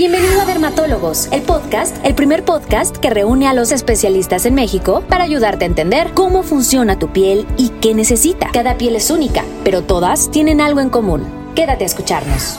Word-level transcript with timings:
Bienvenido 0.00 0.40
a 0.40 0.46
Dermatólogos, 0.46 1.30
el 1.30 1.42
podcast, 1.42 1.94
el 2.06 2.14
primer 2.14 2.42
podcast 2.42 2.96
que 2.96 3.10
reúne 3.10 3.48
a 3.48 3.52
los 3.52 3.70
especialistas 3.70 4.46
en 4.46 4.54
México 4.54 5.04
para 5.06 5.24
ayudarte 5.24 5.66
a 5.66 5.68
entender 5.68 6.12
cómo 6.14 6.42
funciona 6.42 6.98
tu 6.98 7.12
piel 7.12 7.44
y 7.58 7.68
qué 7.82 7.92
necesita. 7.94 8.48
Cada 8.50 8.78
piel 8.78 8.96
es 8.96 9.10
única, 9.10 9.44
pero 9.62 9.82
todas 9.82 10.30
tienen 10.30 10.62
algo 10.62 10.80
en 10.80 10.88
común. 10.88 11.24
Quédate 11.54 11.84
a 11.84 11.86
escucharnos. 11.86 12.58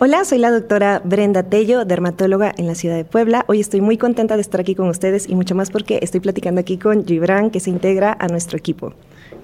Hola, 0.00 0.24
soy 0.24 0.38
la 0.38 0.50
doctora 0.50 1.00
Brenda 1.04 1.44
Tello, 1.44 1.84
dermatóloga 1.84 2.52
en 2.58 2.66
la 2.66 2.74
ciudad 2.74 2.96
de 2.96 3.04
Puebla. 3.04 3.44
Hoy 3.46 3.60
estoy 3.60 3.80
muy 3.80 3.96
contenta 3.96 4.34
de 4.34 4.40
estar 4.40 4.60
aquí 4.60 4.74
con 4.74 4.88
ustedes 4.88 5.28
y 5.28 5.36
mucho 5.36 5.54
más 5.54 5.70
porque 5.70 6.00
estoy 6.02 6.18
platicando 6.18 6.60
aquí 6.60 6.76
con 6.76 7.06
Gibran, 7.06 7.52
que 7.52 7.60
se 7.60 7.70
integra 7.70 8.16
a 8.18 8.26
nuestro 8.26 8.58
equipo. 8.58 8.94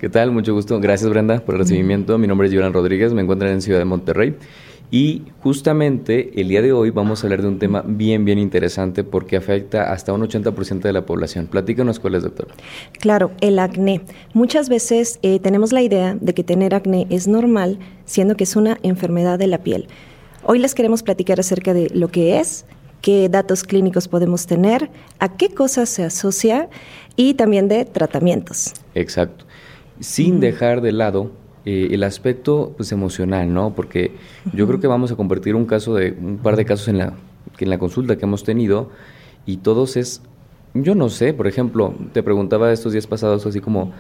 ¿Qué 0.00 0.08
tal? 0.08 0.32
Mucho 0.32 0.52
gusto. 0.52 0.80
Gracias 0.80 1.08
Brenda 1.08 1.38
por 1.38 1.54
el 1.54 1.60
recibimiento. 1.60 2.18
Mi 2.18 2.26
nombre 2.26 2.48
es 2.48 2.52
Gibran 2.52 2.72
Rodríguez, 2.72 3.12
me 3.12 3.22
encuentro 3.22 3.48
en 3.48 3.62
Ciudad 3.62 3.78
de 3.78 3.84
Monterrey. 3.84 4.34
Y 4.94 5.22
justamente 5.40 6.38
el 6.38 6.48
día 6.48 6.60
de 6.60 6.74
hoy 6.74 6.90
vamos 6.90 7.24
a 7.24 7.26
hablar 7.26 7.40
de 7.40 7.48
un 7.48 7.58
tema 7.58 7.82
bien, 7.84 8.26
bien 8.26 8.38
interesante 8.38 9.04
porque 9.04 9.38
afecta 9.38 9.90
hasta 9.90 10.12
un 10.12 10.20
80% 10.20 10.82
de 10.82 10.92
la 10.92 11.06
población. 11.06 11.46
Platícanos 11.46 11.98
cuál 11.98 12.16
es, 12.16 12.24
doctor. 12.24 12.48
Claro, 13.00 13.30
el 13.40 13.58
acné. 13.58 14.02
Muchas 14.34 14.68
veces 14.68 15.18
eh, 15.22 15.40
tenemos 15.40 15.72
la 15.72 15.80
idea 15.80 16.14
de 16.20 16.34
que 16.34 16.44
tener 16.44 16.74
acné 16.74 17.06
es 17.08 17.26
normal, 17.26 17.78
siendo 18.04 18.36
que 18.36 18.44
es 18.44 18.54
una 18.54 18.78
enfermedad 18.82 19.38
de 19.38 19.46
la 19.46 19.62
piel. 19.62 19.88
Hoy 20.44 20.58
les 20.58 20.74
queremos 20.74 21.02
platicar 21.02 21.40
acerca 21.40 21.72
de 21.72 21.88
lo 21.94 22.08
que 22.08 22.38
es, 22.38 22.66
qué 23.00 23.30
datos 23.30 23.64
clínicos 23.64 24.08
podemos 24.08 24.46
tener, 24.46 24.90
a 25.18 25.38
qué 25.38 25.48
cosas 25.48 25.88
se 25.88 26.04
asocia 26.04 26.68
y 27.16 27.32
también 27.32 27.66
de 27.66 27.86
tratamientos. 27.86 28.74
Exacto. 28.94 29.46
Sin 30.00 30.38
dejar 30.38 30.82
de 30.82 30.92
lado 30.92 31.30
eh, 31.64 31.88
el 31.92 32.02
aspecto 32.02 32.72
pues, 32.76 32.90
emocional, 32.90 33.52
¿no? 33.52 33.74
Porque 33.74 34.12
yo 34.52 34.66
creo 34.66 34.80
que 34.80 34.88
vamos 34.88 35.12
a 35.12 35.16
compartir 35.16 35.54
un 35.54 35.64
caso 35.64 35.94
de 35.94 36.10
un 36.10 36.38
par 36.38 36.56
de 36.56 36.64
casos 36.64 36.88
en 36.88 36.98
la, 36.98 37.14
en 37.58 37.70
la 37.70 37.78
consulta 37.78 38.16
que 38.16 38.24
hemos 38.24 38.42
tenido 38.42 38.90
y 39.46 39.58
todos 39.58 39.96
es, 39.96 40.22
yo 40.74 40.94
no 40.94 41.08
sé, 41.08 41.34
por 41.34 41.46
ejemplo, 41.46 41.94
te 42.12 42.22
preguntaba 42.22 42.72
estos 42.72 42.92
días 42.92 43.06
pasados 43.06 43.46
así 43.46 43.60
como, 43.60 43.92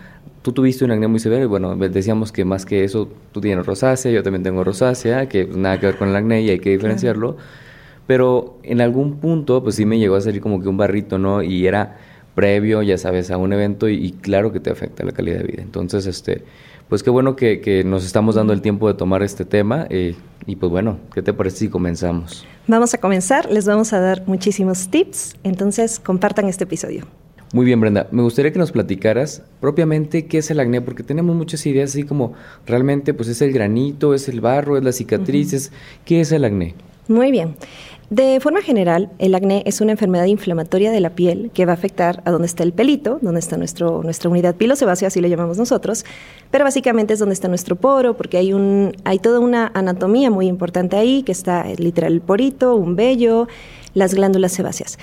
tú 0.42 0.52
tuviste 0.52 0.84
un 0.84 0.90
acné 0.90 1.06
muy 1.06 1.20
severo 1.20 1.44
y 1.44 1.46
bueno, 1.46 1.76
decíamos 1.76 2.32
que 2.32 2.44
más 2.44 2.66
que 2.66 2.82
eso, 2.82 3.08
tú 3.30 3.40
tienes 3.40 3.64
rosácea, 3.64 4.10
yo 4.10 4.22
también 4.22 4.42
tengo 4.42 4.64
rosácea, 4.64 5.28
que 5.28 5.46
nada 5.46 5.78
que 5.78 5.86
ver 5.86 5.96
con 5.96 6.08
el 6.08 6.16
acné 6.16 6.42
y 6.42 6.50
hay 6.50 6.58
que 6.58 6.70
diferenciarlo, 6.70 7.36
pero 8.08 8.58
en 8.64 8.80
algún 8.80 9.18
punto 9.18 9.62
pues 9.62 9.76
sí 9.76 9.86
me 9.86 9.98
llegó 9.98 10.16
a 10.16 10.20
salir 10.20 10.40
como 10.40 10.60
que 10.60 10.68
un 10.68 10.76
barrito, 10.76 11.18
¿no? 11.18 11.42
Y 11.42 11.66
era 11.66 11.96
previo, 12.34 12.82
ya 12.82 12.98
sabes, 12.98 13.30
a 13.30 13.36
un 13.36 13.52
evento 13.52 13.88
y, 13.88 13.94
y 13.94 14.12
claro 14.12 14.52
que 14.52 14.60
te 14.60 14.70
afecta 14.70 15.04
la 15.04 15.12
calidad 15.12 15.38
de 15.38 15.44
vida. 15.44 15.62
Entonces, 15.62 16.06
este 16.06 16.44
pues 16.92 17.02
qué 17.02 17.08
bueno 17.08 17.36
que, 17.36 17.84
nos 17.86 18.04
estamos 18.04 18.34
dando 18.34 18.52
el 18.52 18.60
tiempo 18.60 18.86
de 18.86 18.92
tomar 18.92 19.22
este 19.22 19.46
tema 19.46 19.86
eh, 19.88 20.14
y 20.44 20.56
pues 20.56 20.70
bueno, 20.70 20.98
¿qué 21.14 21.22
te 21.22 21.32
parece 21.32 21.56
si 21.56 21.68
comenzamos? 21.70 22.46
Vamos 22.66 22.92
a 22.92 22.98
comenzar, 22.98 23.50
les 23.50 23.64
vamos 23.64 23.94
a 23.94 24.00
dar 24.00 24.24
muchísimos 24.26 24.88
tips, 24.88 25.36
entonces 25.42 25.98
compartan 25.98 26.50
este 26.50 26.64
episodio. 26.64 27.06
Muy 27.54 27.64
bien, 27.64 27.80
Brenda. 27.80 28.08
Me 28.10 28.20
gustaría 28.20 28.52
que 28.52 28.58
nos 28.58 28.72
platicaras 28.72 29.40
propiamente 29.58 30.26
qué 30.26 30.36
es 30.36 30.50
el 30.50 30.60
acné, 30.60 30.82
porque 30.82 31.02
tenemos 31.02 31.34
muchas 31.34 31.64
ideas 31.64 31.92
así 31.92 32.02
como 32.02 32.34
realmente 32.66 33.14
pues 33.14 33.30
es 33.30 33.40
el 33.40 33.54
granito, 33.54 34.12
es 34.12 34.28
el 34.28 34.42
barro, 34.42 34.76
es 34.76 34.84
las 34.84 34.96
cicatrices. 34.96 35.72
¿Qué 36.04 36.20
es 36.20 36.30
el 36.30 36.44
acné? 36.44 36.74
Muy 37.08 37.30
bien. 37.30 37.56
De 38.12 38.40
forma 38.40 38.60
general, 38.60 39.08
el 39.18 39.34
acné 39.34 39.62
es 39.64 39.80
una 39.80 39.92
enfermedad 39.92 40.26
inflamatoria 40.26 40.90
de 40.90 41.00
la 41.00 41.14
piel 41.14 41.50
que 41.54 41.64
va 41.64 41.72
a 41.72 41.76
afectar 41.76 42.20
a 42.26 42.30
donde 42.30 42.44
está 42.44 42.62
el 42.62 42.74
pelito, 42.74 43.18
donde 43.22 43.40
está 43.40 43.56
nuestro, 43.56 44.02
nuestra 44.02 44.28
unidad 44.28 44.54
pilosebácea, 44.54 45.08
así 45.08 45.22
lo 45.22 45.28
llamamos 45.28 45.56
nosotros, 45.56 46.04
pero 46.50 46.62
básicamente 46.62 47.14
es 47.14 47.20
donde 47.20 47.32
está 47.32 47.48
nuestro 47.48 47.74
poro, 47.76 48.14
porque 48.14 48.36
hay, 48.36 48.52
un, 48.52 48.94
hay 49.04 49.18
toda 49.18 49.40
una 49.40 49.72
anatomía 49.72 50.30
muy 50.30 50.46
importante 50.46 50.98
ahí, 50.98 51.22
que 51.22 51.32
está 51.32 51.64
literal 51.78 52.12
el 52.12 52.20
porito, 52.20 52.76
un 52.76 52.96
vello, 52.96 53.48
las 53.94 54.12
glándulas 54.12 54.52
sebáceas. 54.52 54.98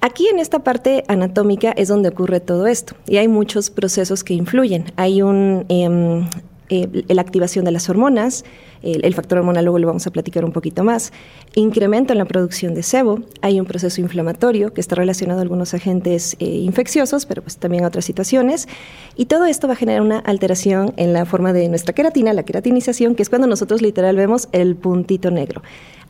Aquí 0.00 0.28
en 0.28 0.38
esta 0.38 0.60
parte 0.60 1.02
anatómica 1.08 1.72
es 1.72 1.88
donde 1.88 2.10
ocurre 2.10 2.38
todo 2.38 2.68
esto 2.68 2.94
y 3.08 3.16
hay 3.16 3.26
muchos 3.26 3.70
procesos 3.70 4.22
que 4.22 4.34
influyen. 4.34 4.84
Hay 4.94 5.22
un, 5.22 5.66
em, 5.68 6.28
eh, 6.68 7.04
la 7.08 7.20
activación 7.20 7.64
de 7.64 7.72
las 7.72 7.88
hormonas, 7.88 8.44
el, 8.84 9.14
factor 9.14 9.38
hormonal 9.38 9.64
luego 9.64 9.78
lo 9.78 9.86
vamos 9.86 10.06
a 10.06 10.10
platicar 10.10 10.44
un 10.44 10.52
poquito 10.52 10.84
más, 10.84 11.12
incremento 11.54 12.12
en 12.12 12.18
la 12.18 12.24
producción 12.26 12.74
de 12.74 12.82
sebo, 12.82 13.20
hay 13.40 13.58
un 13.58 13.66
proceso 13.66 14.00
inflamatorio 14.00 14.72
que 14.72 14.80
está 14.80 14.94
relacionado 14.94 15.40
a 15.40 15.42
algunos 15.42 15.74
agentes 15.74 16.36
eh, 16.38 16.44
infecciosos, 16.44 17.26
pero 17.26 17.42
pues 17.42 17.56
también 17.56 17.84
a 17.84 17.88
otras 17.88 18.04
situaciones, 18.04 18.68
y 19.16 19.26
todo 19.26 19.46
esto 19.46 19.66
va 19.66 19.74
a 19.74 19.76
generar 19.76 20.02
una 20.02 20.18
alteración 20.18 20.92
en 20.96 21.12
la 21.12 21.24
forma 21.24 21.52
de 21.52 21.68
nuestra 21.68 21.94
queratina, 21.94 22.32
la 22.32 22.44
queratinización, 22.44 23.14
que 23.14 23.22
es 23.22 23.30
cuando 23.30 23.46
nosotros 23.46 23.80
literal 23.80 24.16
vemos 24.16 24.48
el 24.52 24.76
puntito 24.76 25.30
negro. 25.30 25.62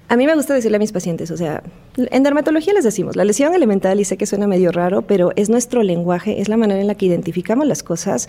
A 0.06 0.16
mí 0.16 0.26
me 0.26 0.34
gusta 0.34 0.52
decirle 0.52 0.76
a 0.76 0.78
mis 0.78 0.92
pacientes, 0.92 1.30
o 1.30 1.36
sea, 1.36 1.62
en 1.96 2.22
dermatología 2.22 2.74
les 2.74 2.84
decimos, 2.84 3.16
la 3.16 3.24
lesión 3.24 3.54
elemental, 3.54 3.98
y 4.00 4.04
sé 4.04 4.18
que 4.18 4.26
suena 4.26 4.46
medio 4.46 4.70
raro, 4.70 5.02
pero 5.02 5.32
es 5.34 5.48
nuestro 5.48 5.82
lenguaje, 5.82 6.42
es 6.42 6.50
la 6.50 6.58
manera 6.58 6.80
en 6.80 6.88
la 6.88 6.94
que 6.94 7.06
identificamos 7.06 7.66
las 7.66 7.82
cosas. 7.82 8.28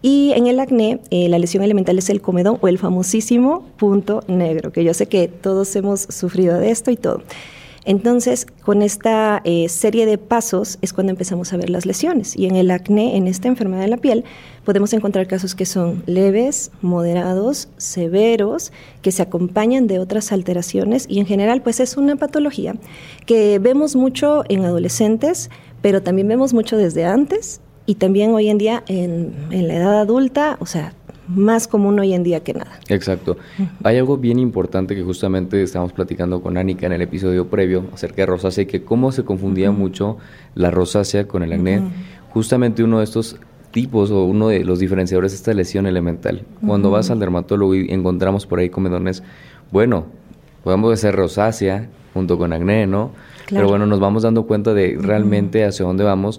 Y 0.00 0.32
en 0.36 0.46
el 0.46 0.60
acné, 0.60 1.00
eh, 1.10 1.28
la 1.28 1.38
lesión 1.38 1.64
elemental 1.64 1.98
es 1.98 2.08
el 2.08 2.20
comedón 2.20 2.58
o 2.60 2.68
el 2.68 2.78
famosísimo 2.78 3.64
punto 3.78 4.22
negro, 4.28 4.72
que 4.72 4.84
yo 4.84 4.94
sé 4.94 5.06
que 5.06 5.26
todos 5.28 5.74
hemos 5.74 6.02
sufrido 6.02 6.58
de 6.58 6.70
esto 6.70 6.90
y 6.90 6.96
todo. 6.96 7.22
Entonces, 7.84 8.46
con 8.64 8.82
esta 8.82 9.40
eh, 9.44 9.66
serie 9.70 10.04
de 10.04 10.18
pasos 10.18 10.78
es 10.82 10.92
cuando 10.92 11.10
empezamos 11.10 11.52
a 11.54 11.56
ver 11.56 11.70
las 11.70 11.86
lesiones. 11.86 12.36
Y 12.36 12.44
en 12.44 12.54
el 12.54 12.70
acné, 12.70 13.16
en 13.16 13.26
esta 13.26 13.48
enfermedad 13.48 13.80
de 13.80 13.88
la 13.88 13.96
piel, 13.96 14.24
podemos 14.64 14.92
encontrar 14.92 15.26
casos 15.26 15.54
que 15.54 15.64
son 15.64 16.02
leves, 16.04 16.70
moderados, 16.82 17.70
severos, 17.78 18.72
que 19.00 19.10
se 19.10 19.22
acompañan 19.22 19.86
de 19.86 20.00
otras 20.00 20.32
alteraciones 20.32 21.06
y 21.08 21.18
en 21.18 21.24
general 21.24 21.62
pues 21.62 21.80
es 21.80 21.96
una 21.96 22.16
patología 22.16 22.74
que 23.24 23.58
vemos 23.58 23.96
mucho 23.96 24.44
en 24.50 24.66
adolescentes, 24.66 25.48
pero 25.80 26.02
también 26.02 26.28
vemos 26.28 26.52
mucho 26.52 26.76
desde 26.76 27.06
antes 27.06 27.62
y 27.88 27.94
también 27.94 28.34
hoy 28.34 28.50
en 28.50 28.58
día 28.58 28.84
en, 28.86 29.32
en 29.50 29.66
la 29.66 29.76
edad 29.76 30.00
adulta, 30.00 30.58
o 30.60 30.66
sea, 30.66 30.92
más 31.26 31.66
común 31.66 31.98
hoy 31.98 32.12
en 32.12 32.22
día 32.22 32.40
que 32.40 32.52
nada. 32.52 32.78
Exacto. 32.90 33.38
Hay 33.82 33.96
algo 33.96 34.18
bien 34.18 34.38
importante 34.38 34.94
que 34.94 35.02
justamente 35.02 35.62
estábamos 35.62 35.94
platicando 35.94 36.42
con 36.42 36.58
Anika 36.58 36.84
en 36.84 36.92
el 36.92 37.00
episodio 37.00 37.48
previo 37.48 37.84
acerca 37.94 38.16
de 38.16 38.26
rosácea 38.26 38.64
y 38.64 38.66
que 38.66 38.82
cómo 38.82 39.10
se 39.10 39.24
confundía 39.24 39.70
mucho 39.70 40.18
la 40.54 40.70
rosácea 40.70 41.26
con 41.26 41.42
el 41.42 41.50
acné. 41.50 41.80
Justamente 42.28 42.84
uno 42.84 42.98
de 42.98 43.04
estos 43.04 43.36
tipos 43.70 44.10
o 44.10 44.22
uno 44.26 44.48
de 44.48 44.64
los 44.64 44.80
diferenciadores 44.80 45.32
es 45.32 45.38
esta 45.38 45.54
lesión 45.54 45.86
elemental. 45.86 46.42
Cuando 46.66 46.90
vas 46.90 47.10
al 47.10 47.18
dermatólogo 47.20 47.74
y 47.74 47.90
encontramos 47.90 48.46
por 48.46 48.58
ahí 48.58 48.68
comedones, 48.68 49.22
bueno, 49.72 50.04
podemos 50.62 51.00
ser 51.00 51.16
rosácea 51.16 51.88
junto 52.12 52.36
con 52.36 52.52
acné, 52.52 52.86
¿no? 52.86 53.12
Pero 53.48 53.66
bueno, 53.66 53.86
nos 53.86 53.98
vamos 53.98 54.24
dando 54.24 54.46
cuenta 54.46 54.74
de 54.74 54.98
realmente 55.00 55.64
hacia 55.64 55.86
dónde 55.86 56.04
vamos 56.04 56.38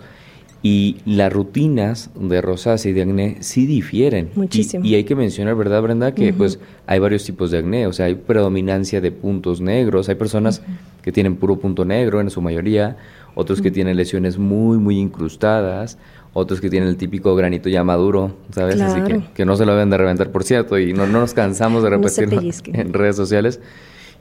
y 0.61 0.97
las 1.05 1.31
rutinas 1.31 2.09
de 2.19 2.41
rosácea 2.41 2.91
y 2.91 2.93
de 2.93 3.01
acné 3.03 3.37
sí 3.39 3.65
difieren. 3.65 4.29
Muchísimo. 4.35 4.85
Y, 4.85 4.95
hay 4.95 5.05
que 5.05 5.15
mencionar, 5.15 5.55
¿verdad, 5.55 5.81
Brenda? 5.81 6.13
Que 6.13 6.33
pues 6.33 6.59
hay 6.85 6.99
varios 6.99 7.23
tipos 7.23 7.51
de 7.51 7.59
acné, 7.59 7.87
o 7.87 7.93
sea, 7.93 8.07
hay 8.07 8.15
predominancia 8.15 8.99
de 8.99 9.11
puntos 9.11 9.61
negros, 9.61 10.09
hay 10.09 10.15
personas 10.15 10.61
que 11.01 11.11
tienen 11.11 11.37
puro 11.37 11.57
punto 11.57 11.85
negro 11.85 12.19
en 12.19 12.29
su 12.29 12.41
mayoría, 12.41 12.97
otros 13.35 13.61
que 13.61 13.71
tienen 13.71 13.95
lesiones 13.95 14.37
muy, 14.37 14.77
muy 14.77 14.99
incrustadas, 14.99 15.97
otros 16.33 16.59
que 16.59 16.69
tienen 16.69 16.89
el 16.89 16.97
típico 16.97 17.33
granito 17.35 17.69
ya 17.69 17.83
maduro, 17.85 18.35
¿sabes? 18.51 18.81
Así 18.81 19.01
que, 19.01 19.21
que, 19.33 19.45
no 19.45 19.55
se 19.55 19.65
lo 19.65 19.73
deben 19.73 19.89
de 19.89 19.97
reventar, 19.97 20.29
por 20.31 20.43
cierto, 20.43 20.77
y 20.77 20.93
no, 20.93 21.07
no 21.07 21.21
nos 21.21 21.33
cansamos 21.33 21.83
de 21.83 21.89
repetirlo 21.91 22.41
en 22.65 22.93
redes 22.93 23.15
sociales. 23.15 23.61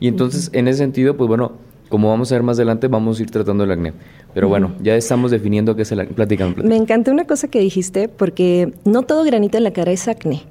Y 0.00 0.06
entonces, 0.06 0.50
en 0.52 0.68
ese 0.68 0.78
sentido, 0.78 1.16
pues 1.16 1.26
bueno, 1.26 1.52
como 1.88 2.08
vamos 2.08 2.30
a 2.32 2.34
ver 2.34 2.42
más 2.42 2.58
adelante, 2.58 2.88
vamos 2.88 3.18
a 3.18 3.22
ir 3.22 3.30
tratando 3.30 3.64
el 3.64 3.70
acné. 3.70 3.92
Pero 4.34 4.48
bueno, 4.48 4.72
ya 4.82 4.94
estamos 4.94 5.30
definiendo 5.30 5.74
qué 5.74 5.82
es 5.82 5.92
el 5.92 6.00
acné. 6.00 6.14
Platícame, 6.14 6.54
Me 6.62 6.76
encantó 6.76 7.10
una 7.10 7.24
cosa 7.24 7.48
que 7.48 7.60
dijiste, 7.60 8.08
porque 8.08 8.72
no 8.84 9.02
todo 9.02 9.24
granito 9.24 9.58
en 9.58 9.64
la 9.64 9.72
cara 9.72 9.90
es 9.90 10.06
acné. 10.06 10.42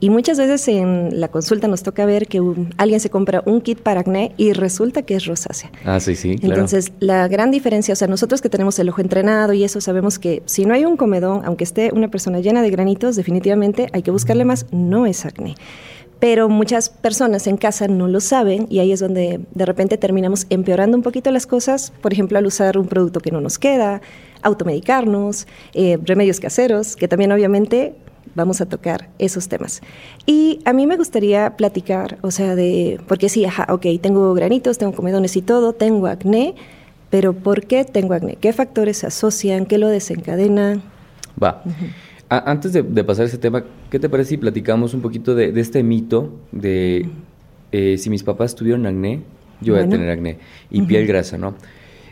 Y 0.00 0.10
muchas 0.10 0.38
veces 0.38 0.68
en 0.68 1.20
la 1.20 1.28
consulta 1.28 1.66
nos 1.66 1.82
toca 1.82 2.06
ver 2.06 2.28
que 2.28 2.40
alguien 2.76 3.00
se 3.00 3.10
compra 3.10 3.42
un 3.44 3.60
kit 3.60 3.80
para 3.80 4.00
acné 4.00 4.32
y 4.36 4.52
resulta 4.52 5.02
que 5.02 5.16
es 5.16 5.26
rosácea. 5.26 5.70
Ah, 5.84 5.98
sí, 5.98 6.14
sí, 6.14 6.36
claro. 6.38 6.54
Entonces, 6.54 6.92
la 7.00 7.26
gran 7.26 7.50
diferencia, 7.50 7.92
o 7.92 7.96
sea, 7.96 8.06
nosotros 8.06 8.40
que 8.40 8.48
tenemos 8.48 8.78
el 8.78 8.88
ojo 8.88 9.00
entrenado 9.00 9.52
y 9.52 9.64
eso, 9.64 9.80
sabemos 9.80 10.18
que 10.18 10.42
si 10.46 10.64
no 10.64 10.74
hay 10.74 10.84
un 10.84 10.96
comedón, 10.96 11.42
aunque 11.44 11.64
esté 11.64 11.90
una 11.92 12.08
persona 12.08 12.38
llena 12.40 12.62
de 12.62 12.70
granitos, 12.70 13.16
definitivamente 13.16 13.88
hay 13.92 14.02
que 14.02 14.10
buscarle 14.10 14.44
más, 14.44 14.66
no 14.70 15.06
es 15.06 15.26
acné 15.26 15.56
pero 16.20 16.48
muchas 16.48 16.88
personas 16.88 17.46
en 17.46 17.56
casa 17.56 17.86
no 17.86 18.08
lo 18.08 18.20
saben 18.20 18.66
y 18.70 18.80
ahí 18.80 18.92
es 18.92 19.00
donde 19.00 19.40
de 19.54 19.66
repente 19.66 19.98
terminamos 19.98 20.46
empeorando 20.50 20.96
un 20.96 21.02
poquito 21.02 21.30
las 21.30 21.46
cosas, 21.46 21.92
por 22.00 22.12
ejemplo, 22.12 22.38
al 22.38 22.46
usar 22.46 22.76
un 22.78 22.88
producto 22.88 23.20
que 23.20 23.30
no 23.30 23.40
nos 23.40 23.58
queda, 23.58 24.00
automedicarnos, 24.42 25.46
eh, 25.74 25.98
remedios 26.02 26.40
caseros, 26.40 26.96
que 26.96 27.08
también 27.08 27.30
obviamente 27.32 27.94
vamos 28.34 28.60
a 28.60 28.66
tocar 28.66 29.08
esos 29.18 29.48
temas. 29.48 29.80
Y 30.26 30.60
a 30.64 30.72
mí 30.72 30.86
me 30.86 30.96
gustaría 30.96 31.56
platicar, 31.56 32.18
o 32.22 32.30
sea, 32.30 32.54
de, 32.54 33.00
porque 33.06 33.28
sí, 33.28 33.44
ajá, 33.44 33.66
ok, 33.72 33.86
tengo 34.00 34.34
granitos, 34.34 34.78
tengo 34.78 34.92
comedones 34.92 35.36
y 35.36 35.42
todo, 35.42 35.72
tengo 35.72 36.06
acné, 36.06 36.54
pero 37.10 37.32
¿por 37.32 37.66
qué 37.66 37.84
tengo 37.84 38.14
acné? 38.14 38.36
¿Qué 38.36 38.52
factores 38.52 38.98
se 38.98 39.06
asocian? 39.06 39.66
¿Qué 39.66 39.78
lo 39.78 39.88
desencadena? 39.88 40.82
Va 41.42 41.62
antes 42.28 42.72
de, 42.72 42.82
pasar 43.04 43.24
a 43.24 43.28
ese 43.28 43.38
tema, 43.38 43.64
¿qué 43.90 43.98
te 43.98 44.08
parece 44.08 44.30
si 44.30 44.36
platicamos 44.36 44.94
un 44.94 45.00
poquito 45.00 45.34
de, 45.34 45.58
este 45.58 45.82
mito 45.82 46.34
de 46.52 47.08
eh, 47.72 47.96
si 47.98 48.10
mis 48.10 48.22
papás 48.22 48.54
tuvieron 48.54 48.86
acné, 48.86 49.22
yo 49.60 49.74
voy 49.74 49.82
a 49.82 49.88
tener 49.88 50.10
acné. 50.10 50.38
Y 50.70 50.82
piel 50.82 51.06
grasa, 51.06 51.38
¿no? 51.38 51.54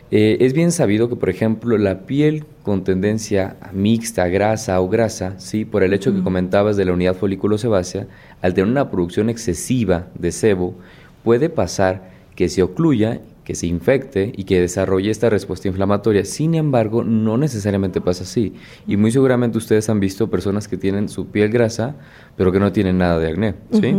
Eh, 0.09 0.37
es 0.39 0.53
bien 0.53 0.71
sabido 0.71 1.09
que, 1.09 1.17
por 1.17 1.29
ejemplo, 1.29 1.77
la 1.77 2.05
piel 2.05 2.45
con 2.63 2.83
tendencia 2.83 3.57
mixta, 3.73 4.27
grasa 4.27 4.79
o 4.79 4.87
grasa, 4.87 5.37
¿sí? 5.37 5.65
por 5.65 5.83
el 5.83 5.93
hecho 5.93 6.13
que 6.13 6.23
comentabas 6.23 6.77
de 6.77 6.85
la 6.85 6.93
unidad 6.93 7.15
folículo 7.15 7.57
sebácea, 7.57 8.07
al 8.41 8.53
tener 8.53 8.71
una 8.71 8.89
producción 8.89 9.29
excesiva 9.29 10.07
de 10.17 10.31
sebo, 10.31 10.75
puede 11.23 11.49
pasar 11.49 12.11
que 12.35 12.47
se 12.47 12.63
ocluya 12.63 13.19
que 13.47 13.55
se 13.55 13.65
infecte 13.65 14.33
y 14.35 14.43
que 14.43 14.59
desarrolle 14.59 15.09
esta 15.09 15.29
respuesta 15.29 15.69
inflamatoria. 15.69 16.25
Sin 16.25 16.53
embargo, 16.53 17.05
no 17.05 17.37
necesariamente 17.37 18.01
pasa 18.01 18.25
así. 18.25 18.51
Y 18.85 18.97
muy 18.97 19.09
seguramente 19.09 19.57
ustedes 19.57 19.87
han 19.87 20.01
visto 20.01 20.29
personas 20.29 20.67
que 20.67 20.75
tienen 20.75 21.07
su 21.07 21.27
piel 21.27 21.49
grasa, 21.49 21.95
pero 22.35 22.51
que 22.51 22.59
no 22.59 22.73
tienen 22.73 22.97
nada 22.97 23.17
de 23.19 23.29
acné. 23.29 23.55
¿sí? 23.71 23.95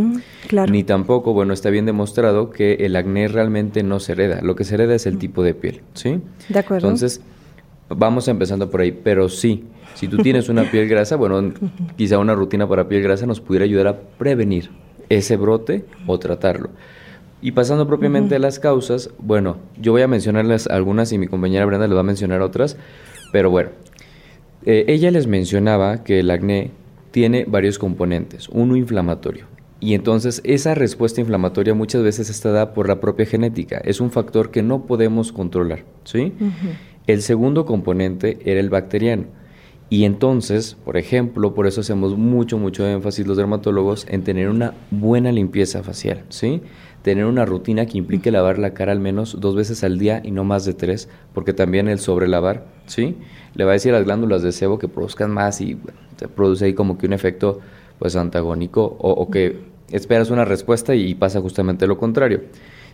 claro. 0.49 0.71
Ni 0.71 0.85
tampoco, 0.85 1.33
bueno, 1.33 1.55
está 1.55 1.71
bien 1.71 1.87
demostrado 1.87 2.51
que 2.51 2.75
el 2.75 2.95
acné 2.95 3.27
realmente 3.27 3.83
no 3.83 4.01
se 4.01 4.13
hereda. 4.13 4.41
Lo 4.43 4.55
que 4.55 4.65
se 4.65 4.75
hereda 4.75 4.95
es 4.95 5.07
el 5.07 5.17
tipo 5.17 5.43
de 5.43 5.55
piel. 5.55 5.81
¿sí? 5.95 6.21
De 6.51 6.59
acuerdo. 6.59 6.87
Entonces, 6.87 7.23
vamos 7.89 8.29
empezando 8.29 8.69
por 8.71 8.83
ahí. 8.83 8.93
Pero 8.93 9.31
sí, 9.31 9.65
si 9.95 10.09
tú 10.09 10.19
tienes 10.19 10.51
una 10.51 10.71
piel 10.71 10.91
grasa, 10.91 11.17
bueno, 11.17 11.55
quizá 11.97 12.19
una 12.19 12.35
rutina 12.35 12.69
para 12.69 12.87
piel 12.87 13.03
grasa 13.03 13.25
nos 13.25 13.41
pudiera 13.41 13.65
ayudar 13.65 13.87
a 13.87 13.99
prevenir 13.99 14.69
ese 15.09 15.39
brote 15.39 15.87
o 16.07 16.19
tratarlo. 16.19 16.69
Y 17.41 17.53
pasando 17.53 17.87
propiamente 17.87 18.35
a 18.35 18.39
las 18.39 18.59
causas, 18.59 19.11
bueno, 19.19 19.59
yo 19.81 19.93
voy 19.93 20.03
a 20.03 20.09
mencionarles 20.09 20.67
algunas 20.67 21.13
y 21.13 21.19
mi 21.19 21.29
compañera 21.29 21.65
Brenda 21.67 21.87
les 21.87 21.97
va 21.97 22.01
a 22.01 22.05
mencionar 22.05 22.43
otras, 22.43 22.77
pero 23.33 23.51
bueno, 23.51 23.71
eh, 24.67 24.85
ella 24.89 25.11
les 25.11 25.27
mencionaba 25.29 26.03
que 26.03 26.21
el 26.21 26.31
acné 26.31 26.73
tiene 27.13 27.45
varios 27.47 27.79
componentes, 27.79 28.49
uno 28.49 28.77
inflamatorio. 28.77 29.47
Y 29.81 29.95
entonces 29.95 30.41
esa 30.45 30.75
respuesta 30.75 31.21
inflamatoria 31.21 31.75
muchas 31.75 32.03
veces 32.03 32.29
está 32.29 32.51
dada 32.51 32.75
por 32.75 32.89
la 32.89 33.01
propia 33.01 33.27
genética, 33.27 33.81
es 33.85 34.01
un 34.01 34.11
factor 34.11 34.51
que 34.51 34.63
no 34.63 34.87
podemos 34.87 35.31
controlar, 35.31 35.85
¿sí? 36.03 36.33
El 37.07 37.23
segundo 37.23 37.65
componente 37.65 38.39
era 38.45 38.59
el 38.59 38.71
bacteriano. 38.71 39.25
Y 39.91 40.05
entonces, 40.05 40.77
por 40.85 40.97
ejemplo, 40.97 41.55
por 41.55 41.67
eso 41.67 41.81
hacemos 41.81 42.17
mucho, 42.17 42.59
mucho 42.59 42.87
énfasis 42.87 43.27
los 43.27 43.39
dermatólogos 43.39 44.07
en 44.11 44.23
tener 44.23 44.51
una 44.51 44.75
buena 44.91 45.33
limpieza 45.33 45.83
facial, 45.83 46.25
¿sí? 46.29 46.61
Tener 47.03 47.25
una 47.25 47.45
rutina 47.45 47.87
que 47.87 47.99
implique 47.99 48.31
lavar 48.31 48.59
la 48.59 48.75
cara 48.75 48.93
al 48.93 49.01
menos 49.01 49.37
dos 49.41 49.55
veces 49.55 49.85
al 49.85 49.99
día 49.99 50.21
y 50.25 50.31
no 50.31 50.45
más 50.45 50.65
de 50.65 50.75
tres, 50.75 51.09
porque 51.33 51.53
también 51.53 51.89
el 51.89 51.99
sobrelavar, 51.99 52.67
¿sí? 52.87 53.17
Le 53.55 53.65
va 53.65 53.73
a 53.73 53.75
decir 53.75 53.93
a 53.93 53.99
las 53.99 54.05
glándulas 54.05 54.43
de 54.43 54.53
sebo 54.53 54.79
que 54.79 54.89
produzcan 54.89 55.31
más 55.31 55.61
y 55.61 55.79
se 56.17 56.29
produce 56.29 56.67
ahí 56.67 56.75
como 56.75 56.99
que 56.99 57.07
un 57.07 57.13
efecto 57.13 57.61
pues 57.99 58.17
antagónico 58.17 58.97
o, 59.01 59.31
que 59.31 59.61
esperas 59.91 60.31
una 60.31 60.45
respuesta 60.45 60.95
y 60.95 61.15
pasa 61.15 61.41
justamente 61.41 61.87
lo 61.87 61.99
contrario. 61.99 62.43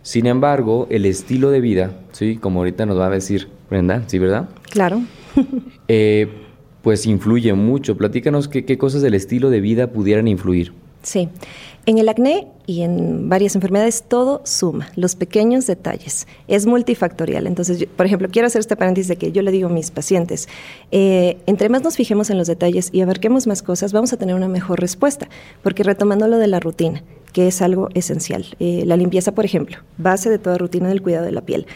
Sin 0.03 0.27
embargo, 0.27 0.87
el 0.91 1.07
estilo 1.07 1.51
de 1.51 1.61
vida, 1.61 1.93
¿sí? 2.13 2.37
Como 2.37 2.61
ahorita 2.61 2.87
nos 2.87 2.99
va 2.99 3.07
a 3.07 3.11
decir 3.11 3.49
Brenda, 3.71 4.03
¿sí, 4.07 4.19
verdad? 4.19 4.49
Claro. 4.71 5.03
Eh, 5.87 6.29
pues 6.81 7.05
influye 7.05 7.53
mucho. 7.53 7.99
Platícanos 7.99 8.49
qué, 8.49 8.65
qué 8.65 8.79
cosas 8.79 9.03
del 9.03 9.13
estilo 9.13 9.51
de 9.51 9.61
vida 9.61 9.89
pudieran 9.89 10.29
influir. 10.29 10.73
Sí. 11.05 11.29
En 11.87 11.99
el 11.99 12.09
acné 12.09 12.49
y 12.67 12.81
en 12.81 13.29
varias 13.29 13.55
enfermedades 13.55 14.05
todo 14.09 14.41
suma, 14.45 14.91
los 14.97 15.17
pequeños 15.17 15.67
detalles. 15.67 16.27
Es 16.49 16.65
multifactorial. 16.65 17.47
Entonces, 17.47 17.87
por 17.95 18.07
ejemplo, 18.07 18.29
quiero 18.33 18.47
hacer 18.47 18.61
este 18.61 18.75
paréntesis 18.75 19.09
de 19.09 19.17
que 19.17 19.33
yo 19.33 19.43
le 19.43 19.51
digo 19.51 19.69
a 19.69 19.71
mis 19.71 19.91
pacientes, 19.91 20.49
eh, 20.93 21.37
entre 21.47 21.69
más 21.69 21.83
nos 21.83 21.97
fijemos 21.97 22.31
en 22.31 22.39
los 22.39 22.47
detalles 22.47 22.89
y 22.91 23.03
abarquemos 23.03 23.47
más 23.47 23.63
cosas, 23.63 23.93
vamos 23.93 24.15
a 24.15 24.17
tener 24.17 24.35
una 24.35 24.49
mejor 24.49 24.81
respuesta. 24.81 25.29
Porque 25.63 25.83
retomando 25.83 26.27
lo 26.27 26.39
de 26.39 26.47
la 26.47 26.59
rutina, 26.59 27.05
que 27.35 27.49
es 27.49 27.61
algo 27.61 27.91
esencial. 27.93 28.47
Eh, 28.61 28.85
la 28.87 28.97
limpieza, 28.97 29.33
por 29.33 29.45
ejemplo, 29.45 29.77
base 29.99 30.31
de 30.31 30.39
toda 30.39 30.57
rutina 30.57 30.89
del 30.89 31.03
cuidado 31.03 31.27
de 31.27 31.33
la 31.33 31.43
piel 31.43 31.67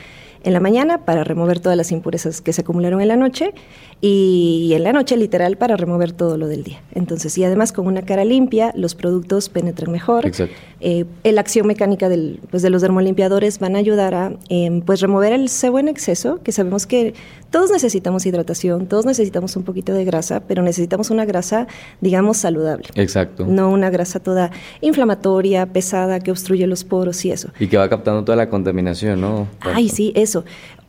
en 0.43 0.53
la 0.53 0.61
mañana 0.61 1.05
para 1.05 1.25
remover 1.25 1.61
todas 1.61 1.77
las 1.77 1.93
impurezas 1.93 2.41
que 2.41 2.53
se 2.53 2.63
acumularon 2.63 3.01
en 3.01 3.09
la 3.09 3.17
noche 3.17 3.55
y 4.01 4.71
en 4.75 4.85
la 4.85 4.93
noche 4.93 5.17
literal 5.17 5.57
para 5.57 5.77
remover 5.77 6.13
todo 6.13 6.37
lo 6.37 6.47
del 6.47 6.63
día. 6.63 6.81
Entonces, 6.95 7.37
y 7.37 7.45
además 7.45 7.73
con 7.73 7.87
una 7.87 8.03
cara 8.03 8.25
limpia, 8.25 8.73
los 8.77 8.95
productos 8.95 9.49
penetran 9.49 9.91
mejor. 9.91 10.27
Exacto. 10.27 10.55
Eh, 10.81 11.05
la 11.25 11.41
acción 11.41 11.67
mecánica 11.67 12.09
del, 12.09 12.41
pues, 12.51 12.63
de 12.63 12.71
los 12.71 12.83
dermolimpiadores 12.83 13.59
van 13.59 13.75
a 13.75 13.81
ayudar 13.81 14.15
a 14.15 14.33
em, 14.49 14.81
pues 14.81 15.01
remover 15.01 15.33
el 15.33 15.49
sebo 15.49 15.81
en 15.81 15.89
exceso, 15.89 16.41
que 16.45 16.53
sabemos 16.53 16.87
que 16.87 17.15
todos 17.51 17.71
necesitamos 17.73 18.27
hidratación, 18.27 18.87
todos 18.87 19.05
necesitamos 19.05 19.57
un 19.57 19.65
poquito 19.65 19.93
de 19.93 20.05
grasa, 20.05 20.41
pero 20.47 20.63
necesitamos 20.63 21.11
una 21.11 21.25
grasa, 21.25 21.67
digamos, 22.01 22.37
saludable. 22.37 22.89
Exacto. 22.95 23.47
No 23.47 23.71
una 23.71 23.91
grasa 23.91 24.21
toda 24.21 24.51
inflamatoria, 24.81 25.67
pesada, 25.67 26.21
que 26.21 26.31
obstruye 26.31 26.67
los 26.67 26.85
poros 26.85 27.25
y 27.25 27.33
eso. 27.33 27.49
Y 27.59 27.67
que 27.67 27.77
va 27.77 27.89
captando 27.89 28.23
toda 28.23 28.37
la 28.37 28.49
contaminación, 28.49 29.21
¿no? 29.21 29.49
Ay, 29.61 29.89
sí, 29.89 30.13
eso. 30.29 30.45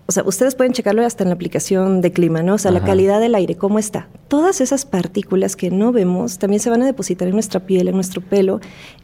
O 0.06 0.12
sea, 0.12 0.24
ustedes 0.24 0.56
pueden 0.56 0.74
checarlo 0.74 1.06
hasta 1.06 1.24
en 1.24 1.30
la 1.30 1.36
aplicación 1.36 2.02
de 2.02 2.12
clima, 2.12 2.42
¿no? 2.42 2.56
O 2.56 2.58
sea, 2.58 2.72
la 2.72 2.84
calidad 2.84 3.20
del 3.20 3.36
aire, 3.36 3.56
cómo 3.56 3.78
está. 3.78 4.08
Todas 4.28 4.60
esas 4.60 4.84
partículas 4.84 5.56
que 5.56 5.70
no 5.70 5.92
vemos 5.92 6.40
también 6.40 6.60
se 6.60 6.72
van 6.72 6.82
a 6.82 6.86
depositar 6.88 7.28
en 7.28 7.36
nuestra 7.36 7.60
piel, 7.60 7.88
en 7.88 7.94
nuestro 7.94 8.20
pelo. 8.22 8.60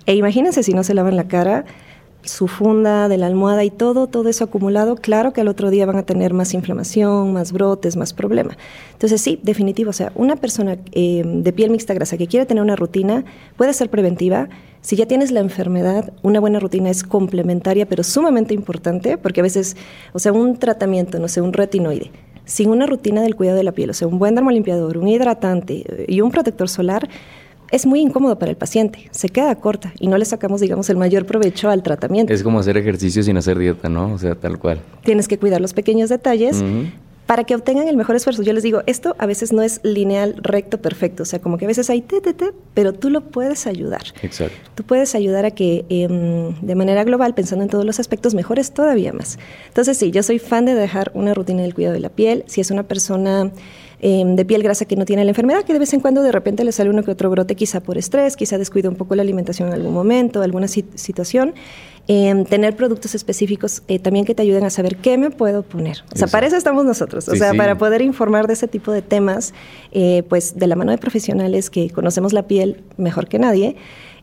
E 0.07 0.15
imagínense 0.15 0.63
si 0.63 0.73
no 0.73 0.83
se 0.83 0.95
lavan 0.95 1.15
la 1.15 1.27
cara, 1.27 1.65
su 2.23 2.47
funda 2.47 3.07
de 3.07 3.17
la 3.17 3.27
almohada 3.27 3.63
y 3.63 3.69
todo, 3.69 4.07
todo 4.07 4.29
eso 4.29 4.43
acumulado, 4.43 4.95
claro 4.95 5.31
que 5.31 5.41
al 5.41 5.47
otro 5.47 5.69
día 5.69 5.85
van 5.85 5.97
a 5.97 6.03
tener 6.03 6.33
más 6.33 6.53
inflamación, 6.53 7.33
más 7.33 7.51
brotes, 7.51 7.95
más 7.95 8.13
problema. 8.13 8.57
Entonces 8.93 9.21
sí, 9.21 9.39
definitivo, 9.43 9.91
o 9.91 9.93
sea, 9.93 10.11
una 10.15 10.35
persona 10.35 10.77
eh, 10.91 11.23
de 11.23 11.53
piel 11.53 11.69
mixta 11.69 11.93
grasa 11.93 12.17
que 12.17 12.27
quiere 12.27 12.45
tener 12.45 12.63
una 12.63 12.75
rutina 12.75 13.23
puede 13.57 13.73
ser 13.73 13.89
preventiva. 13.89 14.49
Si 14.85 14.95
ya 14.95 15.07
tienes 15.07 15.31
la 15.31 15.39
enfermedad, 15.39 16.13
una 16.21 16.39
buena 16.39 16.59
rutina 16.59 16.91
es 16.91 17.01
complementaria, 17.01 17.87
pero 17.87 18.03
sumamente 18.03 18.53
importante, 18.53 19.17
porque 19.17 19.39
a 19.39 19.43
veces, 19.43 19.75
o 20.13 20.19
sea, 20.19 20.31
un 20.31 20.59
tratamiento, 20.59 21.17
no 21.17 21.27
sé, 21.27 21.41
un 21.41 21.53
retinoide, 21.53 22.11
sin 22.43 22.69
una 22.69 22.85
rutina 22.85 23.23
del 23.23 23.35
cuidado 23.35 23.57
de 23.57 23.63
la 23.63 23.71
piel, 23.71 23.89
o 23.89 23.93
sea, 23.95 24.07
un 24.07 24.19
buen 24.19 24.35
dermolimpiador, 24.35 24.99
un 24.99 25.07
hidratante 25.07 25.85
eh, 25.87 26.05
y 26.07 26.21
un 26.21 26.29
protector 26.29 26.69
solar, 26.69 27.09
es 27.71 27.87
muy 27.87 27.99
incómodo 27.99 28.37
para 28.37 28.51
el 28.51 28.57
paciente, 28.57 29.09
se 29.09 29.29
queda 29.29 29.55
corta 29.55 29.91
y 29.99 30.05
no 30.05 30.19
le 30.19 30.25
sacamos, 30.25 30.61
digamos, 30.61 30.87
el 30.91 30.97
mayor 30.97 31.25
provecho 31.25 31.71
al 31.71 31.81
tratamiento. 31.81 32.31
Es 32.31 32.43
como 32.43 32.59
hacer 32.59 32.77
ejercicio 32.77 33.23
sin 33.23 33.37
hacer 33.37 33.57
dieta, 33.57 33.89
¿no? 33.89 34.13
O 34.13 34.19
sea, 34.19 34.35
tal 34.35 34.59
cual. 34.59 34.81
Tienes 35.03 35.27
que 35.27 35.39
cuidar 35.39 35.61
los 35.61 35.73
pequeños 35.73 36.09
detalles. 36.09 36.63
Para 37.25 37.43
que 37.43 37.55
obtengan 37.55 37.87
el 37.87 37.97
mejor 37.97 38.15
esfuerzo. 38.15 38.43
Yo 38.43 38.53
les 38.53 38.63
digo, 38.63 38.83
esto 38.85 39.15
a 39.17 39.25
veces 39.25 39.51
no 39.51 39.61
es 39.61 39.79
lineal, 39.83 40.35
recto, 40.37 40.79
perfecto. 40.79 41.23
O 41.23 41.25
sea, 41.25 41.39
como 41.39 41.57
que 41.57 41.65
a 41.65 41.67
veces 41.67 41.89
hay 41.89 42.01
te, 42.01 42.21
te, 42.21 42.33
te, 42.33 42.51
pero 42.73 42.93
tú 42.93 43.09
lo 43.09 43.21
puedes 43.21 43.65
ayudar. 43.67 44.03
Exacto. 44.21 44.55
Tú 44.75 44.83
puedes 44.83 45.15
ayudar 45.15 45.45
a 45.45 45.51
que 45.51 45.85
em, 45.89 46.59
de 46.61 46.75
manera 46.75 47.03
global, 47.03 47.33
pensando 47.33 47.63
en 47.63 47.69
todos 47.69 47.85
los 47.85 47.99
aspectos, 47.99 48.35
mejores 48.35 48.71
todavía 48.71 49.11
más. 49.11 49.39
Entonces, 49.67 49.97
sí, 49.97 50.11
yo 50.11 50.21
soy 50.23 50.39
fan 50.39 50.65
de 50.65 50.75
dejar 50.75 51.11
una 51.13 51.33
rutina 51.33 51.63
del 51.63 51.73
cuidado 51.73 51.93
de 51.93 51.99
la 51.99 52.09
piel. 52.09 52.43
Si 52.47 52.61
es 52.61 52.69
una 52.69 52.83
persona 52.83 53.51
Em, 53.99 54.35
de 54.35 54.45
piel 54.45 54.61
grasa 54.61 54.85
que 54.85 54.95
no 54.95 55.05
tiene 55.05 55.23
la 55.23 55.31
enfermedad, 55.31 55.63
que 55.63 55.73
de 55.73 55.79
vez 55.79 55.93
en 55.93 55.99
cuando 55.99 56.21
de 56.21 56.31
repente 56.31 56.63
le 56.63 56.71
sale 56.71 56.89
uno 56.89 57.03
que 57.03 57.11
otro 57.11 57.29
brote, 57.29 57.55
quizá 57.55 57.79
por 57.79 57.97
estrés, 57.97 58.35
quizá 58.35 58.57
descuida 58.57 58.89
un 58.89 58.95
poco 58.95 59.15
la 59.15 59.21
alimentación 59.21 59.69
en 59.69 59.75
algún 59.75 59.93
momento, 59.93 60.41
alguna 60.41 60.67
situación. 60.67 61.53
Em, 62.07 62.45
tener 62.45 62.75
productos 62.75 63.15
específicos 63.15 63.81
eh, 63.87 63.97
también 63.97 64.25
que 64.25 64.35
te 64.35 64.43
ayuden 64.43 64.63
a 64.63 64.69
saber 64.69 64.97
qué 64.97 65.17
me 65.17 65.31
puedo 65.31 65.63
poner. 65.63 66.03
O 66.13 66.17
sea, 66.17 66.27
para 66.27 66.45
eso 66.45 66.55
estamos 66.55 66.85
nosotros. 66.85 67.27
O 67.29 67.35
sea, 67.35 67.55
para 67.55 67.79
poder 67.79 68.03
informar 68.03 68.45
de 68.45 68.53
ese 68.53 68.67
tipo 68.67 68.91
de 68.91 69.01
temas, 69.01 69.55
eh, 69.91 70.21
pues 70.29 70.55
de 70.55 70.67
la 70.67 70.75
mano 70.75 70.91
de 70.91 70.99
profesionales 70.99 71.71
que 71.71 71.89
conocemos 71.89 72.31
la 72.31 72.43
piel 72.43 72.83
mejor 72.97 73.27
que 73.27 73.39
nadie 73.39 73.75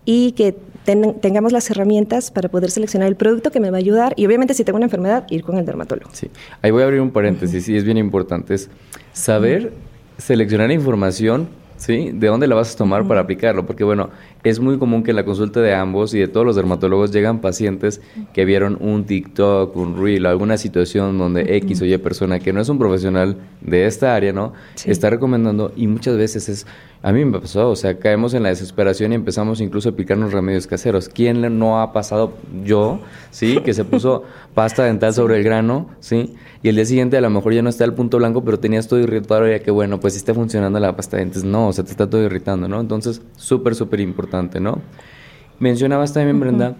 y 0.05 0.31
que 0.33 0.55
tengamos 0.85 1.53
las 1.53 1.71
herramientas 1.71 2.31
para 2.31 2.49
poder 2.49 2.71
seleccionar 2.71 3.09
el 3.09 3.17
producto 3.17 3.51
que 3.51 3.61
me 3.61 3.71
va 3.71 3.77
a 3.77 3.81
ayudar 3.81 4.15
y 4.17 4.27
obviamente 4.27 4.55
si 4.55 4.65
tengo 4.65 4.77
una 4.77 4.87
enfermedad, 4.87 5.27
ir 5.31 5.43
con 5.43 5.57
el 5.57 5.65
dermatólogo. 5.65 6.11
Sí, 6.13 6.31
ahí 6.61 6.71
voy 6.71 6.83
a 6.83 6.87
abrir 6.87 7.01
un 7.01 7.11
paréntesis, 7.11 7.69
y 7.69 7.77
es 7.77 7.85
bien 7.85 7.99
importante, 7.99 8.55
es 8.55 8.69
saber 9.13 9.73
seleccionar 10.19 10.71
información 10.71 11.49
¿sí? 11.83 12.11
¿De 12.13 12.29
dónde 12.29 12.47
la 12.47 12.55
vas 12.55 12.75
a 12.75 12.79
tomar 12.79 13.07
para 13.07 13.21
aplicarlo? 13.21 13.67
Porque 13.67 13.83
bueno, 13.83 14.11
es 14.45 14.59
muy 14.59 14.79
común 14.79 15.03
que 15.03 15.11
en 15.11 15.17
la 15.17 15.25
consulta 15.25 15.61
de 15.61 15.75
ambos 15.75 16.15
y 16.15 16.19
de 16.19 16.29
todos 16.29 16.45
los 16.45 16.57
dermatólogos 16.57 17.13
llegan 17.13 17.41
pacientes 17.41 18.01
que 18.33 18.45
vieron 18.45 18.77
un 18.81 19.05
TikTok, 19.05 19.77
un 19.77 20.03
Reel, 20.03 20.27
alguna 20.27 20.57
situación 20.57 21.19
donde 21.19 21.57
X 21.59 21.83
o 21.83 21.85
Y 21.85 21.97
persona 21.99 22.41
que 22.41 22.53
no 22.53 22.61
es 22.61 22.69
un 22.69 22.79
profesional 22.79 23.37
de 23.61 23.87
esta 23.87 24.15
área, 24.15 24.33
¿no? 24.33 24.53
Está 24.85 25.11
recomendando 25.11 25.73
y 25.77 25.87
muchas 25.87 26.17
veces 26.17 26.49
es, 26.49 26.67
a 27.03 27.13
mí 27.13 27.25
me 27.25 27.41
pasó, 27.41 27.71
o 27.71 27.77
sea, 27.77 27.99
caemos 27.99 28.35
en 28.35 28.43
la 28.43 28.49
desesperación 28.49 29.13
y 29.13 29.15
empezamos 29.15 29.61
incluso 29.61 29.89
a 29.89 29.93
aplicarnos 29.93 30.33
remedios 30.33 30.67
caseros. 30.67 31.09
¿Quién 31.09 31.59
no 31.59 31.81
ha 31.81 31.93
pasado? 31.93 32.33
Yo, 32.65 33.01
¿sí? 33.31 33.59
Que 33.65 33.75
se 33.75 33.85
puso 33.85 34.25
pasta 34.55 34.85
dental 34.85 35.15
sobre 35.15 35.37
el 35.37 35.45
grano, 35.45 35.89
¿sí? 36.01 36.35
Y 36.63 36.69
el 36.69 36.77
día 36.77 36.85
siguiente 36.85 37.17
a 37.17 37.21
lo 37.21 37.29
mejor 37.29 37.55
ya 37.55 37.63
no 37.63 37.71
está 37.71 37.85
el 37.85 37.93
punto 37.93 38.19
blanco, 38.19 38.45
pero 38.45 38.61
tenías 38.61 38.87
todo 38.87 39.01
irritado 39.01 39.49
y 39.49 39.51
ya 39.51 39.59
que 39.61 39.73
bueno, 39.73 39.99
pues 39.99 40.15
está 40.15 40.33
funcionando 40.33 40.79
la 40.79 40.95
pasta 40.95 41.17
de 41.17 41.25
dientes. 41.25 41.43
No, 41.43 41.69
o 41.69 41.73
sea, 41.73 41.85
te 41.85 41.91
está 41.91 42.09
todo 42.09 42.23
irritando, 42.23 42.69
¿no? 42.69 42.81
Entonces, 42.81 43.21
súper, 43.37 43.75
súper 43.75 43.99
importante, 44.01 44.32
¿no? 44.61 44.81
Mencionabas 45.59 46.13
también, 46.13 46.41
Brenda, 46.41 46.77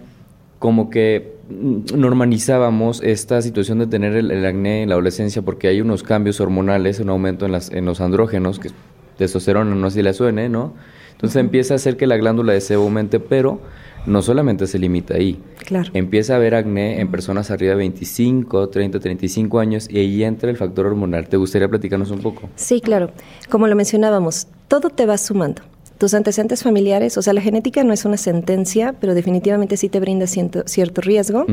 como 0.59 0.89
que 0.89 1.33
normalizábamos 1.49 3.01
esta 3.03 3.41
situación 3.41 3.79
de 3.79 3.87
tener 3.87 4.15
el, 4.15 4.45
acné 4.45 4.83
en 4.83 4.89
la 4.89 4.95
adolescencia 4.95 5.41
porque 5.41 5.67
hay 5.67 5.81
unos 5.81 6.03
cambios 6.03 6.39
hormonales, 6.39 6.99
un 6.99 7.09
aumento 7.09 7.45
en, 7.45 7.51
las, 7.51 7.71
en 7.71 7.85
los 7.85 8.01
andrógenos, 8.01 8.59
que 8.59 8.69
testosterona 9.17 9.75
no 9.75 9.89
sé 9.89 9.97
si 9.97 10.03
le 10.03 10.13
suene, 10.13 10.49
¿no? 10.49 10.73
Entonces 11.11 11.39
empieza 11.39 11.73
a 11.73 11.77
hacer 11.77 11.95
que 11.95 12.07
la 12.07 12.17
glándula 12.17 12.53
de 12.53 12.61
sebo 12.61 12.83
aumente, 12.83 13.19
pero 13.19 13.61
no 14.05 14.21
solamente 14.21 14.67
se 14.67 14.79
limita 14.79 15.15
ahí. 15.15 15.41
Claro. 15.65 15.89
Empieza 15.93 16.33
a 16.33 16.35
haber 16.37 16.55
acné 16.55 16.99
en 16.99 17.09
personas 17.09 17.51
arriba 17.51 17.71
de 17.71 17.77
25, 17.77 18.69
30, 18.69 18.99
35 18.99 19.59
años 19.59 19.87
y 19.89 19.99
ahí 19.99 20.23
entra 20.23 20.49
el 20.49 20.57
factor 20.57 20.87
hormonal. 20.87 21.27
¿Te 21.29 21.37
gustaría 21.37 21.69
platicarnos 21.69 22.11
un 22.11 22.19
poco? 22.19 22.49
Sí, 22.55 22.81
claro. 22.81 23.11
Como 23.49 23.67
lo 23.67 23.75
mencionábamos, 23.75 24.47
todo 24.67 24.89
te 24.89 25.05
va 25.05 25.17
sumando. 25.17 25.61
Tus 26.03 26.13
antecedentes 26.15 26.63
familiares, 26.63 27.17
o 27.17 27.21
sea, 27.21 27.31
la 27.31 27.39
genética 27.39 27.81
no 27.85 27.93
es 27.93 28.03
una 28.03 28.17
sentencia, 28.17 28.93
pero 28.99 29.13
definitivamente 29.13 29.77
sí 29.77 29.87
te 29.87 30.01
brinda 30.01 30.27
cierto, 30.27 30.63
cierto 30.65 30.99
riesgo. 30.99 31.45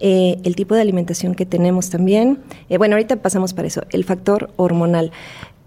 Eh, 0.00 0.36
el 0.42 0.56
tipo 0.56 0.74
de 0.74 0.80
alimentación 0.80 1.36
que 1.36 1.46
tenemos 1.46 1.90
también. 1.90 2.40
Eh, 2.68 2.76
bueno, 2.76 2.96
ahorita 2.96 3.14
pasamos 3.14 3.54
para 3.54 3.68
eso. 3.68 3.82
El 3.90 4.02
factor 4.02 4.50
hormonal. 4.56 5.12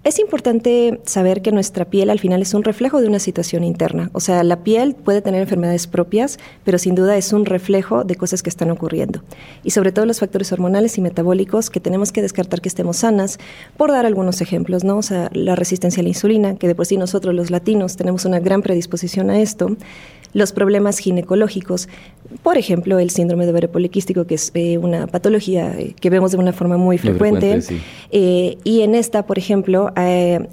Es 0.08 0.20
importante 0.20 1.02
saber 1.04 1.42
que 1.42 1.52
nuestra 1.52 1.84
piel 1.84 2.10
al 2.10 2.20
final 2.20 2.42
es 2.42 2.54
un 2.54 2.64
reflejo 2.64 3.02
de 3.02 3.10
una 3.10 3.20
situación 3.20 3.66
interna. 3.66 4.10
O 4.14 4.22
sea, 4.22 4.42
la 4.46 4.64
piel 4.64 4.96
puede 4.96 5.22
tener 5.22 5.42
enfermedades 5.42 5.86
propias, 5.86 6.40
pero 6.64 6.78
sin 6.78 6.96
duda 6.96 7.18
es 7.18 7.34
un 7.34 7.46
reflejo 7.46 8.06
de 8.06 8.16
cosas 8.16 8.42
que 8.42 8.50
están 8.50 8.72
ocurriendo. 8.72 9.22
Y 9.66 9.72
sobre 9.72 9.92
todo 9.92 10.06
los 10.06 10.22
factores 10.22 10.50
hormonales 10.54 10.98
y 10.98 11.02
metabólicos 11.02 11.70
que 11.70 11.82
tenemos 11.82 12.14
que 12.14 12.22
descartar 12.22 12.62
que 12.62 12.70
estemos 12.70 12.96
sanas, 12.96 13.38
por 13.76 13.92
dar 13.92 14.06
algunos 14.06 14.40
ejemplos, 14.40 14.86
¿no? 14.86 14.96
O 14.96 15.02
sea, 15.02 15.30
la 15.34 15.58
resistencia 15.58 16.00
a 16.00 16.04
la 16.04 16.10
insulina, 16.10 16.56
que 16.56 16.70
de 16.70 16.76
por 16.76 16.86
sí 16.86 16.96
nosotros 16.96 17.36
los 17.36 17.52
latinos 17.52 17.98
tenemos 17.98 18.24
una 18.24 18.40
gran 18.40 18.62
predisposición 18.62 19.30
a 19.30 19.42
esto 19.42 19.76
los 20.38 20.52
problemas 20.52 21.00
ginecológicos, 21.00 21.90
por 22.44 22.60
ejemplo, 22.60 23.00
el 23.00 23.10
síndrome 23.10 23.46
de 23.46 23.52
ovario 23.52 23.72
poliquístico, 23.72 24.28
que 24.28 24.36
es 24.36 24.52
eh, 24.54 24.78
una 24.78 25.08
patología 25.08 25.74
eh, 25.76 25.96
que 26.00 26.12
vemos 26.12 26.32
de 26.32 26.38
una 26.38 26.54
forma 26.54 26.78
muy 26.78 27.00
frecuente. 27.00 27.60
Eh, 28.12 28.58
y 28.64 28.82
en 28.82 28.94
esta, 28.94 29.26
por 29.26 29.40
ejemplo, 29.40 29.92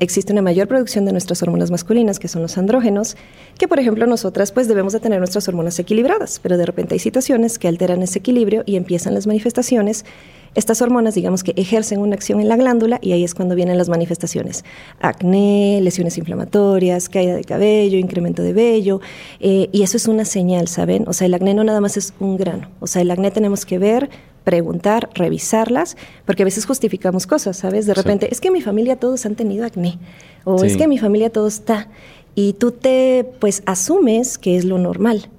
existe 0.00 0.32
una 0.32 0.40
mayor 0.40 0.68
producción 0.68 1.04
de 1.04 1.12
nuestras 1.12 1.42
hormonas 1.42 1.70
masculinas, 1.70 2.18
que 2.18 2.28
son 2.28 2.40
los 2.40 2.56
andrógenos, 2.56 3.18
que, 3.58 3.68
por 3.68 3.78
ejemplo, 3.78 4.06
nosotras 4.06 4.52
pues 4.52 4.68
debemos 4.68 4.94
de 4.94 5.00
tener 5.00 5.18
nuestras 5.18 5.46
hormonas 5.48 5.78
equilibradas, 5.78 6.40
pero 6.42 6.56
de 6.56 6.64
repente 6.64 6.94
hay 6.94 6.98
situaciones 6.98 7.58
que 7.58 7.68
alteran 7.68 8.02
ese 8.02 8.20
equilibrio 8.20 8.62
y 8.64 8.76
empiezan 8.76 9.12
las 9.12 9.26
manifestaciones 9.26 10.06
estas 10.54 10.80
hormonas, 10.82 11.14
digamos 11.14 11.42
que 11.42 11.52
ejercen 11.56 12.00
una 12.00 12.14
acción 12.14 12.40
en 12.40 12.48
la 12.48 12.56
glándula 12.56 12.98
y 13.02 13.12
ahí 13.12 13.24
es 13.24 13.34
cuando 13.34 13.54
vienen 13.54 13.78
las 13.78 13.88
manifestaciones. 13.88 14.64
Acné, 15.00 15.80
lesiones 15.82 16.18
inflamatorias, 16.18 17.08
caída 17.08 17.34
de 17.34 17.44
cabello, 17.44 17.98
incremento 17.98 18.42
de 18.42 18.52
vello, 18.52 19.00
eh, 19.40 19.68
y 19.72 19.82
eso 19.82 19.96
es 19.96 20.08
una 20.08 20.24
señal, 20.24 20.68
¿saben? 20.68 21.04
O 21.08 21.12
sea, 21.12 21.26
el 21.26 21.34
acné 21.34 21.54
no 21.54 21.64
nada 21.64 21.80
más 21.80 21.96
es 21.96 22.14
un 22.20 22.36
grano, 22.36 22.70
o 22.80 22.86
sea, 22.86 23.02
el 23.02 23.10
acné 23.10 23.30
tenemos 23.30 23.66
que 23.66 23.78
ver, 23.78 24.10
preguntar, 24.44 25.10
revisarlas, 25.14 25.96
porque 26.26 26.42
a 26.42 26.44
veces 26.44 26.66
justificamos 26.66 27.26
cosas, 27.26 27.56
¿sabes? 27.56 27.86
De 27.86 27.94
repente, 27.94 28.28
es 28.30 28.40
que 28.40 28.50
mi 28.50 28.60
familia 28.60 28.96
todos 28.96 29.24
han 29.26 29.34
tenido 29.34 29.64
acné, 29.64 29.98
o 30.44 30.62
es 30.62 30.76
que 30.76 30.86
mi 30.86 30.98
familia 30.98 31.30
todo 31.30 31.48
está, 31.48 31.88
y 32.34 32.52
tú 32.54 32.70
te, 32.70 33.26
pues, 33.40 33.62
asumes 33.66 34.38
que 34.38 34.56
es 34.56 34.64
lo 34.64 34.78
normal, 34.78 35.30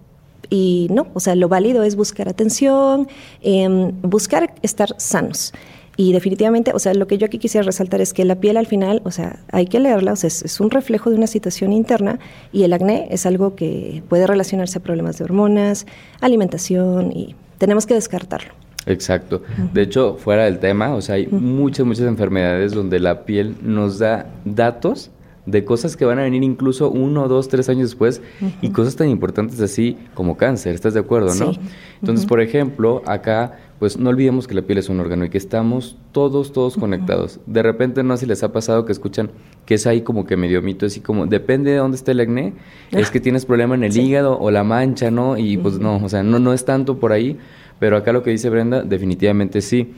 y 0.50 0.88
no, 0.92 1.08
o 1.14 1.20
sea, 1.20 1.36
lo 1.36 1.50
válido 1.50 1.84
es 1.84 1.96
buscar 1.96 2.30
atención, 2.30 3.08
em, 3.42 3.92
buscar 4.02 4.54
estar 4.62 4.90
sanos. 4.98 5.54
Y 5.98 6.12
definitivamente, 6.12 6.72
o 6.74 6.80
sea, 6.80 6.94
lo 6.94 7.08
que 7.08 7.18
yo 7.18 7.26
aquí 7.26 7.38
quisiera 7.38 7.66
resaltar 7.66 8.02
es 8.02 8.14
que 8.14 8.26
la 8.26 8.36
piel 8.36 8.58
al 8.58 8.68
final, 8.68 9.02
o 9.06 9.12
sea, 9.12 9.40
hay 9.52 9.66
que 9.68 9.80
leerla, 9.80 10.12
o 10.12 10.16
sea, 10.16 10.28
es, 10.28 10.60
un 10.60 10.70
reflejo 10.70 11.10
de 11.10 11.16
una 11.16 11.28
situación 11.28 11.72
interna 11.72 12.20
y 12.52 12.64
el 12.64 12.74
acné 12.74 13.08
es 13.12 13.26
algo 13.26 13.56
que 13.56 14.04
puede 14.10 14.28
relacionarse 14.28 14.80
a 14.80 14.82
problemas 14.82 15.18
de 15.18 15.24
hormonas, 15.24 15.86
alimentación 16.20 17.12
y 17.14 17.36
tenemos 17.58 17.86
que 17.86 17.94
descartarlo. 17.94 18.54
Exacto. 18.86 19.42
De 19.74 19.82
hecho, 19.82 20.16
fuera 20.16 20.44
del 20.44 20.60
tema, 20.60 20.94
o 20.94 21.02
sea, 21.02 21.16
hay 21.16 21.28
muchas, 21.28 21.86
muchas 21.86 22.06
enfermedades 22.06 22.74
donde 22.74 23.00
la 23.00 23.24
piel 23.24 23.56
nos 23.64 23.98
da 23.98 24.28
datos 24.44 25.10
de 25.46 25.64
cosas 25.64 25.96
que 25.96 26.06
van 26.06 26.20
a 26.20 26.24
venir 26.24 26.44
incluso 26.44 26.90
uno, 26.90 27.28
dos, 27.28 27.48
tres 27.48 27.70
años 27.70 27.90
después 27.90 28.22
y 28.62 28.70
cosas 28.70 28.96
tan 28.96 29.10
importantes 29.10 29.60
así 29.62 29.98
como 30.14 30.38
cáncer, 30.38 30.74
¿estás 30.74 30.94
de 30.94 31.00
acuerdo, 31.00 31.36
no? 31.36 31.54
Entonces, 32.00 32.26
por 32.26 32.42
ejemplo, 32.42 33.04
acá, 33.06 33.60
pues 33.80 33.98
no 33.98 34.10
olvidemos 34.10 34.48
que 34.48 34.56
la 34.56 34.64
piel 34.64 34.80
es 34.80 34.90
un 34.90 35.00
órgano 35.00 35.26
y 35.26 35.30
que 35.30 35.38
estamos 35.38 35.98
todos, 36.12 36.52
todos 36.52 36.78
conectados. 36.78 37.40
De 37.46 37.62
repente, 37.62 38.04
no 38.04 38.18
sé 38.18 38.22
si 38.22 38.26
les 38.28 38.44
ha 38.44 38.52
pasado 38.52 38.86
que 38.86 38.92
escuchan 38.92 39.30
que 39.66 39.76
es 39.76 39.86
ahí 39.88 40.02
como 40.02 40.26
que 40.26 40.38
medio 40.38 40.62
mito, 40.62 40.86
así 40.86 41.00
como, 41.00 41.28
depende 41.28 41.72
de 41.72 41.78
dónde 41.78 41.98
esté 41.98 42.12
el 42.12 42.20
acné, 42.22 42.54
es 42.92 43.12
que 43.12 43.20
tienes 43.20 43.46
problema 43.46 43.76
en 43.76 43.84
el 43.84 43.96
hígado 43.96 44.40
o 44.40 44.50
la 44.52 44.64
mancha, 44.64 45.12
¿no? 45.12 45.38
Y 45.38 45.58
pues 45.58 45.80
no, 45.80 45.98
o 45.98 46.10
sea, 46.10 46.24
no, 46.24 46.40
no 46.40 46.54
es 46.54 46.66
tanto 46.66 47.00
por 47.00 47.12
ahí, 47.12 47.38
pero 47.80 47.98
acá 47.98 48.14
lo 48.14 48.24
que 48.24 48.32
dice 48.32 48.50
Brenda, 48.50 48.84
definitivamente 48.84 49.62
sí. 49.62 49.94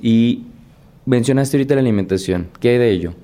Y 0.00 0.44
mencionaste 1.06 1.56
ahorita 1.56 1.74
la 1.74 1.80
alimentación, 1.80 2.48
¿qué 2.60 2.70
hay 2.70 2.78
de 2.78 2.90
ello? 2.90 3.14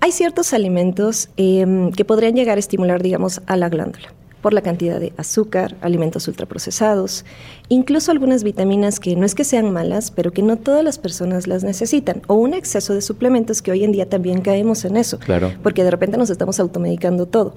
Hay 0.00 0.12
ciertos 0.12 0.52
alimentos 0.52 1.28
em, 1.36 1.90
que 1.92 2.04
podrían 2.04 2.34
llegar 2.34 2.56
a 2.56 2.60
estimular, 2.60 3.02
digamos, 3.02 3.40
a 3.46 3.56
la 3.56 3.68
glándula 3.68 4.12
por 4.48 4.54
la 4.54 4.62
cantidad 4.62 4.98
de 4.98 5.12
azúcar, 5.18 5.76
alimentos 5.82 6.26
ultraprocesados, 6.26 7.26
incluso 7.68 8.10
algunas 8.10 8.44
vitaminas 8.44 8.98
que 8.98 9.14
no 9.14 9.26
es 9.26 9.34
que 9.34 9.44
sean 9.44 9.70
malas, 9.74 10.10
pero 10.10 10.32
que 10.32 10.40
no 10.40 10.56
todas 10.56 10.82
las 10.82 10.96
personas 10.96 11.46
las 11.46 11.64
necesitan, 11.64 12.22
o 12.28 12.34
un 12.36 12.54
exceso 12.54 12.94
de 12.94 13.02
suplementos 13.02 13.60
que 13.60 13.70
hoy 13.70 13.84
en 13.84 13.92
día 13.92 14.08
también 14.08 14.40
caemos 14.40 14.86
en 14.86 14.96
eso, 14.96 15.18
claro. 15.18 15.52
porque 15.62 15.84
de 15.84 15.90
repente 15.90 16.16
nos 16.16 16.30
estamos 16.30 16.58
automedicando 16.60 17.26
todo. 17.26 17.54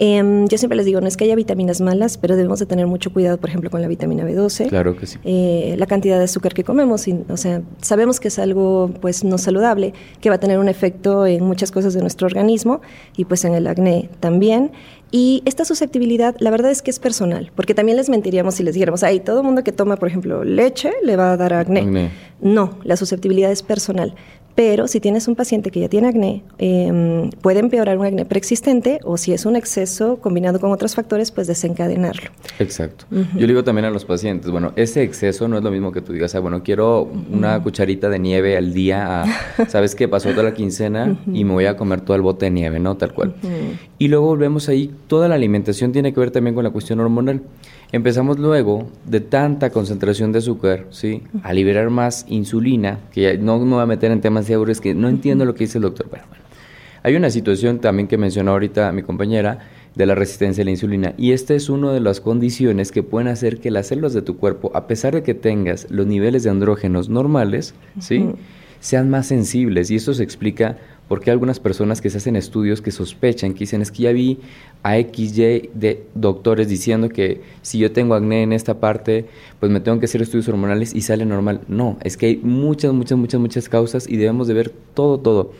Em, 0.00 0.48
yo 0.48 0.58
siempre 0.58 0.76
les 0.76 0.84
digo, 0.84 1.00
no 1.00 1.06
es 1.06 1.16
que 1.16 1.22
haya 1.22 1.36
vitaminas 1.36 1.80
malas, 1.80 2.18
pero 2.18 2.34
debemos 2.34 2.58
de 2.58 2.66
tener 2.66 2.88
mucho 2.88 3.12
cuidado, 3.12 3.38
por 3.38 3.48
ejemplo, 3.48 3.70
con 3.70 3.80
la 3.80 3.86
vitamina 3.86 4.24
B12. 4.24 4.68
Claro 4.68 4.96
que 4.96 5.06
sí. 5.06 5.18
Eh, 5.22 5.76
la 5.78 5.86
cantidad 5.86 6.18
de 6.18 6.24
azúcar 6.24 6.54
que 6.54 6.64
comemos, 6.64 7.06
o 7.28 7.36
sea, 7.36 7.62
sabemos 7.80 8.18
que 8.18 8.26
es 8.26 8.40
algo 8.40 8.90
pues 9.00 9.22
no 9.22 9.38
saludable, 9.38 9.94
que 10.20 10.28
va 10.28 10.34
a 10.34 10.40
tener 10.40 10.58
un 10.58 10.68
efecto 10.68 11.24
en 11.24 11.44
muchas 11.44 11.70
cosas 11.70 11.94
de 11.94 12.00
nuestro 12.00 12.26
organismo 12.26 12.80
y 13.16 13.26
pues 13.26 13.44
en 13.44 13.54
el 13.54 13.68
acné 13.68 14.10
también. 14.18 14.72
Y 15.14 15.42
esta 15.44 15.66
susceptibilidad, 15.66 16.34
la 16.38 16.50
verdad 16.50 16.70
es 16.70 16.80
que 16.80 16.90
es 16.90 16.98
personal, 16.98 17.52
porque 17.54 17.74
también 17.74 17.98
les 17.98 18.08
mentiríamos 18.08 18.54
si 18.54 18.62
les 18.62 18.72
dijéramos, 18.72 19.02
ay, 19.02 19.20
todo 19.20 19.42
mundo 19.42 19.62
que 19.62 19.70
toma, 19.70 19.96
por 19.96 20.08
ejemplo, 20.08 20.42
leche 20.42 20.90
le 21.04 21.16
va 21.16 21.32
a 21.32 21.36
dar 21.36 21.52
acné. 21.52 22.10
No, 22.40 22.78
la 22.82 22.96
susceptibilidad 22.96 23.52
es 23.52 23.62
personal. 23.62 24.14
Pero 24.54 24.86
si 24.86 25.00
tienes 25.00 25.28
un 25.28 25.34
paciente 25.34 25.70
que 25.70 25.80
ya 25.80 25.88
tiene 25.88 26.08
acné, 26.08 26.42
em, 26.58 27.30
puede 27.30 27.60
empeorar 27.60 27.96
un 27.98 28.04
acné 28.04 28.24
preexistente 28.24 29.00
o 29.04 29.16
si 29.16 29.32
es 29.32 29.46
un 29.46 29.56
exceso 29.56 30.18
combinado 30.18 30.60
con 30.60 30.70
otros 30.72 30.94
factores, 30.94 31.30
pues 31.30 31.46
desencadenarlo. 31.46 32.30
Exacto. 32.58 33.06
Yo 33.10 33.40
le 33.40 33.46
digo 33.48 33.64
también 33.64 33.86
a 33.86 33.90
los 33.90 34.04
pacientes, 34.04 34.50
bueno, 34.50 34.72
ese 34.76 35.02
exceso 35.02 35.48
no 35.48 35.56
es 35.56 35.64
lo 35.64 35.70
mismo 35.70 35.92
que 35.92 36.02
tú 36.02 36.12
digas, 36.12 36.34
ah, 36.34 36.40
bueno, 36.40 36.62
quiero 36.62 37.10
una 37.30 37.62
cucharita 37.62 38.08
de 38.08 38.18
nieve 38.18 38.56
al 38.56 38.74
día, 38.74 39.24
¿sabes 39.68 39.94
qué? 39.94 40.08
Pasó 40.08 40.30
toda 40.30 40.42
la 40.42 40.54
quincena 40.54 41.16
y 41.32 41.44
me 41.44 41.52
voy 41.52 41.66
a 41.66 41.76
comer 41.76 42.02
todo 42.02 42.16
el 42.16 42.22
bote 42.22 42.46
de 42.46 42.50
nieve, 42.50 42.78
¿no? 42.78 42.96
Tal 42.96 43.14
cual. 43.14 43.34
Y 43.98 44.08
luego 44.08 44.26
volvemos 44.26 44.68
ahí, 44.68 44.90
toda 45.06 45.28
la 45.28 45.36
alimentación 45.36 45.92
tiene 45.92 46.12
que 46.12 46.20
ver 46.20 46.30
también 46.30 46.54
con 46.54 46.64
la 46.64 46.70
cuestión 46.70 47.00
hormonal. 47.00 47.42
Empezamos 47.92 48.38
luego 48.38 48.90
de 49.04 49.20
tanta 49.20 49.68
concentración 49.68 50.32
de 50.32 50.38
azúcar, 50.38 50.86
¿sí? 50.88 51.22
A 51.42 51.52
liberar 51.52 51.90
más 51.90 52.24
insulina, 52.26 53.00
que 53.12 53.36
no 53.36 53.58
me 53.58 53.74
voy 53.74 53.82
a 53.82 53.86
meter 53.86 54.10
en 54.10 54.22
temas 54.22 54.46
de 54.48 54.54
euros, 54.54 54.80
que 54.80 54.94
no 54.94 55.10
entiendo 55.10 55.44
lo 55.44 55.54
que 55.54 55.64
dice 55.64 55.76
el 55.76 55.82
doctor, 55.82 56.06
pero 56.10 56.24
bueno. 56.26 56.42
Hay 57.02 57.16
una 57.16 57.30
situación 57.30 57.80
también 57.80 58.08
que 58.08 58.16
mencionó 58.16 58.52
ahorita 58.52 58.90
mi 58.92 59.02
compañera 59.02 59.58
de 59.94 60.06
la 60.06 60.14
resistencia 60.14 60.62
a 60.62 60.64
la 60.64 60.70
insulina 60.70 61.14
y 61.18 61.32
esta 61.32 61.52
es 61.52 61.68
una 61.68 61.92
de 61.92 62.00
las 62.00 62.20
condiciones 62.20 62.92
que 62.92 63.02
pueden 63.02 63.28
hacer 63.28 63.58
que 63.58 63.70
las 63.70 63.88
células 63.88 64.14
de 64.14 64.22
tu 64.22 64.38
cuerpo, 64.38 64.70
a 64.74 64.86
pesar 64.86 65.14
de 65.14 65.22
que 65.22 65.34
tengas 65.34 65.90
los 65.90 66.06
niveles 66.06 66.44
de 66.44 66.50
andrógenos 66.50 67.10
normales, 67.10 67.74
¿sí? 67.98 68.30
sean 68.80 69.10
más 69.10 69.26
sensibles 69.26 69.90
y 69.90 69.96
esto 69.96 70.14
se 70.14 70.22
explica 70.22 70.78
porque 71.12 71.28
hay 71.28 71.32
algunas 71.32 71.60
personas 71.60 72.00
que 72.00 72.08
se 72.08 72.16
hacen 72.16 72.36
estudios 72.36 72.80
que 72.80 72.90
sospechan, 72.90 73.52
que 73.52 73.58
dicen, 73.58 73.82
es 73.82 73.92
que 73.92 74.04
ya 74.04 74.12
vi 74.12 74.38
a 74.82 74.94
XY 74.96 75.68
de 75.74 76.06
doctores 76.14 76.70
diciendo 76.70 77.10
que 77.10 77.42
si 77.60 77.76
yo 77.76 77.92
tengo 77.92 78.14
acné 78.14 78.42
en 78.42 78.54
esta 78.54 78.80
parte, 78.80 79.26
pues 79.60 79.70
me 79.70 79.80
tengo 79.80 79.98
que 79.98 80.06
hacer 80.06 80.22
estudios 80.22 80.48
hormonales 80.48 80.94
y 80.94 81.02
sale 81.02 81.26
normal. 81.26 81.60
No, 81.68 81.98
es 82.02 82.16
que 82.16 82.28
hay 82.28 82.36
muchas, 82.38 82.94
muchas, 82.94 83.18
muchas, 83.18 83.38
muchas 83.42 83.68
causas 83.68 84.08
y 84.08 84.16
debemos 84.16 84.48
de 84.48 84.54
ver 84.54 84.72
todo, 84.94 85.20
todo. 85.20 85.52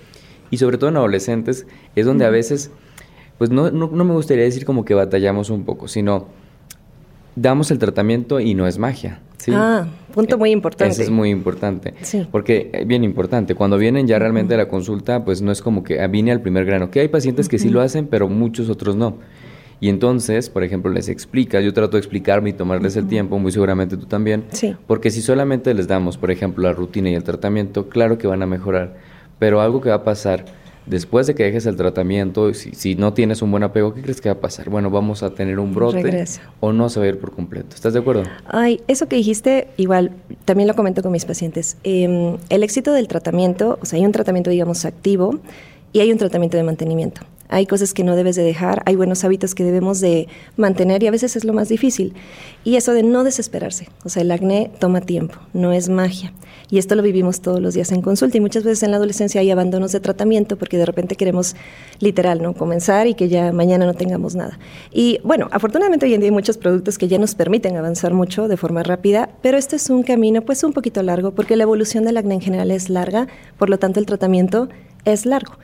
Y 0.50 0.56
sobre 0.56 0.78
todo 0.78 0.88
en 0.88 0.96
adolescentes 0.96 1.66
es 1.96 2.06
donde 2.06 2.24
a 2.24 2.30
veces, 2.30 2.70
pues 3.36 3.50
no, 3.50 3.70
no, 3.70 3.88
no 3.88 4.04
me 4.04 4.14
gustaría 4.14 4.44
decir 4.44 4.64
como 4.64 4.86
que 4.86 4.94
batallamos 4.94 5.50
un 5.50 5.66
poco, 5.66 5.86
sino 5.86 6.28
damos 7.36 7.70
el 7.70 7.78
tratamiento 7.78 8.40
y 8.40 8.54
no 8.54 8.66
es 8.66 8.78
magia. 8.78 9.20
Ah, 9.50 9.86
punto 10.14 10.38
muy 10.38 10.50
importante. 10.50 10.92
Eso 10.92 11.02
es 11.02 11.10
muy 11.10 11.30
importante. 11.30 11.94
Sí. 12.02 12.26
Porque, 12.30 12.84
bien 12.86 13.02
importante, 13.04 13.54
cuando 13.54 13.78
vienen 13.78 14.06
ya 14.06 14.18
realmente 14.18 14.54
a 14.54 14.56
la 14.56 14.68
consulta, 14.68 15.24
pues 15.24 15.42
no 15.42 15.50
es 15.50 15.62
como 15.62 15.82
que 15.82 16.00
ah, 16.00 16.06
vine 16.06 16.30
al 16.30 16.40
primer 16.40 16.64
grano, 16.64 16.90
que 16.90 17.00
hay 17.00 17.08
pacientes 17.08 17.48
que 17.48 17.58
sí 17.58 17.68
lo 17.68 17.80
hacen, 17.80 18.06
pero 18.06 18.28
muchos 18.28 18.68
otros 18.68 18.94
no. 18.94 19.18
Y 19.80 19.88
entonces, 19.88 20.48
por 20.48 20.62
ejemplo, 20.62 20.92
les 20.92 21.08
explica, 21.08 21.60
yo 21.60 21.72
trato 21.72 21.96
de 21.96 21.98
explicarme 21.98 22.50
y 22.50 22.52
tomarles 22.52 22.94
el 22.94 23.08
tiempo, 23.08 23.40
muy 23.40 23.50
seguramente 23.50 23.96
tú 23.96 24.06
también, 24.06 24.44
sí. 24.52 24.76
porque 24.86 25.10
si 25.10 25.20
solamente 25.20 25.74
les 25.74 25.88
damos, 25.88 26.18
por 26.18 26.30
ejemplo, 26.30 26.62
la 26.62 26.72
rutina 26.72 27.10
y 27.10 27.14
el 27.14 27.24
tratamiento, 27.24 27.88
claro 27.88 28.16
que 28.16 28.28
van 28.28 28.42
a 28.42 28.46
mejorar, 28.46 28.94
pero 29.40 29.60
algo 29.60 29.80
que 29.80 29.88
va 29.88 29.96
a 29.96 30.04
pasar 30.04 30.44
Después 30.86 31.26
de 31.26 31.34
que 31.34 31.44
dejes 31.44 31.66
el 31.66 31.76
tratamiento, 31.76 32.52
si, 32.54 32.72
si, 32.72 32.96
no 32.96 33.12
tienes 33.12 33.40
un 33.40 33.50
buen 33.50 33.62
apego, 33.62 33.94
¿qué 33.94 34.02
crees 34.02 34.20
que 34.20 34.28
va 34.28 34.34
a 34.34 34.40
pasar? 34.40 34.68
Bueno, 34.68 34.90
vamos 34.90 35.22
a 35.22 35.30
tener 35.30 35.58
un 35.58 35.74
brote 35.74 36.24
o 36.60 36.72
no 36.72 36.88
se 36.88 36.98
va 36.98 37.06
a 37.06 37.08
ir 37.08 37.18
por 37.18 37.32
completo. 37.32 37.74
¿Estás 37.74 37.92
de 37.92 38.00
acuerdo? 38.00 38.24
Ay, 38.46 38.80
eso 38.88 39.06
que 39.06 39.16
dijiste, 39.16 39.68
igual, 39.76 40.10
también 40.44 40.66
lo 40.66 40.74
comento 40.74 41.02
con 41.02 41.12
mis 41.12 41.24
pacientes. 41.24 41.76
Em, 41.84 42.36
el 42.48 42.62
éxito 42.62 42.92
del 42.92 43.06
tratamiento, 43.06 43.78
o 43.80 43.86
sea, 43.86 43.98
hay 43.98 44.04
un 44.04 44.12
tratamiento, 44.12 44.50
digamos, 44.50 44.84
activo 44.84 45.38
y 45.92 46.00
hay 46.00 46.10
un 46.10 46.18
tratamiento 46.18 46.56
de 46.56 46.64
mantenimiento. 46.64 47.22
Hay 47.52 47.66
cosas 47.66 47.92
que 47.92 48.02
no 48.02 48.16
debes 48.16 48.34
de 48.34 48.42
dejar, 48.42 48.82
hay 48.86 48.96
buenos 48.96 49.24
hábitos 49.24 49.54
que 49.54 49.62
debemos 49.62 50.00
de 50.00 50.26
mantener 50.56 51.02
y 51.02 51.06
a 51.06 51.10
veces 51.10 51.36
es 51.36 51.44
lo 51.44 51.52
más 51.52 51.68
difícil. 51.68 52.14
Y 52.64 52.76
eso 52.76 52.94
de 52.94 53.02
no 53.02 53.24
desesperarse, 53.24 53.88
o 54.04 54.08
sea, 54.08 54.22
el 54.22 54.30
acné 54.30 54.70
toma 54.78 55.02
tiempo, 55.02 55.36
no 55.52 55.72
es 55.72 55.90
magia. 55.90 56.32
Y 56.70 56.78
esto 56.78 56.94
lo 56.94 57.02
vivimos 57.02 57.42
todos 57.42 57.60
los 57.60 57.74
días 57.74 57.92
en 57.92 58.00
consulta 58.00 58.38
y 58.38 58.40
muchas 58.40 58.64
veces 58.64 58.82
en 58.82 58.92
la 58.92 58.96
adolescencia 58.96 59.42
hay 59.42 59.50
abandonos 59.50 59.92
de 59.92 60.00
tratamiento 60.00 60.56
porque 60.56 60.78
de 60.78 60.86
repente 60.86 61.16
queremos 61.16 61.54
literal, 62.00 62.40
¿no? 62.40 62.54
Comenzar 62.54 63.06
y 63.06 63.14
que 63.14 63.28
ya 63.28 63.52
mañana 63.52 63.84
no 63.84 63.92
tengamos 63.92 64.34
nada. 64.34 64.58
Y 64.90 65.20
bueno, 65.22 65.48
afortunadamente 65.50 66.06
hoy 66.06 66.14
en 66.14 66.20
día 66.20 66.28
hay 66.28 66.34
muchos 66.34 66.56
productos 66.56 66.96
que 66.96 67.08
ya 67.08 67.18
nos 67.18 67.34
permiten 67.34 67.76
avanzar 67.76 68.14
mucho 68.14 68.48
de 68.48 68.56
forma 68.56 68.82
rápida, 68.82 69.28
pero 69.42 69.58
este 69.58 69.76
es 69.76 69.90
un 69.90 70.02
camino 70.02 70.40
pues 70.40 70.64
un 70.64 70.72
poquito 70.72 71.02
largo 71.02 71.32
porque 71.32 71.56
la 71.56 71.64
evolución 71.64 72.04
del 72.04 72.16
acné 72.16 72.34
en 72.34 72.40
general 72.40 72.70
es 72.70 72.88
larga, 72.88 73.28
por 73.58 73.68
lo 73.68 73.78
tanto 73.78 74.00
el 74.00 74.06
tratamiento 74.06 74.70
es 75.04 75.26
largo. 75.26 75.58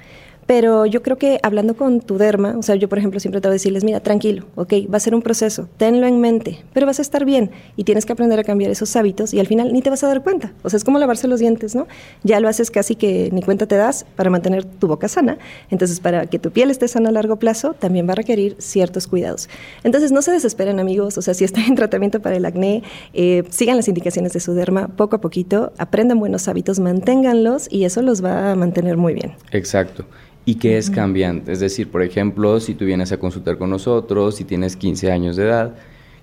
Pero 0.48 0.86
yo 0.86 1.02
creo 1.02 1.18
que 1.18 1.40
hablando 1.42 1.76
con 1.76 2.00
tu 2.00 2.16
derma, 2.16 2.56
o 2.56 2.62
sea, 2.62 2.74
yo 2.74 2.88
por 2.88 2.96
ejemplo 2.96 3.20
siempre 3.20 3.42
te 3.42 3.48
voy 3.48 3.52
a 3.52 3.56
decirles, 3.56 3.84
mira, 3.84 4.00
tranquilo, 4.00 4.46
ok, 4.54 4.72
va 4.90 4.96
a 4.96 5.00
ser 5.00 5.14
un 5.14 5.20
proceso, 5.20 5.68
tenlo 5.76 6.06
en 6.06 6.22
mente, 6.22 6.64
pero 6.72 6.86
vas 6.86 7.00
a 7.00 7.02
estar 7.02 7.26
bien 7.26 7.50
y 7.76 7.84
tienes 7.84 8.06
que 8.06 8.14
aprender 8.14 8.40
a 8.40 8.44
cambiar 8.44 8.70
esos 8.70 8.96
hábitos 8.96 9.34
y 9.34 9.40
al 9.40 9.46
final 9.46 9.74
ni 9.74 9.82
te 9.82 9.90
vas 9.90 10.02
a 10.04 10.08
dar 10.08 10.22
cuenta. 10.22 10.54
O 10.62 10.70
sea, 10.70 10.78
es 10.78 10.84
como 10.84 10.98
lavarse 10.98 11.28
los 11.28 11.40
dientes, 11.40 11.74
¿no? 11.74 11.86
Ya 12.22 12.40
lo 12.40 12.48
haces 12.48 12.70
casi 12.70 12.94
que 12.94 13.28
ni 13.30 13.42
cuenta 13.42 13.66
te 13.66 13.76
das 13.76 14.06
para 14.16 14.30
mantener 14.30 14.64
tu 14.64 14.88
boca 14.88 15.06
sana. 15.06 15.36
Entonces, 15.68 16.00
para 16.00 16.24
que 16.24 16.38
tu 16.38 16.50
piel 16.50 16.70
esté 16.70 16.88
sana 16.88 17.10
a 17.10 17.12
largo 17.12 17.36
plazo, 17.36 17.74
también 17.74 18.08
va 18.08 18.12
a 18.12 18.16
requerir 18.16 18.56
ciertos 18.58 19.06
cuidados. 19.06 19.50
Entonces, 19.84 20.12
no 20.12 20.22
se 20.22 20.32
desesperen, 20.32 20.80
amigos. 20.80 21.18
O 21.18 21.20
sea, 21.20 21.34
si 21.34 21.44
están 21.44 21.64
en 21.64 21.74
tratamiento 21.74 22.20
para 22.20 22.36
el 22.36 22.46
acné, 22.46 22.82
eh, 23.12 23.44
sigan 23.50 23.76
las 23.76 23.88
indicaciones 23.88 24.32
de 24.32 24.40
su 24.40 24.54
derma 24.54 24.88
poco 24.88 25.16
a 25.16 25.20
poquito, 25.20 25.74
aprendan 25.76 26.18
buenos 26.18 26.48
hábitos, 26.48 26.80
manténganlos 26.80 27.68
y 27.70 27.84
eso 27.84 28.00
los 28.00 28.24
va 28.24 28.52
a 28.52 28.54
mantener 28.54 28.96
muy 28.96 29.12
bien. 29.12 29.34
Exacto 29.52 30.06
y 30.48 30.54
que 30.54 30.78
es 30.78 30.88
cambiante. 30.88 31.52
Es 31.52 31.60
decir, 31.60 31.90
por 31.90 32.02
ejemplo, 32.02 32.58
si 32.58 32.72
tú 32.72 32.86
vienes 32.86 33.12
a 33.12 33.18
consultar 33.18 33.58
con 33.58 33.68
nosotros, 33.68 34.36
si 34.36 34.44
tienes 34.44 34.76
15 34.76 35.12
años 35.12 35.36
de 35.36 35.44
edad, 35.44 35.74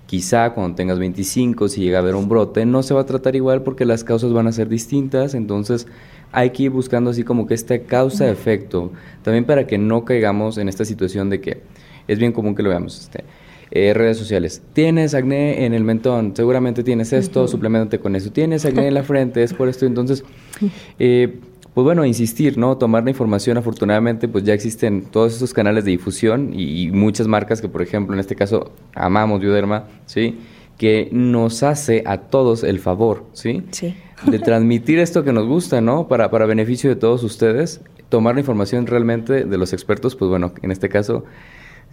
quizá 0.06 0.50
cuando 0.52 0.74
tengas 0.74 0.98
25, 0.98 1.68
si 1.68 1.82
llega 1.82 1.98
a 1.98 2.00
haber 2.00 2.16
un 2.16 2.28
brote, 2.28 2.66
no 2.66 2.82
se 2.82 2.92
va 2.92 3.02
a 3.02 3.06
tratar 3.06 3.36
igual 3.36 3.62
porque 3.62 3.84
las 3.84 4.02
causas 4.02 4.32
van 4.32 4.48
a 4.48 4.52
ser 4.52 4.68
distintas, 4.68 5.34
entonces 5.34 5.86
hay 6.32 6.50
que 6.50 6.64
ir 6.64 6.70
buscando 6.70 7.10
así 7.10 7.22
como 7.22 7.46
que 7.46 7.54
esta 7.54 7.78
causa-efecto, 7.78 8.90
también 9.22 9.44
para 9.44 9.64
que 9.68 9.78
no 9.78 10.04
caigamos 10.04 10.58
en 10.58 10.68
esta 10.68 10.84
situación 10.84 11.30
de 11.30 11.40
que 11.40 11.62
es 12.08 12.18
bien 12.18 12.32
común 12.32 12.56
que 12.56 12.64
lo 12.64 12.70
veamos. 12.70 12.98
Este, 12.98 13.22
eh, 13.70 13.94
redes 13.94 14.16
sociales. 14.16 14.62
Tienes 14.72 15.14
acné 15.14 15.66
en 15.66 15.74
el 15.74 15.84
mentón, 15.84 16.34
seguramente 16.34 16.82
tienes 16.82 17.12
esto, 17.12 17.44
uh 17.44 17.98
con 18.00 18.16
eso. 18.16 18.30
Tienes 18.30 18.64
acné 18.64 18.88
en 18.88 18.94
la 18.94 19.02
frente, 19.02 19.42
es 19.42 19.54
por 19.54 19.68
esto. 19.68 19.86
Entonces, 19.86 20.24
eh, 20.98 21.40
pues 21.76 21.84
bueno, 21.84 22.06
insistir, 22.06 22.56
¿no? 22.56 22.78
Tomar 22.78 23.04
la 23.04 23.10
información, 23.10 23.58
afortunadamente, 23.58 24.28
pues 24.28 24.44
ya 24.44 24.54
existen 24.54 25.02
todos 25.02 25.34
estos 25.34 25.52
canales 25.52 25.84
de 25.84 25.90
difusión 25.90 26.54
y, 26.54 26.90
muchas 26.90 27.26
marcas 27.26 27.60
que, 27.60 27.68
por 27.68 27.82
ejemplo, 27.82 28.14
en 28.14 28.20
este 28.20 28.34
caso, 28.34 28.72
amamos 28.94 29.42
Bioderma, 29.42 29.84
¿sí? 30.06 30.38
Que 30.78 31.10
nos 31.12 31.62
hace 31.62 32.02
a 32.06 32.16
todos 32.16 32.64
el 32.64 32.78
favor, 32.78 33.26
¿sí? 33.34 33.62
Sí. 33.72 33.94
De 34.26 34.38
transmitir 34.38 34.98
esto 34.98 35.22
que 35.22 35.34
nos 35.34 35.46
gusta, 35.46 35.82
¿no? 35.82 36.08
Para, 36.08 36.30
para 36.30 36.46
beneficio 36.46 36.88
de 36.88 36.96
todos 36.96 37.22
ustedes, 37.22 37.82
tomar 38.08 38.36
la 38.36 38.40
información 38.40 38.86
realmente 38.86 39.44
de 39.44 39.58
los 39.58 39.74
expertos, 39.74 40.16
pues 40.16 40.30
bueno, 40.30 40.54
en 40.62 40.70
este 40.70 40.88
caso, 40.88 41.26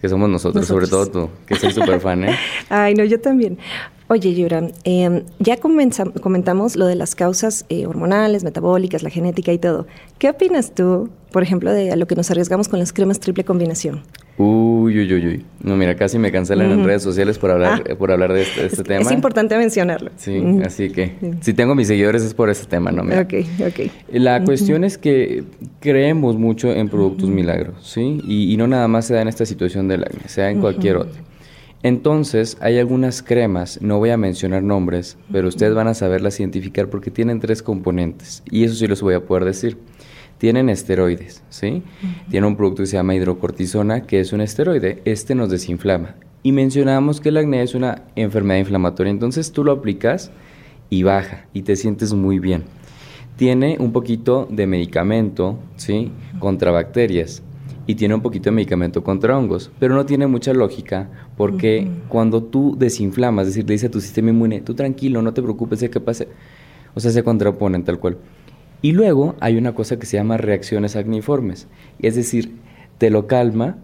que 0.00 0.08
somos 0.08 0.30
nosotros, 0.30 0.66
sobre 0.66 0.86
todo 0.86 1.06
tú, 1.10 1.28
que 1.46 1.56
soy 1.56 1.72
súper 1.72 2.00
fan, 2.00 2.24
¿eh? 2.24 2.34
Ay, 2.70 2.94
no, 2.94 3.04
yo 3.04 3.20
también. 3.20 3.58
Oye, 4.06 4.34
Yura, 4.34 4.68
em, 4.84 5.22
ya 5.38 5.56
comentamos 5.56 6.76
lo 6.76 6.86
de 6.86 6.94
las 6.94 7.14
causas 7.14 7.64
eh, 7.70 7.86
hormonales, 7.86 8.44
metabólicas, 8.44 9.02
la 9.02 9.08
genética 9.08 9.50
y 9.52 9.58
todo. 9.58 9.86
¿Qué 10.18 10.28
opinas 10.28 10.74
tú, 10.74 11.08
por 11.32 11.42
ejemplo, 11.42 11.72
de 11.72 11.90
a 11.90 11.96
lo 11.96 12.06
que 12.06 12.14
nos 12.14 12.30
arriesgamos 12.30 12.68
con 12.68 12.78
las 12.78 12.92
cremas 12.92 13.18
triple 13.18 13.44
combinación? 13.44 14.02
Uy, 14.36 14.98
uy, 14.98 15.14
uy, 15.14 15.26
uy. 15.26 15.46
No, 15.62 15.76
mira, 15.76 15.94
casi 15.94 16.18
me 16.18 16.30
cancelan 16.30 16.70
en 16.70 16.84
redes 16.84 17.02
sociales 17.02 17.38
por 17.38 17.50
hablar, 17.50 17.82
ah. 17.88 17.94
por 17.94 18.12
hablar 18.12 18.32
de 18.34 18.42
este, 18.42 18.66
este 18.66 18.82
tema. 18.82 19.00
Es 19.00 19.10
importante 19.10 19.56
mencionarlo. 19.56 20.10
Sí, 20.16 20.42
así 20.64 20.90
que 20.90 21.14
si 21.40 21.54
tengo 21.54 21.74
mis 21.74 21.88
seguidores 21.88 22.22
es 22.22 22.34
por 22.34 22.50
ese 22.50 22.66
tema, 22.66 22.92
¿no? 22.92 23.04
Mira. 23.04 23.22
Ok, 23.22 23.34
ok. 23.60 23.90
La 24.12 24.44
cuestión 24.44 24.84
es 24.84 24.98
que 24.98 25.44
creemos 25.80 26.36
mucho 26.36 26.70
en 26.70 26.90
productos 26.90 27.30
milagros, 27.30 27.76
¿sí? 27.80 28.20
Y, 28.26 28.52
y, 28.52 28.56
no 28.58 28.66
nada 28.66 28.86
más 28.86 29.06
se 29.06 29.14
da 29.14 29.22
en 29.22 29.28
esta 29.28 29.46
situación 29.46 29.88
del 29.88 30.04
acné, 30.04 30.28
se 30.28 30.42
da 30.42 30.50
en 30.50 30.60
cualquier 30.60 30.96
otra. 30.96 31.22
Entonces, 31.84 32.56
hay 32.60 32.78
algunas 32.78 33.22
cremas, 33.22 33.78
no 33.82 33.98
voy 33.98 34.08
a 34.08 34.16
mencionar 34.16 34.62
nombres, 34.62 35.18
pero 35.30 35.48
ustedes 35.48 35.74
van 35.74 35.86
a 35.86 35.92
saberlas 35.92 36.40
identificar 36.40 36.88
porque 36.88 37.10
tienen 37.10 37.40
tres 37.40 37.62
componentes 37.62 38.42
y 38.50 38.64
eso 38.64 38.74
sí 38.74 38.86
los 38.86 39.02
voy 39.02 39.12
a 39.12 39.26
poder 39.26 39.44
decir. 39.44 39.76
Tienen 40.38 40.70
esteroides, 40.70 41.42
¿sí? 41.50 41.82
Tiene 42.30 42.46
un 42.46 42.56
producto 42.56 42.82
que 42.82 42.86
se 42.86 42.96
llama 42.96 43.14
hidrocortisona, 43.14 44.06
que 44.06 44.20
es 44.20 44.32
un 44.32 44.40
esteroide. 44.40 45.02
Este 45.04 45.34
nos 45.34 45.50
desinflama. 45.50 46.14
Y 46.42 46.52
mencionamos 46.52 47.20
que 47.20 47.28
el 47.28 47.36
acné 47.36 47.62
es 47.62 47.74
una 47.74 48.00
enfermedad 48.16 48.60
inflamatoria, 48.60 49.10
entonces 49.10 49.52
tú 49.52 49.62
lo 49.62 49.72
aplicas 49.72 50.30
y 50.88 51.02
baja 51.02 51.44
y 51.52 51.62
te 51.62 51.76
sientes 51.76 52.14
muy 52.14 52.38
bien. 52.38 52.64
Tiene 53.36 53.76
un 53.78 53.92
poquito 53.92 54.48
de 54.50 54.66
medicamento, 54.66 55.58
¿sí? 55.76 56.12
Contra 56.38 56.70
bacterias 56.70 57.42
y 57.86 57.94
tiene 57.94 58.14
un 58.14 58.22
poquito 58.22 58.44
de 58.44 58.52
medicamento 58.52 59.02
contra 59.04 59.36
hongos, 59.36 59.70
pero 59.78 59.94
no 59.94 60.06
tiene 60.06 60.26
mucha 60.26 60.52
lógica 60.52 61.08
porque 61.36 61.88
cuando 62.08 62.42
tú 62.42 62.76
desinflamas, 62.78 63.48
es 63.48 63.54
decir, 63.54 63.68
le 63.68 63.74
dices 63.74 63.88
a 63.88 63.92
tu 63.92 64.00
sistema 64.00 64.30
inmune, 64.30 64.60
tú 64.60 64.74
tranquilo, 64.74 65.22
no 65.22 65.34
te 65.34 65.42
preocupes 65.42 65.80
de 65.80 65.90
qué 65.90 66.00
pase, 66.00 66.28
o 66.94 67.00
sea, 67.00 67.10
se 67.10 67.22
contraponen 67.22 67.84
tal 67.84 67.98
cual. 67.98 68.16
Y 68.80 68.92
luego 68.92 69.34
hay 69.40 69.56
una 69.56 69.74
cosa 69.74 69.98
que 69.98 70.06
se 70.06 70.16
llama 70.16 70.36
reacciones 70.36 70.96
acniformes, 70.96 71.68
es 72.00 72.16
decir, 72.16 72.52
te 72.98 73.10
lo 73.10 73.26
calma 73.26 73.78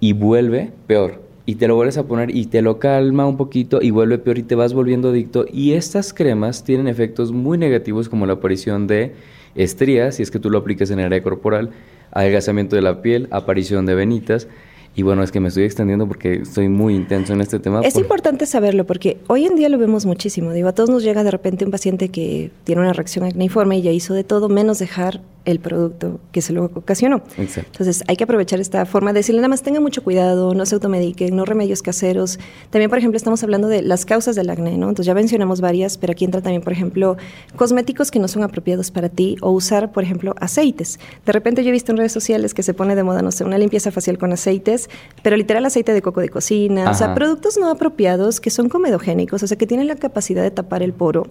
y 0.00 0.12
vuelve 0.12 0.72
peor. 0.86 1.22
Y 1.44 1.56
te 1.56 1.66
lo 1.66 1.74
vuelves 1.74 1.98
a 1.98 2.06
poner 2.06 2.34
y 2.34 2.46
te 2.46 2.62
lo 2.62 2.78
calma 2.78 3.26
un 3.26 3.36
poquito 3.36 3.82
y 3.82 3.90
vuelve 3.90 4.18
peor 4.18 4.38
y 4.38 4.42
te 4.44 4.54
vas 4.54 4.74
volviendo 4.74 5.08
adicto. 5.08 5.44
Y 5.52 5.72
estas 5.72 6.14
cremas 6.14 6.62
tienen 6.62 6.86
efectos 6.86 7.32
muy 7.32 7.58
negativos 7.58 8.08
como 8.08 8.26
la 8.26 8.34
aparición 8.34 8.86
de 8.86 9.14
estrías, 9.54 10.16
si 10.16 10.22
es 10.22 10.30
que 10.30 10.38
tú 10.38 10.50
lo 10.50 10.58
aplicas 10.58 10.90
en 10.90 11.00
el 11.00 11.06
área 11.06 11.22
corporal, 11.22 11.70
adelgazamiento 12.12 12.76
de 12.76 12.82
la 12.82 13.02
piel, 13.02 13.28
aparición 13.30 13.86
de 13.86 13.94
venitas. 13.94 14.48
Y 14.94 15.02
bueno, 15.02 15.22
es 15.22 15.32
que 15.32 15.40
me 15.40 15.48
estoy 15.48 15.64
extendiendo 15.64 16.06
porque 16.06 16.34
estoy 16.42 16.68
muy 16.68 16.94
intenso 16.94 17.32
en 17.32 17.40
este 17.40 17.58
tema. 17.58 17.80
Es 17.80 17.96
importante 17.96 18.44
saberlo 18.44 18.84
porque 18.84 19.16
hoy 19.26 19.46
en 19.46 19.56
día 19.56 19.70
lo 19.70 19.78
vemos 19.78 20.04
muchísimo. 20.04 20.52
Digo, 20.52 20.68
a 20.68 20.72
todos 20.72 20.90
nos 20.90 21.02
llega 21.02 21.24
de 21.24 21.30
repente 21.30 21.64
un 21.64 21.70
paciente 21.70 22.10
que 22.10 22.50
tiene 22.64 22.82
una 22.82 22.92
reacción 22.92 23.24
acneiforme 23.24 23.78
y 23.78 23.82
ya 23.82 23.90
hizo 23.90 24.12
de 24.12 24.22
todo 24.22 24.50
menos 24.50 24.78
dejar 24.78 25.22
el 25.44 25.60
producto 25.60 26.20
que 26.30 26.42
se 26.42 26.52
lo 26.52 26.64
ocasionó. 26.66 27.22
Entonces 27.36 28.04
hay 28.06 28.16
que 28.16 28.24
aprovechar 28.24 28.60
esta 28.60 28.86
forma 28.86 29.12
de 29.12 29.20
decirle 29.20 29.40
nada 29.40 29.48
más 29.48 29.62
tenga 29.62 29.80
mucho 29.80 30.02
cuidado, 30.02 30.54
no 30.54 30.66
se 30.66 30.74
automediquen, 30.74 31.34
no 31.34 31.44
remedios 31.44 31.82
caseros. 31.82 32.38
También, 32.70 32.88
por 32.88 32.98
ejemplo, 32.98 33.16
estamos 33.16 33.42
hablando 33.42 33.68
de 33.68 33.82
las 33.82 34.04
causas 34.04 34.36
del 34.36 34.50
acné, 34.50 34.76
¿no? 34.76 34.88
Entonces 34.88 35.06
ya 35.06 35.14
mencionamos 35.14 35.60
varias, 35.60 35.98
pero 35.98 36.12
aquí 36.12 36.24
entra 36.24 36.40
también, 36.40 36.62
por 36.62 36.72
ejemplo, 36.72 37.16
cosméticos 37.56 38.10
que 38.10 38.18
no 38.18 38.28
son 38.28 38.42
apropiados 38.42 38.90
para 38.90 39.08
ti 39.08 39.36
o 39.40 39.50
usar, 39.50 39.92
por 39.92 40.04
ejemplo, 40.04 40.34
aceites. 40.38 40.98
De 41.26 41.32
repente 41.32 41.62
yo 41.64 41.70
he 41.70 41.72
visto 41.72 41.92
en 41.92 41.98
redes 41.98 42.12
sociales 42.12 42.54
que 42.54 42.62
se 42.62 42.74
pone 42.74 42.94
de 42.94 43.02
moda, 43.02 43.22
no 43.22 43.32
sé, 43.32 43.44
una 43.44 43.58
limpieza 43.58 43.90
facial 43.90 44.18
con 44.18 44.32
aceites, 44.32 44.88
pero 45.22 45.36
literal 45.36 45.64
aceite 45.64 45.92
de 45.92 46.02
coco 46.02 46.20
de 46.20 46.28
cocina, 46.28 46.90
o 46.90 46.94
sea, 46.94 47.14
productos 47.14 47.58
no 47.58 47.70
apropiados 47.70 48.40
que 48.40 48.50
son 48.50 48.68
comedogénicos, 48.68 49.42
o 49.42 49.46
sea, 49.46 49.56
que 49.56 49.66
tienen 49.66 49.88
la 49.88 49.96
capacidad 49.96 50.42
de 50.42 50.50
tapar 50.50 50.82
el 50.82 50.92
poro. 50.92 51.26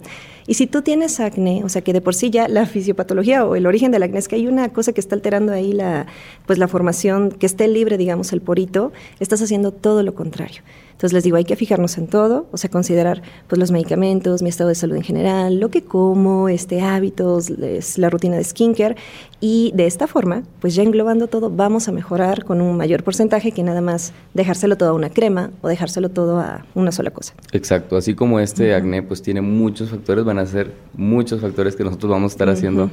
Y 0.46 0.54
si 0.54 0.66
tú 0.66 0.82
tienes 0.82 1.20
acné, 1.20 1.62
o 1.64 1.68
sea, 1.68 1.82
que 1.82 1.92
de 1.92 2.00
por 2.00 2.14
sí 2.14 2.30
ya 2.30 2.48
la 2.48 2.66
fisiopatología 2.66 3.44
o 3.44 3.54
el 3.54 3.66
origen 3.66 3.92
de 3.92 3.98
es 4.04 4.28
que 4.28 4.36
hay 4.36 4.46
una 4.46 4.68
cosa 4.70 4.92
que 4.92 5.00
está 5.00 5.14
alterando 5.14 5.52
ahí 5.52 5.72
la, 5.72 6.06
pues 6.46 6.58
la 6.58 6.68
formación, 6.68 7.30
que 7.30 7.46
esté 7.46 7.68
libre, 7.68 7.98
digamos, 7.98 8.32
el 8.32 8.40
porito, 8.40 8.92
estás 9.20 9.42
haciendo 9.42 9.72
todo 9.72 10.02
lo 10.02 10.14
contrario. 10.14 10.62
Entonces 11.02 11.14
les 11.14 11.24
digo, 11.24 11.36
hay 11.36 11.44
que 11.44 11.56
fijarnos 11.56 11.98
en 11.98 12.06
todo, 12.06 12.46
o 12.52 12.56
sea, 12.56 12.70
considerar 12.70 13.22
pues 13.48 13.58
los 13.58 13.72
medicamentos, 13.72 14.40
mi 14.40 14.48
estado 14.48 14.68
de 14.68 14.76
salud 14.76 14.94
en 14.94 15.02
general, 15.02 15.58
lo 15.58 15.68
que 15.68 15.82
como, 15.82 16.48
este 16.48 16.80
hábitos, 16.80 17.50
la 17.96 18.08
rutina 18.08 18.36
de 18.36 18.44
skincare 18.44 18.94
y 19.40 19.72
de 19.74 19.88
esta 19.88 20.06
forma, 20.06 20.44
pues 20.60 20.76
ya 20.76 20.84
englobando 20.84 21.26
todo, 21.26 21.50
vamos 21.50 21.88
a 21.88 21.92
mejorar 21.92 22.44
con 22.44 22.60
un 22.60 22.76
mayor 22.76 23.02
porcentaje 23.02 23.50
que 23.50 23.64
nada 23.64 23.80
más 23.80 24.12
dejárselo 24.32 24.76
todo 24.76 24.90
a 24.90 24.92
una 24.92 25.10
crema 25.10 25.50
o 25.60 25.66
dejárselo 25.66 26.08
todo 26.08 26.38
a 26.38 26.64
una 26.76 26.92
sola 26.92 27.10
cosa. 27.10 27.34
Exacto, 27.50 27.96
así 27.96 28.14
como 28.14 28.38
este 28.38 28.72
acné 28.72 29.02
pues 29.02 29.22
tiene 29.22 29.40
muchos 29.40 29.90
factores, 29.90 30.24
van 30.24 30.38
a 30.38 30.46
ser 30.46 30.72
muchos 30.94 31.40
factores 31.40 31.74
que 31.74 31.82
nosotros 31.82 32.12
vamos 32.12 32.30
a 32.30 32.34
estar 32.34 32.48
haciendo 32.48 32.90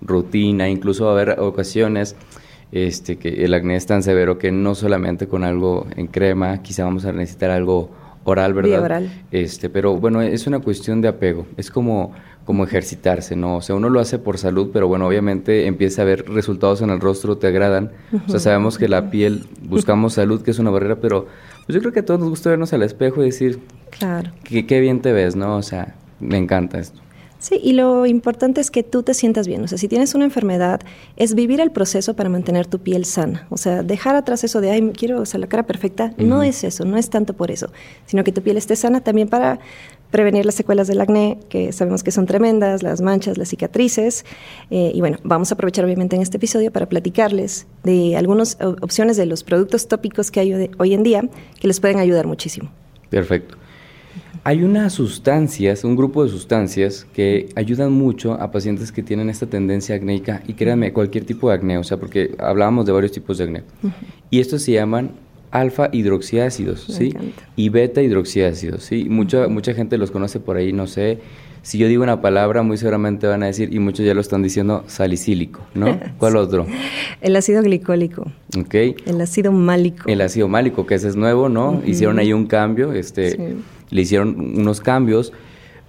rutina, 0.00 0.68
incluso 0.68 1.04
va 1.04 1.10
a 1.10 1.14
haber 1.14 1.40
ocasiones 1.40 2.16
este, 2.72 3.16
que 3.16 3.44
el 3.44 3.54
acné 3.54 3.76
es 3.76 3.86
tan 3.86 4.02
severo 4.02 4.38
que 4.38 4.52
no 4.52 4.74
solamente 4.74 5.26
con 5.26 5.44
algo 5.44 5.86
en 5.96 6.06
crema, 6.06 6.62
quizá 6.62 6.84
vamos 6.84 7.04
a 7.04 7.12
necesitar 7.12 7.50
algo 7.50 7.90
oral, 8.24 8.52
¿verdad? 8.52 8.82
oral. 8.82 9.10
Este, 9.30 9.70
pero 9.70 9.96
bueno, 9.96 10.20
es 10.20 10.46
una 10.46 10.58
cuestión 10.60 11.00
de 11.00 11.08
apego, 11.08 11.46
es 11.56 11.70
como, 11.70 12.12
como 12.44 12.64
ejercitarse, 12.64 13.36
¿no? 13.36 13.56
O 13.56 13.62
sea, 13.62 13.74
uno 13.74 13.88
lo 13.88 14.00
hace 14.00 14.18
por 14.18 14.36
salud, 14.36 14.70
pero 14.72 14.86
bueno, 14.86 15.06
obviamente 15.06 15.66
empieza 15.66 16.02
a 16.02 16.04
ver 16.04 16.28
resultados 16.28 16.82
en 16.82 16.90
el 16.90 17.00
rostro, 17.00 17.38
te 17.38 17.46
agradan. 17.46 17.92
O 18.26 18.30
sea, 18.30 18.38
sabemos 18.38 18.76
que 18.76 18.88
la 18.88 19.10
piel, 19.10 19.46
buscamos 19.62 20.14
salud, 20.14 20.42
que 20.42 20.50
es 20.50 20.58
una 20.58 20.70
barrera, 20.70 20.96
pero 20.96 21.26
pues 21.66 21.74
yo 21.74 21.80
creo 21.80 21.92
que 21.92 22.00
a 22.00 22.04
todos 22.04 22.20
nos 22.20 22.28
gusta 22.28 22.50
vernos 22.50 22.72
al 22.72 22.82
espejo 22.82 23.22
y 23.22 23.26
decir, 23.26 23.60
claro. 23.90 24.30
que 24.44 24.66
qué 24.66 24.80
bien 24.80 25.00
te 25.00 25.12
ves, 25.12 25.36
¿no? 25.36 25.56
O 25.56 25.62
sea, 25.62 25.94
me 26.20 26.36
encanta 26.36 26.78
esto. 26.78 27.00
Sí, 27.38 27.60
y 27.62 27.72
lo 27.72 28.04
importante 28.04 28.60
es 28.60 28.70
que 28.70 28.82
tú 28.82 29.04
te 29.04 29.14
sientas 29.14 29.46
bien. 29.46 29.62
O 29.62 29.68
sea, 29.68 29.78
si 29.78 29.86
tienes 29.86 30.14
una 30.14 30.24
enfermedad, 30.24 30.80
es 31.16 31.34
vivir 31.34 31.60
el 31.60 31.70
proceso 31.70 32.14
para 32.14 32.28
mantener 32.28 32.66
tu 32.66 32.80
piel 32.80 33.04
sana. 33.04 33.46
O 33.50 33.56
sea, 33.56 33.84
dejar 33.84 34.16
atrás 34.16 34.42
eso 34.42 34.60
de, 34.60 34.72
ay, 34.72 34.90
quiero 34.96 35.20
o 35.20 35.26
sea, 35.26 35.38
la 35.38 35.46
cara 35.46 35.64
perfecta. 35.64 36.12
No 36.18 36.42
es 36.42 36.64
eso, 36.64 36.84
no 36.84 36.96
es 36.96 37.10
tanto 37.10 37.34
por 37.34 37.50
eso, 37.50 37.70
sino 38.06 38.24
que 38.24 38.32
tu 38.32 38.42
piel 38.42 38.56
esté 38.56 38.74
sana 38.74 39.02
también 39.02 39.28
para 39.28 39.60
prevenir 40.10 40.46
las 40.46 40.54
secuelas 40.56 40.88
del 40.88 41.00
acné, 41.00 41.38
que 41.48 41.70
sabemos 41.70 42.02
que 42.02 42.10
son 42.10 42.26
tremendas, 42.26 42.82
las 42.82 43.02
manchas, 43.02 43.38
las 43.38 43.50
cicatrices. 43.50 44.24
Eh, 44.70 44.90
y 44.92 45.00
bueno, 45.00 45.18
vamos 45.22 45.52
a 45.52 45.54
aprovechar 45.54 45.84
obviamente 45.84 46.16
en 46.16 46.22
este 46.22 46.38
episodio 46.38 46.72
para 46.72 46.86
platicarles 46.86 47.66
de 47.84 48.16
algunas 48.16 48.58
opciones 48.80 49.16
de 49.16 49.26
los 49.26 49.44
productos 49.44 49.86
tópicos 49.86 50.30
que 50.32 50.40
hay 50.40 50.70
hoy 50.78 50.94
en 50.94 51.02
día 51.04 51.22
que 51.60 51.68
les 51.68 51.78
pueden 51.78 51.98
ayudar 51.98 52.26
muchísimo. 52.26 52.70
Perfecto. 53.10 53.56
Hay 54.44 54.62
unas 54.62 54.92
sustancias, 54.92 55.84
un 55.84 55.96
grupo 55.96 56.24
de 56.24 56.30
sustancias 56.30 57.06
que 57.12 57.48
ayudan 57.56 57.92
mucho 57.92 58.34
a 58.34 58.50
pacientes 58.50 58.92
que 58.92 59.02
tienen 59.02 59.30
esta 59.30 59.46
tendencia 59.46 59.96
acnéica 59.96 60.42
y 60.46 60.54
créanme, 60.54 60.92
cualquier 60.92 61.24
tipo 61.24 61.48
de 61.48 61.56
acné, 61.56 61.78
o 61.78 61.84
sea, 61.84 61.96
porque 61.98 62.34
hablábamos 62.38 62.86
de 62.86 62.92
varios 62.92 63.12
tipos 63.12 63.38
de 63.38 63.44
acné. 63.44 63.62
Y 64.30 64.40
estos 64.40 64.62
se 64.62 64.72
llaman 64.72 65.12
alfa 65.50 65.88
hidroxiácidos, 65.92 66.84
¿sí? 66.88 67.14
Y 67.56 67.68
beta 67.70 68.02
hidroxiácidos, 68.02 68.82
¿sí? 68.82 69.08
Mucha, 69.08 69.48
mucha 69.48 69.74
gente 69.74 69.98
los 69.98 70.10
conoce 70.10 70.40
por 70.40 70.56
ahí, 70.56 70.72
no 70.72 70.86
sé. 70.86 71.18
Si 71.62 71.76
yo 71.76 71.88
digo 71.88 72.02
una 72.02 72.20
palabra, 72.20 72.62
muy 72.62 72.78
seguramente 72.78 73.26
van 73.26 73.42
a 73.42 73.46
decir, 73.46 73.74
y 73.74 73.78
muchos 73.78 74.06
ya 74.06 74.14
lo 74.14 74.20
están 74.20 74.42
diciendo, 74.42 74.84
salicílico, 74.86 75.60
¿no? 75.74 75.98
¿Cuál 76.18 76.36
otro? 76.36 76.66
El 77.20 77.36
ácido 77.36 77.62
glicólico. 77.62 78.30
Ok. 78.58 78.74
El 79.06 79.20
ácido 79.20 79.52
málico. 79.52 80.08
El 80.08 80.20
ácido 80.20 80.48
málico, 80.48 80.86
que 80.86 80.94
ese 80.94 81.08
es 81.08 81.16
nuevo, 81.16 81.48
¿no? 81.48 81.82
Hicieron 81.84 82.18
ahí 82.18 82.32
un 82.32 82.46
cambio, 82.46 82.92
este 82.92 83.56
le 83.90 84.02
hicieron 84.02 84.58
unos 84.58 84.80
cambios, 84.80 85.32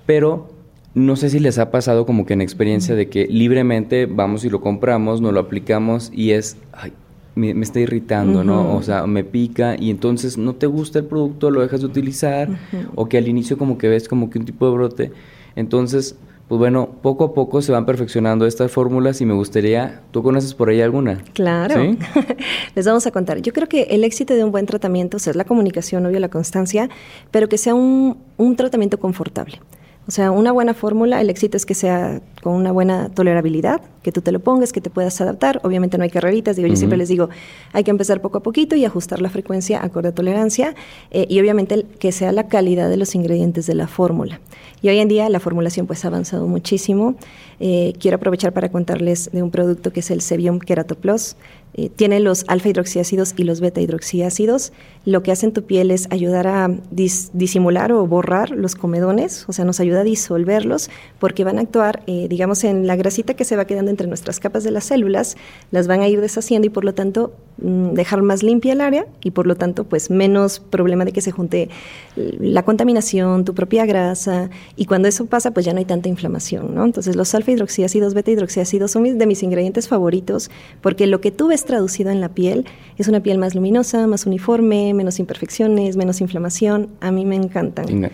pero 0.05 0.49
no 0.93 1.15
sé 1.15 1.29
si 1.29 1.39
les 1.39 1.59
ha 1.59 1.71
pasado 1.71 2.05
como 2.05 2.25
que 2.25 2.33
en 2.33 2.41
experiencia 2.41 2.95
de 2.95 3.09
que 3.09 3.27
libremente 3.27 4.05
vamos 4.05 4.43
y 4.45 4.49
lo 4.49 4.61
compramos, 4.61 5.21
nos 5.21 5.33
lo 5.33 5.39
aplicamos 5.39 6.11
y 6.13 6.31
es, 6.31 6.57
ay, 6.73 6.93
me, 7.35 7.51
está 7.51 7.79
irritando, 7.79 8.43
¿no? 8.43 8.75
O 8.75 8.81
sea, 8.81 9.07
me 9.07 9.23
pica 9.23 9.75
y 9.79 9.91
entonces 9.91 10.37
no 10.37 10.55
te 10.55 10.67
gusta 10.67 10.99
el 10.99 11.05
producto, 11.05 11.51
lo 11.51 11.61
dejas 11.61 11.81
de 11.81 11.85
utilizar 11.85 12.49
o 12.95 13.07
que 13.07 13.17
al 13.17 13.27
inicio 13.27 13.57
como 13.57 13.77
que 13.77 13.87
ves 13.87 14.07
como 14.07 14.29
que 14.29 14.39
un 14.39 14.45
tipo 14.45 14.65
de 14.65 14.71
brote. 14.73 15.11
Entonces, 15.55 16.17
pues 16.49 16.57
bueno, 16.57 16.89
poco 17.03 17.25
a 17.25 17.33
poco 17.35 17.61
se 17.61 17.71
van 17.71 17.85
perfeccionando 17.85 18.47
estas 18.47 18.71
fórmulas 18.71 19.21
y 19.21 19.25
me 19.25 19.35
gustaría, 19.35 20.01
¿tú 20.09 20.23
conoces 20.23 20.55
por 20.55 20.69
ahí 20.69 20.81
alguna? 20.81 21.21
Claro, 21.33 21.95
les 22.75 22.85
vamos 22.87 23.05
a 23.05 23.11
contar. 23.11 23.39
Yo 23.43 23.53
creo 23.53 23.69
que 23.69 23.83
el 23.83 24.03
éxito 24.03 24.33
de 24.33 24.43
un 24.43 24.51
buen 24.51 24.65
tratamiento 24.65 25.17
o 25.17 25.19
sea, 25.19 25.29
es 25.29 25.37
la 25.37 25.43
comunicación, 25.43 26.07
obvio, 26.07 26.19
la 26.19 26.29
constancia, 26.29 26.89
pero 27.29 27.47
que 27.49 27.59
sea 27.59 27.75
un, 27.75 28.17
un 28.37 28.55
tratamiento 28.55 28.99
confortable. 28.99 29.59
O 30.07 30.11
sea, 30.11 30.31
una 30.31 30.51
buena 30.51 30.73
fórmula, 30.73 31.21
el 31.21 31.29
éxito 31.29 31.55
es 31.55 31.67
que 31.67 31.75
sea 31.75 32.19
con 32.41 32.53
una 32.53 32.71
buena 32.71 33.09
tolerabilidad, 33.09 33.81
que 34.01 34.11
tú 34.11 34.21
te 34.21 34.31
lo 34.31 34.39
pongas, 34.39 34.71
que 34.71 34.81
te 34.81 34.89
puedas 34.89 35.19
adaptar. 35.21 35.59
Obviamente 35.63 35.97
no 35.97 36.03
hay 36.03 36.09
carreritas, 36.09 36.55
digo, 36.55 36.67
yo 36.67 36.75
siempre 36.75 36.97
les 36.97 37.09
digo, 37.09 37.29
hay 37.73 37.83
que 37.83 37.91
empezar 37.91 38.21
poco 38.21 38.39
a 38.39 38.43
poquito 38.43 38.75
y 38.75 38.85
ajustar 38.85 39.21
la 39.21 39.29
frecuencia 39.29 39.83
acorde 39.83 40.09
a 40.09 40.11
tolerancia 40.13 40.75
eh, 41.11 41.25
y 41.29 41.39
obviamente 41.39 41.85
que 41.99 42.11
sea 42.11 42.31
la 42.31 42.47
calidad 42.47 42.89
de 42.89 42.97
los 42.97 43.15
ingredientes 43.15 43.67
de 43.67 43.75
la 43.75 43.87
fórmula. 43.87 44.39
Y 44.81 44.89
hoy 44.89 44.99
en 44.99 45.09
día 45.09 45.27
la 45.29 45.39
formulación 45.39 45.87
pues 45.87 46.05
ha 46.05 46.07
avanzado 46.07 46.47
muchísimo. 46.47 47.15
Eh, 47.59 47.93
quiero 47.99 48.15
aprovechar 48.15 48.53
para 48.53 48.69
contarles 48.69 49.29
de 49.33 49.43
un 49.43 49.51
producto 49.51 49.91
que 49.91 49.99
es 49.99 50.09
el 50.11 50.21
Sebium 50.21 50.59
Keratoplus. 50.59 51.35
Eh, 51.73 51.89
tiene 51.89 52.19
los 52.19 52.45
alfa 52.47 52.69
hidroxiácidos 52.69 53.33
y 53.37 53.43
los 53.43 53.59
beta 53.59 53.81
hidroxiácidos. 53.81 54.71
Lo 55.05 55.21
que 55.21 55.31
hace 55.31 55.45
en 55.45 55.53
tu 55.53 55.63
piel 55.63 55.91
es 55.91 56.07
ayudar 56.11 56.47
a 56.47 56.71
disimular 56.91 57.91
o 57.91 58.07
borrar 58.07 58.51
los 58.51 58.75
comedones, 58.75 59.45
o 59.47 59.53
sea, 59.53 59.65
nos 59.65 59.79
ayuda 59.79 60.01
a 60.01 60.03
disolverlos 60.03 60.89
porque 61.19 61.43
van 61.43 61.57
a 61.57 61.61
actuar, 61.61 62.01
eh, 62.07 62.27
digamos, 62.29 62.63
en 62.63 62.87
la 62.87 62.95
grasita 62.95 63.33
que 63.33 63.43
se 63.43 63.55
va 63.55 63.65
quedando 63.65 63.89
entre 63.89 64.07
nuestras 64.07 64.39
capas 64.39 64.63
de 64.63 64.71
las 64.71 64.85
células, 64.85 65.35
las 65.71 65.87
van 65.87 66.01
a 66.01 66.07
ir 66.07 66.21
deshaciendo 66.21 66.67
y 66.67 66.69
por 66.69 66.85
lo 66.85 66.93
tanto 66.93 67.33
mm, 67.57 67.93
dejar 67.93 68.21
más 68.21 68.43
limpia 68.43 68.73
el 68.73 68.81
área 68.81 69.07
y 69.23 69.31
por 69.31 69.47
lo 69.47 69.55
tanto 69.55 69.83
pues 69.83 70.11
menos 70.11 70.59
problema 70.59 71.05
de 71.05 71.11
que 71.11 71.21
se 71.21 71.31
junte 71.31 71.69
la 72.15 72.63
contaminación, 72.63 73.45
tu 73.45 73.55
propia 73.55 73.85
grasa 73.85 74.49
y 74.75 74.85
cuando 74.85 75.07
eso 75.07 75.25
pasa 75.25 75.51
pues 75.51 75.65
ya 75.65 75.73
no 75.73 75.79
hay 75.79 75.85
tanta 75.85 76.07
inflamación, 76.07 76.75
¿no? 76.75 76.85
Entonces 76.85 77.15
los 77.15 77.33
alfa 77.33 77.51
hidroxiácidos, 77.51 78.13
beta 78.13 78.31
hidroxiácidos 78.31 78.91
son 78.91 79.17
de 79.17 79.25
mis 79.25 79.41
ingredientes 79.41 79.87
favoritos 79.87 80.51
porque 80.81 81.07
lo 81.07 81.21
que 81.21 81.31
tú 81.31 81.47
ves 81.47 81.65
traducido 81.65 82.11
en 82.11 82.21
la 82.21 82.29
piel 82.29 82.65
es 82.97 83.07
una 83.07 83.21
piel 83.21 83.39
más 83.39 83.55
luminosa, 83.55 84.05
más 84.05 84.27
uniforme, 84.27 84.93
menos 84.93 85.19
imperfecciones, 85.19 85.97
menos 85.97 86.21
inflamación. 86.21 86.89
A 87.01 87.11
mí 87.11 87.25
me 87.25 87.35
encantan. 87.35 88.11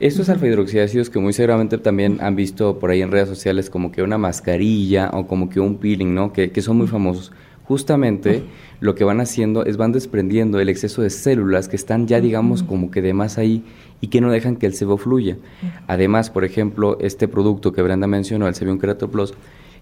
Estos 0.00 0.28
alfa 0.28 0.46
hidroxiácidos 0.46 1.10
que 1.10 1.18
muy 1.18 1.32
seguramente 1.32 1.76
también 1.76 2.18
han 2.20 2.36
visto 2.36 2.78
por 2.78 2.90
ahí 2.90 3.02
en 3.02 3.10
redes 3.10 3.28
sociales 3.28 3.68
como 3.68 3.90
que 3.90 4.02
una 4.02 4.16
mascarilla 4.16 5.10
o 5.12 5.26
como 5.26 5.50
que 5.50 5.58
un 5.58 5.78
peeling, 5.78 6.14
¿no? 6.14 6.32
Que, 6.32 6.52
que 6.52 6.62
son 6.62 6.76
muy 6.76 6.86
famosos. 6.86 7.32
Justamente 7.64 8.44
lo 8.80 8.94
que 8.94 9.02
van 9.02 9.20
haciendo 9.20 9.64
es 9.64 9.76
van 9.76 9.90
desprendiendo 9.90 10.60
el 10.60 10.68
exceso 10.68 11.02
de 11.02 11.10
células 11.10 11.68
que 11.68 11.74
están 11.74 12.06
ya 12.06 12.20
digamos 12.20 12.62
como 12.62 12.92
que 12.92 13.02
de 13.02 13.12
más 13.12 13.38
ahí 13.38 13.64
y 14.00 14.06
que 14.06 14.20
no 14.20 14.30
dejan 14.30 14.54
que 14.54 14.66
el 14.66 14.74
sebo 14.74 14.98
fluya. 14.98 15.36
Además, 15.88 16.30
por 16.30 16.44
ejemplo, 16.44 16.96
este 17.00 17.26
producto 17.26 17.72
que 17.72 17.82
Brenda 17.82 18.06
mencionó, 18.06 18.46
el 18.46 18.54
Sebium 18.54 18.78
Keratoplus, 18.78 19.34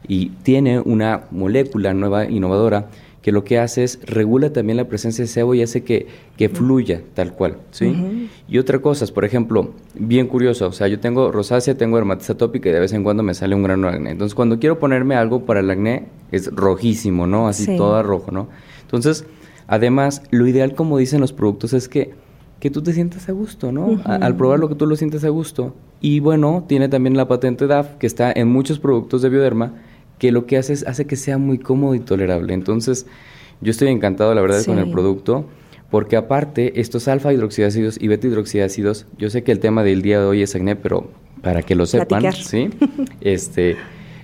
y 0.08 0.30
tiene 0.42 0.80
una 0.80 1.24
molécula 1.30 1.92
nueva, 1.92 2.24
innovadora, 2.24 2.88
que 3.26 3.32
lo 3.32 3.42
que 3.42 3.58
hace 3.58 3.82
es 3.82 3.98
regula 4.04 4.52
también 4.52 4.76
la 4.76 4.84
presencia 4.84 5.24
de 5.24 5.26
sebo 5.26 5.52
y 5.52 5.60
hace 5.60 5.82
que, 5.82 6.06
que 6.36 6.48
fluya 6.48 7.02
tal 7.14 7.32
cual, 7.32 7.56
¿sí? 7.72 8.28
Y 8.46 8.58
otra 8.58 8.78
cosa, 8.78 9.04
por 9.12 9.24
ejemplo, 9.24 9.72
bien 9.94 10.28
curioso, 10.28 10.68
o 10.68 10.70
sea, 10.70 10.86
yo 10.86 11.00
tengo 11.00 11.32
rosácea, 11.32 11.76
tengo 11.76 11.96
dermatitis 11.96 12.30
atópica 12.30 12.68
y 12.68 12.72
de 12.72 12.78
vez 12.78 12.92
en 12.92 13.02
cuando 13.02 13.24
me 13.24 13.34
sale 13.34 13.56
un 13.56 13.64
grano 13.64 13.88
de 13.88 13.94
acné. 13.94 14.10
Entonces, 14.12 14.36
cuando 14.36 14.60
quiero 14.60 14.78
ponerme 14.78 15.16
algo 15.16 15.44
para 15.44 15.58
el 15.58 15.68
acné, 15.68 16.04
es 16.30 16.54
rojísimo, 16.54 17.26
¿no? 17.26 17.48
Así 17.48 17.76
todo 17.76 18.00
rojo, 18.04 18.30
¿no? 18.30 18.46
Entonces, 18.82 19.26
además, 19.66 20.22
lo 20.30 20.46
ideal, 20.46 20.76
como 20.76 20.96
dicen 20.96 21.20
los 21.20 21.32
productos, 21.32 21.72
es 21.72 21.88
que, 21.88 22.14
que 22.60 22.70
tú 22.70 22.80
te 22.80 22.92
sientas 22.92 23.28
a 23.28 23.32
gusto, 23.32 23.72
¿no? 23.72 24.00
al 24.04 24.36
probar 24.36 24.60
lo 24.60 24.68
que 24.68 24.76
tú 24.76 24.86
lo 24.86 24.94
sientes 24.94 25.24
a 25.24 25.30
gusto. 25.30 25.74
Y 26.00 26.20
bueno, 26.20 26.64
tiene 26.68 26.88
también 26.88 27.16
la 27.16 27.26
patente 27.26 27.66
DAF, 27.66 27.96
que 27.96 28.06
está 28.06 28.30
en 28.30 28.46
muchos 28.46 28.78
productos 28.78 29.20
de 29.22 29.30
Bioderma, 29.30 29.72
que 30.18 30.32
lo 30.32 30.46
que 30.46 30.56
hace 30.56 30.72
es 30.72 30.86
hace 30.86 31.06
que 31.06 31.16
sea 31.16 31.38
muy 31.38 31.58
cómodo 31.58 31.94
y 31.94 32.00
tolerable. 32.00 32.54
Entonces, 32.54 33.06
yo 33.60 33.70
estoy 33.70 33.88
encantado, 33.88 34.34
la 34.34 34.40
verdad, 34.40 34.64
con 34.64 34.78
el 34.78 34.90
producto, 34.90 35.46
porque 35.90 36.16
aparte, 36.16 36.80
estos 36.80 37.08
alfa 37.08 37.32
hidroxiácidos 37.32 37.98
y 38.00 38.08
beta 38.08 38.26
hidroxiácidos, 38.26 39.06
yo 39.18 39.30
sé 39.30 39.42
que 39.42 39.52
el 39.52 39.60
tema 39.60 39.82
del 39.82 40.02
día 40.02 40.20
de 40.20 40.26
hoy 40.26 40.42
es 40.42 40.54
acné, 40.54 40.76
pero 40.76 41.10
para 41.42 41.62
que 41.62 41.74
lo 41.74 41.86
sepan, 41.86 42.32
¿sí? 42.32 42.70
Este 43.20 43.76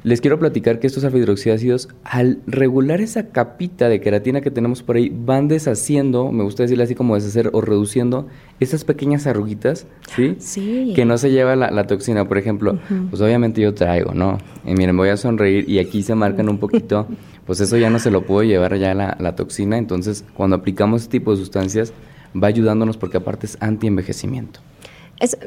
les 0.05 0.21
quiero 0.21 0.39
platicar 0.39 0.81
que 0.81 0.87
estos 0.87 1.05
alfa 1.05 1.19
hidroxiácidos, 1.19 1.89
al 2.03 2.41
regular 2.47 3.01
esa 3.01 3.29
capita 3.29 3.89
de 3.89 4.01
queratina 4.01 4.41
que 4.41 4.51
tenemos 4.51 4.83
por 4.83 4.97
ahí, 4.97 5.13
van 5.15 5.47
deshaciendo, 5.47 6.33
me 6.33 6.43
gusta 6.43 6.65
decirle 6.65 6.85
así 6.85 6.95
como 6.95 7.15
deshacer 7.15 7.51
o 7.53 7.61
reduciendo 7.61 8.27
esas 8.59 8.85
pequeñas 8.85 9.27
arruguitas, 9.27 9.87
¿sí? 10.15 10.37
Sí. 10.39 10.93
Que 10.97 11.05
no 11.05 11.19
se 11.19 11.31
lleva 11.31 11.55
la, 11.55 11.87
toxina. 11.87 12.27
Por 12.27 12.39
ejemplo, 12.39 12.79
pues 13.11 13.23
obviamente 13.23 13.61
yo 13.61 13.75
traigo, 13.75 14.13
¿no? 14.13 14.39
Y 14.65 14.75
miren, 14.75 14.97
voy 14.97 15.11
a 15.11 15.17
sonreír 15.17 15.69
y 15.69 15.79
aquí 15.79 16.03
se 16.03 16.15
marcan 16.15 16.49
un 16.49 16.59
poquito, 16.59 17.07
pues 17.47 17.61
eso 17.61 17.77
ya 17.77 17.91
no 17.91 17.99
se 17.99 18.11
lo 18.11 18.23
puedo 18.23 18.43
llevar 18.43 18.77
ya 18.79 18.95
la, 18.95 19.17
la 19.21 19.37
toxina. 19.37 19.79
Entonces, 19.79 20.25
cuando 20.35 20.57
aplicamos 20.57 21.03
este 21.03 21.19
tipo 21.19 21.31
de 21.31 21.37
sustancias, 21.37 21.93
va 22.41 22.49
ayudándonos 22.49 22.97
porque 22.97 23.19
aparte 23.19 23.47
es 23.47 23.57
anti-envejecimiento 23.61 24.61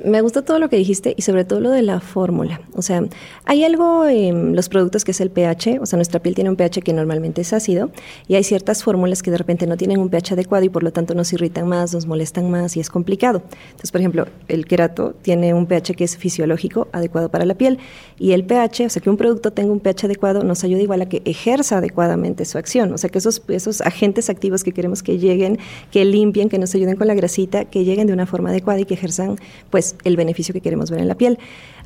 me 0.04 0.22
gustó 0.22 0.44
todo 0.44 0.60
lo 0.60 0.70
que 0.70 0.78
dijiste 0.78 1.14
y 1.18 1.22
sobre 1.22 1.46
todo 1.46 1.60
lo 1.60 1.70
de 1.70 1.82
la 1.82 2.00
fórmula. 2.00 2.62
O 2.74 2.82
sea, 2.82 3.04
hay 3.46 3.64
algo 3.64 4.06
en 4.06 4.56
los 4.56 4.70
productos 4.70 5.04
que 5.04 5.12
es 5.12 5.22
el 5.22 5.32
pH, 5.32 5.80
o 5.82 5.86
sea, 5.86 5.98
nuestra 5.98 6.22
piel 6.22 6.36
tiene 6.36 6.50
un 6.50 6.56
pH 6.56 6.82
que 6.82 6.94
normalmente 6.94 7.42
es 7.42 7.54
ácido 7.54 7.92
y 8.28 8.36
hay 8.36 8.44
ciertas 8.44 8.84
fórmulas 8.84 9.22
que 9.22 9.32
de 9.32 9.38
repente 9.38 9.68
no 9.68 9.78
tienen 9.78 10.00
un 10.00 10.10
pH 10.10 10.34
adecuado 10.34 10.66
y 10.66 10.70
por 10.70 10.84
lo 10.84 10.92
tanto 10.92 11.14
nos 11.14 11.32
irritan 11.34 11.68
más, 11.68 11.94
nos 11.94 12.06
molestan 12.06 12.50
más 12.50 12.78
y 12.78 12.80
es 12.80 12.90
complicado. 12.90 13.44
Entonces, 13.68 13.92
por 13.92 14.02
ejemplo, 14.02 14.28
el 14.48 14.66
querato 14.66 15.14
tiene 15.22 15.54
un 15.54 15.66
pH 15.66 15.96
que 15.96 16.04
es 16.04 16.18
fisiológico, 16.18 16.88
adecuado 16.92 17.30
para 17.30 17.46
la 17.46 17.56
piel 17.56 17.80
y 18.18 18.32
el 18.32 18.46
pH, 18.46 18.86
o 18.86 18.90
sea, 18.90 19.02
que 19.02 19.10
un 19.10 19.18
producto 19.18 19.52
tenga 19.52 19.72
un 19.72 19.80
pH 19.80 20.06
adecuado 20.06 20.44
nos 20.44 20.64
ayuda 20.64 20.82
igual 20.82 21.02
a 21.02 21.10
que 21.10 21.22
ejerza 21.26 21.78
adecuadamente 21.78 22.46
su 22.46 22.58
acción. 22.58 22.94
O 22.94 22.98
sea, 22.98 23.10
que 23.10 23.18
esos, 23.18 23.42
esos 23.48 23.82
agentes 23.82 24.30
activos 24.30 24.64
que 24.64 24.72
queremos 24.72 25.04
que 25.04 25.18
lleguen, 25.18 25.60
que 25.92 26.06
limpien, 26.06 26.50
que 26.50 26.60
nos 26.60 26.74
ayuden 26.76 26.96
con 26.96 27.08
la 27.08 27.14
grasita, 27.14 27.66
que 27.66 27.84
lleguen 27.84 28.08
de 28.08 28.14
una 28.14 28.26
forma 28.26 28.50
adecuada 28.50 28.80
y 28.80 28.86
que 28.86 28.94
ejerzan 28.94 29.38
pues 29.70 29.96
el 30.04 30.16
beneficio 30.18 30.54
que 30.54 30.62
queremos 30.62 30.92
ver 30.92 31.00
en 31.00 31.08
la 31.08 31.16
piel. 31.16 31.40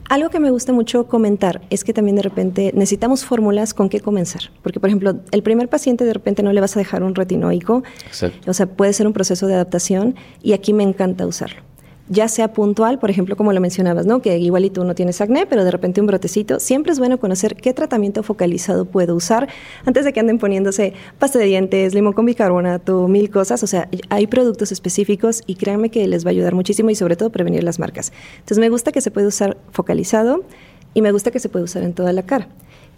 Algo 0.09 0.29
que 0.29 0.39
me 0.39 0.49
gusta 0.49 0.73
mucho 0.73 1.07
comentar 1.07 1.61
es 1.69 1.83
que 1.83 1.93
también 1.93 2.15
de 2.15 2.23
repente 2.23 2.71
necesitamos 2.73 3.25
fórmulas 3.25 3.73
con 3.73 3.89
qué 3.89 3.99
comenzar. 3.99 4.41
Porque, 4.63 4.79
por 4.79 4.89
ejemplo, 4.89 5.19
el 5.31 5.43
primer 5.43 5.69
paciente 5.69 6.03
de 6.05 6.13
repente 6.13 6.41
no 6.41 6.51
le 6.51 6.61
vas 6.61 6.75
a 6.75 6.79
dejar 6.79 7.03
un 7.03 7.13
retinoico. 7.13 7.83
O 8.47 8.53
sea, 8.53 8.65
puede 8.65 8.93
ser 8.93 9.07
un 9.07 9.13
proceso 9.13 9.47
de 9.47 9.53
adaptación 9.53 10.15
y 10.41 10.53
aquí 10.53 10.73
me 10.73 10.83
encanta 10.83 11.27
usarlo 11.27 11.68
ya 12.09 12.27
sea 12.27 12.53
puntual, 12.53 12.99
por 12.99 13.09
ejemplo, 13.09 13.35
como 13.37 13.53
lo 13.53 13.61
mencionabas, 13.61 14.05
¿no? 14.05 14.21
Que 14.21 14.37
igual 14.37 14.65
y 14.65 14.69
tú 14.69 14.83
no 14.83 14.95
tienes 14.95 15.21
acné, 15.21 15.45
pero 15.45 15.63
de 15.63 15.71
repente 15.71 16.01
un 16.01 16.07
brotecito, 16.07 16.59
siempre 16.59 16.91
es 16.91 16.99
bueno 16.99 17.19
conocer 17.19 17.55
qué 17.55 17.73
tratamiento 17.73 18.23
focalizado 18.23 18.85
puedo 18.85 19.15
usar 19.15 19.47
antes 19.85 20.05
de 20.05 20.13
que 20.13 20.19
anden 20.19 20.39
poniéndose 20.39 20.93
pasta 21.19 21.39
de 21.39 21.45
dientes, 21.45 21.93
limón 21.93 22.13
con 22.13 22.25
bicarbonato, 22.25 23.07
mil 23.07 23.29
cosas. 23.29 23.63
O 23.63 23.67
sea, 23.67 23.87
hay 24.09 24.27
productos 24.27 24.71
específicos 24.71 25.43
y 25.45 25.55
créanme 25.55 25.89
que 25.89 26.07
les 26.07 26.25
va 26.25 26.29
a 26.29 26.31
ayudar 26.31 26.55
muchísimo 26.55 26.89
y 26.89 26.95
sobre 26.95 27.15
todo 27.15 27.29
prevenir 27.29 27.63
las 27.63 27.79
marcas. 27.79 28.11
Entonces 28.39 28.59
me 28.59 28.69
gusta 28.69 28.91
que 28.91 29.01
se 29.01 29.11
puede 29.11 29.27
usar 29.27 29.57
focalizado 29.71 30.43
Y 30.93 31.01
me 31.01 31.11
gusta 31.11 31.29
que 31.29 31.39
se 31.39 31.49
puede 31.49 31.65
usar 31.65 31.83
en 31.83 31.93
toda 31.93 32.13
la 32.13 32.23
cara 32.23 32.47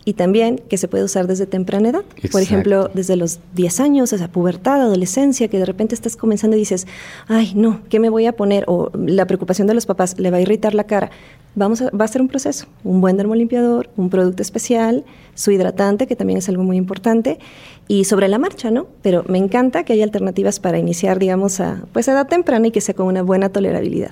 y 0.06 0.14
también 0.14 0.62
que 0.70 0.78
se 0.78 0.88
puede 0.88 1.04
usar 1.04 1.28
desde 1.28 1.46
temprana 1.46 1.90
edad. 1.90 2.04
Por 2.32 2.42
ejemplo, 2.42 2.90
desde 2.94 3.16
los 3.16 3.40
10 3.56 3.80
años, 3.80 4.14
esa 4.14 4.28
pubertad, 4.28 4.82
adolescencia, 4.82 5.48
que 5.48 5.60
de 5.60 5.66
repente 5.66 5.96
estás 5.96 6.16
comenzando 6.16 6.56
y 6.56 6.60
dices, 6.60 6.88
ay, 7.28 7.54
no, 7.56 7.82
¿qué 7.90 8.00
me 8.00 8.10
voy 8.10 8.26
a 8.26 8.34
poner? 8.34 8.66
O 8.68 8.92
la 8.94 9.26
preocupación 9.26 9.68
de 9.68 9.74
los 9.74 9.86
papás, 9.86 10.20
le 10.20 10.32
va 10.32 10.38
a 10.38 10.42
irritar 10.42 10.74
la 10.74 10.86
cara. 10.86 11.12
Vamos 11.54 11.82
a, 11.82 11.90
va 11.92 12.06
a 12.06 12.08
ser 12.08 12.22
un 12.22 12.30
proceso, 12.30 12.66
un 12.84 13.02
buen 13.02 13.18
dermolimpiador, 13.18 13.90
un 13.98 14.10
producto 14.10 14.42
especial, 14.42 15.04
su 15.36 15.52
hidratante, 15.52 16.08
que 16.08 16.16
también 16.16 16.40
es 16.40 16.48
algo 16.50 16.64
muy 16.64 16.78
importante, 16.78 17.40
y 17.88 18.06
sobre 18.06 18.28
la 18.28 18.40
marcha, 18.40 18.72
¿no? 18.72 18.88
Pero 19.02 19.24
me 19.28 19.38
encanta 19.38 19.84
que 19.84 19.94
haya 19.94 20.04
alternativas 20.04 20.60
para 20.60 20.80
iniciar, 20.80 21.20
digamos, 21.20 21.60
a 21.60 21.84
pues 21.92 22.08
edad 22.08 22.28
temprana 22.28 22.68
y 22.68 22.72
que 22.72 22.80
sea 22.80 22.96
con 22.96 23.08
una 23.08 23.22
buena 23.22 23.50
tolerabilidad. 23.50 24.12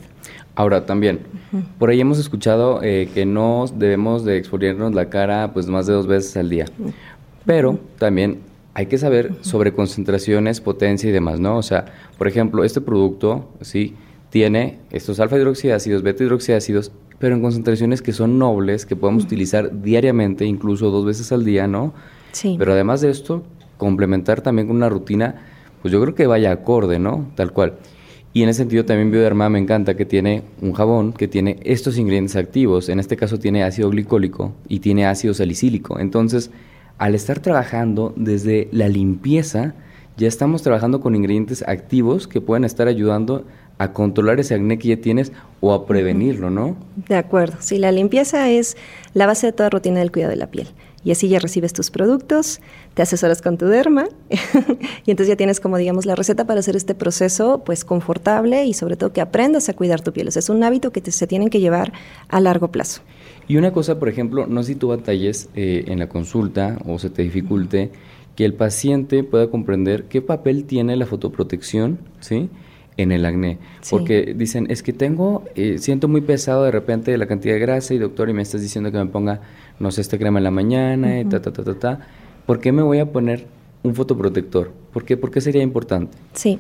Ahora 0.60 0.86
también, 0.86 1.20
por 1.78 1.90
ahí 1.90 2.02
hemos 2.02 2.20
escuchado 2.20 2.82
eh, 2.84 3.08
que 3.14 3.26
no 3.26 3.64
debemos 3.74 4.26
de 4.26 4.36
exfoliarnos 4.36 4.94
la 4.94 5.10
cara 5.10 5.54
pues 5.54 5.68
más 5.68 5.88
de 5.88 5.94
dos 5.94 6.06
veces 6.06 6.36
al 6.36 6.50
día, 6.50 6.66
pero 7.46 7.80
también 7.98 8.42
hay 8.74 8.88
que 8.88 8.98
saber 8.98 9.36
sobre 9.40 9.72
concentraciones, 9.72 10.60
potencia 10.60 11.10
y 11.10 11.14
demás, 11.14 11.40
¿no? 11.40 11.56
O 11.56 11.64
sea, 11.64 11.86
por 12.18 12.28
ejemplo, 12.28 12.66
este 12.66 12.82
producto, 12.82 13.48
sí, 13.62 13.96
tiene 14.32 14.80
estos 14.92 15.22
alfa 15.22 15.38
hidroxiácidos, 15.38 16.04
beta 16.04 16.26
hidroxiácidos, 16.26 16.92
pero 17.20 17.36
en 17.36 17.42
concentraciones 17.42 18.02
que 18.02 18.12
son 18.12 18.38
nobles, 18.38 18.86
que 18.86 18.98
podemos 18.98 19.24
utilizar 19.24 19.82
diariamente, 19.82 20.44
incluso 20.44 20.92
dos 20.92 21.06
veces 21.06 21.32
al 21.32 21.46
día, 21.46 21.68
¿no? 21.68 21.94
Sí. 22.34 22.58
Pero 22.60 22.74
además 22.74 23.00
de 23.00 23.12
esto, 23.12 23.44
complementar 23.78 24.42
también 24.42 24.68
con 24.68 24.76
una 24.76 24.90
rutina, 24.90 25.36
pues 25.82 25.94
yo 25.94 26.02
creo 26.02 26.16
que 26.16 26.28
vaya 26.28 26.52
acorde, 26.52 27.00
¿no? 27.00 27.32
Tal 27.36 27.54
cual. 27.54 27.76
Y 28.32 28.44
en 28.44 28.50
ese 28.50 28.60
sentido 28.60 28.86
también 28.86 29.12
Bioderma 29.12 29.50
me 29.50 29.60
encanta 29.60 29.96
que 29.96 30.06
tiene 30.06 30.44
un 30.62 30.74
jabón 30.74 31.14
que 31.14 31.28
tiene 31.28 31.60
estos 31.64 31.98
ingredientes 31.98 32.36
activos. 32.36 32.90
En 32.90 33.00
este 33.00 33.18
caso 33.18 33.40
tiene 33.40 33.64
ácido 33.64 33.90
glicólico 33.90 34.54
y 34.68 34.80
tiene 34.80 35.08
ácido 35.08 35.34
salicílico. 35.34 36.00
Entonces, 36.00 36.52
al 37.00 37.16
estar 37.16 37.40
trabajando 37.40 38.14
desde 38.16 38.68
la 38.72 38.88
limpieza, 38.88 39.74
ya 40.18 40.28
estamos 40.28 40.62
trabajando 40.62 41.02
con 41.02 41.16
ingredientes 41.16 41.64
activos 41.68 42.28
que 42.28 42.42
pueden 42.42 42.66
estar 42.66 42.88
ayudando 42.88 43.46
a 43.80 43.94
controlar 43.94 44.40
ese 44.40 44.54
acné 44.54 44.78
que 44.78 44.90
ya 44.90 44.98
tienes 44.98 45.32
o 45.62 45.74
a 45.74 45.88
prevenirlo, 45.88 46.50
¿no? 46.50 46.76
De 47.08 47.16
acuerdo. 47.16 47.58
Sí, 47.62 47.78
la 47.80 47.92
limpieza 47.92 48.50
es 48.50 48.78
la 49.14 49.26
base 49.26 49.48
de 49.48 49.54
toda 49.54 49.70
rutina 49.70 50.00
del 50.00 50.12
cuidado 50.12 50.32
de 50.32 50.36
la 50.36 50.48
piel 50.48 50.68
y 51.04 51.12
así 51.12 51.30
ya 51.30 51.40
recibes 51.40 51.74
tus 51.74 51.92
productos, 51.92 52.60
te 52.94 53.02
asesoras 53.02 53.42
con 53.42 53.58
tu 53.58 53.66
derma 53.66 54.08
y 55.06 55.12
entonces 55.12 55.28
ya 55.28 55.36
tienes 55.36 55.60
como 55.60 55.78
digamos 55.78 56.06
la 56.06 56.16
receta 56.16 56.46
para 56.46 56.60
hacer 56.60 56.76
este 56.76 56.96
proceso 56.96 57.64
pues 57.66 57.86
confortable 57.86 58.66
y 58.66 58.74
sobre 58.74 58.96
todo 58.96 59.14
que 59.14 59.22
aprendas 59.22 59.70
a 59.70 59.74
cuidar 59.74 60.02
tu 60.02 60.12
piel. 60.12 60.28
O 60.28 60.32
sea, 60.32 60.40
es 60.40 60.50
un 60.50 60.64
hábito 60.64 60.92
que 60.92 61.00
se 61.12 61.28
tienen 61.28 61.50
que 61.50 61.60
llevar 61.60 61.94
a 62.28 62.40
largo 62.40 62.70
plazo. 62.70 63.02
Y 63.48 63.58
una 63.58 63.72
cosa, 63.72 63.98
por 63.98 64.10
ejemplo, 64.10 64.46
no 64.46 64.62
sé 64.64 64.74
si 64.74 64.76
tú 64.76 64.90
batalles 64.90 65.50
eh, 65.56 65.86
en 65.88 66.00
la 66.00 66.08
consulta 66.08 66.78
o 66.86 67.00
se 67.00 67.10
te 67.10 67.24
dificulte 67.24 67.92
que 68.36 68.46
el 68.46 68.54
paciente 68.54 69.24
pueda 69.24 69.50
comprender 69.50 70.06
qué 70.06 70.22
papel 70.22 70.66
tiene 70.66 70.96
la 70.96 71.06
fotoprotección, 71.06 72.00
¿sí? 72.20 72.50
En 73.02 73.12
el 73.12 73.26
acné. 73.26 73.58
Porque 73.90 74.34
dicen, 74.36 74.68
es 74.70 74.84
que 74.84 74.94
tengo, 74.94 75.44
eh, 75.56 75.78
siento 75.80 76.08
muy 76.08 76.22
pesado 76.22 76.66
de 76.66 76.72
repente 76.72 77.18
la 77.18 77.28
cantidad 77.28 77.54
de 77.54 77.60
grasa 77.60 77.94
y 77.94 77.98
doctor, 77.98 78.30
y 78.30 78.34
me 78.34 78.42
estás 78.42 78.62
diciendo 78.62 78.92
que 78.92 78.98
me 78.98 79.06
ponga, 79.06 79.42
no 79.80 79.90
sé, 79.92 80.02
esta 80.02 80.18
crema 80.18 80.40
en 80.40 80.44
la 80.44 80.52
mañana, 80.52 81.20
y 81.20 81.26
ta, 81.26 81.42
ta, 81.42 81.52
ta, 81.54 81.64
ta, 81.64 81.76
ta. 81.76 82.00
¿Por 82.46 82.60
qué 82.60 82.72
me 82.72 82.82
voy 82.82 83.00
a 83.00 83.12
poner 83.12 83.46
un 83.84 83.96
fotoprotector? 83.96 84.72
¿Por 84.92 85.06
qué, 85.06 85.16
¿Por 85.16 85.32
qué 85.32 85.40
sería 85.40 85.64
importante? 85.64 86.18
Sí. 86.34 86.60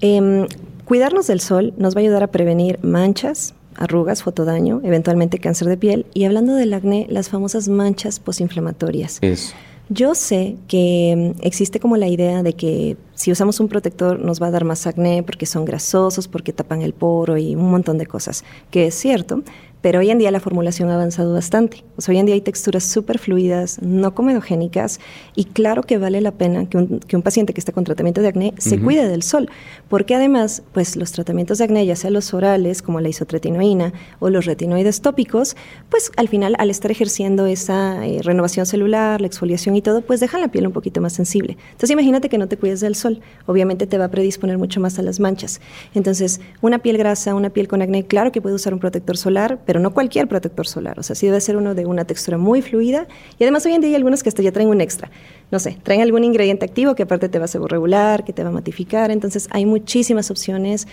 Em, 0.00 0.46
cuidarnos 0.86 1.26
del 1.26 1.40
sol 1.40 1.74
nos 1.76 1.94
va 1.94 2.00
a 2.00 2.02
ayudar 2.02 2.22
a 2.22 2.28
prevenir 2.28 2.78
manchas, 2.82 3.54
arrugas, 3.76 4.22
fotodaño, 4.22 4.80
eventualmente 4.84 5.38
cáncer 5.38 5.68
de 5.68 5.76
piel. 5.76 6.06
Y 6.14 6.24
hablando 6.24 6.54
del 6.54 6.72
acné, 6.72 7.06
las 7.10 7.28
famosas 7.28 7.68
manchas 7.68 8.20
posinflamatorias. 8.20 9.18
Eso. 9.20 9.54
Yo 9.92 10.14
sé 10.14 10.56
que 10.68 11.34
mm, 11.36 11.44
existe 11.44 11.80
como 11.80 11.96
la 11.96 12.06
idea 12.06 12.44
de 12.44 12.52
que 12.52 12.96
si 13.16 13.32
usamos 13.32 13.58
un 13.58 13.66
protector 13.66 14.20
nos 14.20 14.40
va 14.40 14.46
a 14.46 14.50
dar 14.52 14.64
más 14.64 14.86
acné 14.86 15.24
porque 15.24 15.46
son 15.46 15.64
grasosos, 15.64 16.28
porque 16.28 16.52
tapan 16.52 16.82
el 16.82 16.92
poro 16.92 17.36
y 17.36 17.56
un 17.56 17.72
montón 17.72 17.98
de 17.98 18.06
cosas, 18.06 18.44
que 18.70 18.86
es 18.86 18.94
cierto, 18.94 19.42
pero 19.82 20.00
hoy 20.00 20.10
en 20.10 20.18
día 20.18 20.30
la 20.30 20.40
formulación 20.40 20.90
ha 20.90 20.94
avanzado 20.94 21.32
bastante. 21.32 21.84
hoy 22.08 22.18
en 22.18 22.26
día 22.26 22.34
hay 22.34 22.40
texturas 22.40 22.84
súper 22.84 23.18
fluidas, 23.18 23.80
no 23.82 24.14
comedogénicas, 24.14 25.00
y 25.34 25.44
claro 25.44 25.82
que 25.82 25.98
vale 25.98 26.20
la 26.20 26.32
pena 26.32 26.68
que 26.68 26.76
un, 26.76 27.00
que 27.00 27.16
un 27.16 27.22
paciente 27.22 27.52
que 27.52 27.60
está 27.60 27.72
con 27.72 27.84
tratamiento 27.84 28.20
de 28.20 28.28
acné 28.28 28.54
se 28.58 28.78
cuide 28.78 29.08
del 29.08 29.22
sol, 29.22 29.48
porque 29.88 30.14
además, 30.14 30.62
pues 30.72 30.96
los 30.96 31.12
tratamientos 31.12 31.58
de 31.58 31.64
acné, 31.64 31.86
ya 31.86 31.96
sea 31.96 32.10
los 32.10 32.32
orales, 32.34 32.82
como 32.82 33.00
la 33.00 33.08
isotretinoína, 33.08 33.92
o 34.18 34.30
los 34.30 34.44
retinoides 34.46 35.00
tópicos, 35.00 35.56
pues 35.88 36.12
al 36.16 36.28
final, 36.28 36.54
al 36.58 36.70
estar 36.70 36.90
ejerciendo 36.90 37.46
esa 37.46 38.06
eh, 38.06 38.20
renovación 38.22 38.66
celular, 38.66 39.20
la 39.20 39.26
exfoliación 39.26 39.76
y 39.76 39.82
todo, 39.82 40.02
pues 40.02 40.20
dejan 40.20 40.40
la 40.40 40.48
piel 40.48 40.66
un 40.66 40.72
poquito 40.72 41.00
más 41.00 41.12
sensible. 41.12 41.56
Entonces 41.72 41.90
imagínate 41.90 42.28
que 42.28 42.38
no 42.38 42.48
te 42.48 42.56
cuides 42.56 42.80
del 42.80 42.94
sol, 42.94 43.20
obviamente 43.46 43.86
te 43.86 43.98
va 43.98 44.06
a 44.06 44.10
predisponer 44.10 44.58
mucho 44.58 44.80
más 44.80 44.98
a 44.98 45.02
las 45.02 45.20
manchas. 45.20 45.60
Entonces, 45.94 46.40
una 46.60 46.78
piel 46.78 46.98
grasa, 46.98 47.34
una 47.34 47.50
piel 47.50 47.68
con 47.68 47.82
acné, 47.82 48.06
claro 48.06 48.32
que 48.32 48.40
puede 48.40 48.54
usar 48.54 48.74
un 48.74 48.80
protector 48.80 49.16
solar, 49.16 49.58
pero 49.70 49.78
no 49.78 49.92
cualquier 49.92 50.26
protector 50.26 50.66
solar. 50.66 50.98
O 50.98 51.04
sea, 51.04 51.14
sí 51.14 51.26
debe 51.26 51.40
ser 51.40 51.56
uno 51.56 51.76
de 51.76 51.86
una 51.86 52.04
textura 52.04 52.36
muy 52.36 52.60
fluida. 52.60 53.06
Y 53.38 53.44
además 53.44 53.64
hoy 53.66 53.74
en 53.74 53.80
día 53.80 53.90
hay 53.90 53.94
algunos 53.94 54.24
que 54.24 54.28
hasta 54.28 54.42
ya 54.42 54.50
traen 54.50 54.68
un 54.68 54.80
extra. 54.80 55.12
No 55.52 55.60
sé, 55.60 55.78
traen 55.84 56.00
algún 56.00 56.24
ingrediente 56.24 56.64
activo 56.64 56.96
que 56.96 57.04
aparte 57.04 57.28
te 57.28 57.38
va 57.38 57.44
a 57.44 57.68
regular, 57.68 58.24
que 58.24 58.32
te 58.32 58.42
va 58.42 58.48
a 58.48 58.52
matificar. 58.52 59.12
Entonces 59.12 59.46
hay 59.52 59.66
muchísimas 59.66 60.28
opciones. 60.32 60.88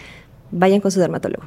Vayan 0.52 0.80
con 0.80 0.92
su 0.92 1.00
dermatólogo. 1.00 1.46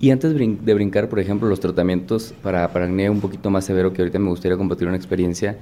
Y 0.00 0.10
antes 0.10 0.34
de 0.34 0.74
brincar, 0.74 1.08
por 1.08 1.18
ejemplo, 1.18 1.48
los 1.48 1.60
tratamientos 1.60 2.34
para, 2.42 2.70
para 2.70 2.84
acné 2.84 3.08
un 3.08 3.22
poquito 3.22 3.48
más 3.48 3.64
severo, 3.64 3.94
que 3.94 4.02
ahorita 4.02 4.18
me 4.18 4.28
gustaría 4.28 4.58
compartir 4.58 4.86
una 4.86 4.98
experiencia, 4.98 5.56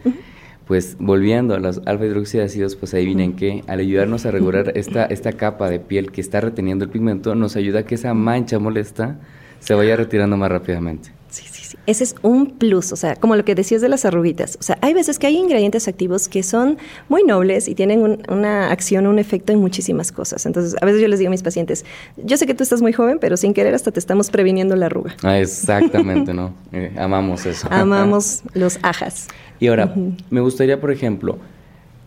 pues 0.66 0.96
volviendo 0.98 1.54
a 1.54 1.60
los 1.60 1.80
alfa 1.86 2.06
hidroxiácidos, 2.06 2.74
pues 2.74 2.92
ahí 2.92 3.06
vienen 3.06 3.34
que 3.36 3.62
al 3.68 3.78
ayudarnos 3.78 4.26
a 4.26 4.32
regular 4.32 4.72
esta, 4.74 5.04
esta 5.04 5.34
capa 5.34 5.70
de 5.70 5.78
piel 5.78 6.10
que 6.10 6.20
está 6.20 6.40
reteniendo 6.40 6.84
el 6.84 6.90
pigmento, 6.90 7.36
nos 7.36 7.54
ayuda 7.54 7.78
a 7.80 7.82
que 7.84 7.94
esa 7.94 8.14
mancha 8.14 8.58
molesta 8.58 9.20
se 9.64 9.74
vaya 9.74 9.96
retirando 9.96 10.36
más 10.36 10.50
rápidamente. 10.50 11.10
Sí, 11.30 11.44
sí, 11.50 11.64
sí. 11.64 11.76
Ese 11.86 12.04
es 12.04 12.14
un 12.22 12.58
plus, 12.58 12.92
o 12.92 12.96
sea, 12.96 13.16
como 13.16 13.34
lo 13.34 13.44
que 13.44 13.54
decías 13.54 13.80
de 13.80 13.88
las 13.88 14.04
arruguitas. 14.04 14.56
O 14.60 14.62
sea, 14.62 14.78
hay 14.82 14.92
veces 14.92 15.18
que 15.18 15.26
hay 15.26 15.36
ingredientes 15.36 15.88
activos 15.88 16.28
que 16.28 16.42
son 16.42 16.76
muy 17.08 17.24
nobles 17.24 17.66
y 17.66 17.74
tienen 17.74 18.22
una 18.28 18.70
acción, 18.70 19.06
un 19.06 19.18
efecto 19.18 19.52
en 19.52 19.60
muchísimas 19.60 20.12
cosas. 20.12 20.44
Entonces, 20.44 20.76
a 20.80 20.84
veces 20.84 21.00
yo 21.00 21.08
les 21.08 21.18
digo 21.18 21.30
a 21.30 21.32
mis 21.32 21.42
pacientes, 21.42 21.84
yo 22.16 22.36
sé 22.36 22.46
que 22.46 22.54
tú 22.54 22.62
estás 22.62 22.82
muy 22.82 22.92
joven, 22.92 23.18
pero 23.18 23.38
sin 23.38 23.54
querer 23.54 23.74
hasta 23.74 23.90
te 23.90 23.98
estamos 23.98 24.30
previniendo 24.30 24.76
la 24.76 24.86
arruga. 24.86 25.16
Ah, 25.22 25.38
exactamente, 25.38 26.34
¿no? 26.34 26.54
Eh, 26.72 26.92
amamos 26.96 27.46
eso. 27.46 27.68
Amamos 27.70 28.42
los 28.52 28.80
ajas. 28.82 29.28
Y 29.60 29.68
ahora, 29.68 29.94
me 30.28 30.40
gustaría, 30.40 30.80
por 30.80 30.90
ejemplo, 30.90 31.38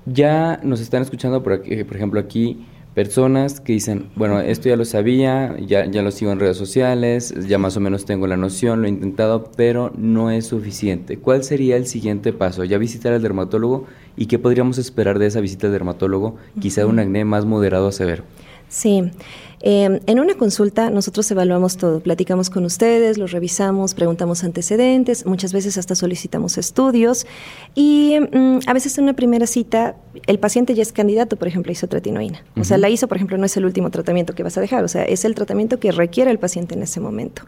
ya 0.05 0.59
nos 0.61 0.81
están 0.81 1.01
escuchando, 1.01 1.41
por, 1.41 1.53
aquí, 1.53 1.83
por 1.85 1.95
ejemplo, 1.95 2.19
aquí 2.19 2.65
personas 2.97 3.59
que 3.59 3.73
dicen, 3.73 4.09
bueno, 4.15 4.39
esto 4.39 4.69
ya 4.69 4.75
lo 4.75 4.83
sabía, 4.83 5.55
ya, 5.59 5.85
ya 5.85 6.01
lo 6.01 6.09
sigo 6.09 6.31
en 6.31 6.39
redes 6.39 6.57
sociales, 6.57 7.31
ya 7.47 7.59
más 7.59 7.77
o 7.77 7.79
menos 7.79 8.05
tengo 8.05 8.25
la 8.25 8.37
noción, 8.37 8.81
lo 8.81 8.87
he 8.87 8.89
intentado, 8.89 9.51
pero 9.55 9.91
no 9.95 10.31
es 10.31 10.47
suficiente. 10.47 11.19
¿Cuál 11.19 11.43
sería 11.43 11.77
el 11.77 11.85
siguiente 11.85 12.33
paso? 12.33 12.63
¿Ya 12.63 12.79
visitar 12.79 13.13
al 13.13 13.21
dermatólogo? 13.21 13.85
¿Y 14.15 14.25
qué 14.25 14.39
podríamos 14.39 14.79
esperar 14.79 15.19
de 15.19 15.27
esa 15.27 15.41
visita 15.41 15.67
al 15.67 15.73
dermatólogo? 15.73 16.37
Quizá 16.59 16.87
un 16.87 16.97
acné 16.97 17.23
más 17.23 17.45
moderado 17.45 17.87
a 17.87 17.91
severo. 17.91 18.23
Sí. 18.67 19.11
Em, 19.59 19.99
en 20.05 20.19
una 20.19 20.35
consulta 20.35 20.91
nosotros 20.91 21.29
evaluamos 21.31 21.77
todo, 21.77 21.99
platicamos 21.99 22.51
con 22.51 22.63
ustedes, 22.63 23.17
los 23.17 23.31
revisamos, 23.31 23.95
preguntamos 23.95 24.43
antecedentes, 24.43 25.25
muchas 25.25 25.51
veces 25.51 25.79
hasta 25.79 25.95
solicitamos 25.95 26.59
estudios 26.59 27.25
y 27.73 28.17
mm, 28.19 28.59
a 28.67 28.73
veces 28.73 28.97
en 28.99 29.05
una 29.05 29.13
primera 29.13 29.47
cita 29.47 29.95
el 30.27 30.37
paciente 30.37 30.75
ya 30.75 30.83
es 30.83 30.91
candidato, 30.91 31.37
por 31.37 31.47
ejemplo, 31.47 31.71
a 31.71 31.73
isotretinoína. 31.73 32.43
O 32.59 32.63
sea, 32.63 32.77
la 32.77 32.89
ISO, 32.89 33.07
por 33.07 33.17
ejemplo, 33.17 33.37
no 33.37 33.45
es 33.45 33.57
el 33.57 33.65
último 33.65 33.89
tratamiento 33.89 34.35
que 34.35 34.43
vas 34.43 34.57
a 34.57 34.61
dejar, 34.61 34.83
o 34.83 34.87
sea, 34.87 35.03
es 35.03 35.25
el 35.25 35.33
tratamiento 35.33 35.79
que 35.79 35.91
requiere 35.91 36.29
el 36.29 36.37
paciente 36.37 36.75
en 36.75 36.83
ese 36.83 36.99
momento. 36.99 37.43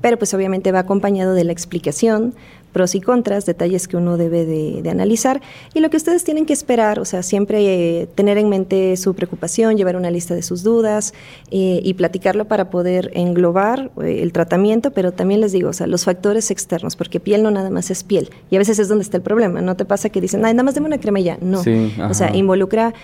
Pero 0.00 0.18
pues 0.18 0.32
obviamente 0.32 0.72
va 0.72 0.80
acompañado 0.80 1.34
de 1.34 1.44
la 1.44 1.52
explicación, 1.52 2.34
pros 2.72 2.94
y 2.94 3.00
contras, 3.00 3.46
detalles 3.46 3.88
que 3.88 3.96
uno 3.96 4.16
debe 4.16 4.44
de, 4.44 4.88
analizar. 4.90 5.40
Y 5.74 5.80
lo 5.80 5.90
que 5.90 5.96
ustedes 5.96 6.24
tienen 6.24 6.46
que 6.46 6.52
esperar, 6.52 6.98
o 6.98 7.04
sea, 7.04 7.22
siempre 7.22 8.00
eh, 8.00 8.08
tener 8.14 8.38
en 8.38 8.48
mente 8.48 8.96
su 8.96 9.14
preocupación, 9.14 9.76
llevar 9.76 9.96
una 9.96 10.10
lista 10.10 10.34
de 10.34 10.42
sus 10.42 10.62
dudas 10.62 11.14
eh, 11.50 11.80
y 11.82 11.94
platicarlo 11.94 12.46
para 12.46 12.70
poder 12.70 13.10
englobar 13.14 13.90
eh, 14.02 14.22
el 14.22 14.32
tratamiento, 14.32 14.90
pero 14.90 15.12
también 15.12 15.40
les 15.40 15.52
digo, 15.52 15.70
o 15.70 15.72
sea, 15.72 15.86
los 15.86 16.04
factores 16.04 16.50
externos, 16.50 16.96
porque 16.96 17.20
piel 17.20 17.42
no 17.42 17.50
nada 17.50 17.70
más 17.70 17.90
es 17.90 18.02
piel 18.02 18.30
y 18.50 18.56
a 18.56 18.58
veces 18.58 18.78
es 18.78 18.88
donde 18.88 19.02
está 19.02 19.16
el 19.16 19.22
problema, 19.22 19.60
no 19.60 19.76
te 19.76 19.84
pasa 19.84 20.08
que 20.08 20.20
dicen, 20.20 20.44
ay, 20.44 20.54
nada 20.54 20.64
más 20.64 20.74
deme 20.74 20.86
una 20.86 20.98
crema 20.98 21.20
y 21.20 21.24
ya, 21.24 21.38
no, 21.40 21.60
o 21.60 22.14
sea, 22.14 22.34
involucra, 22.34 22.94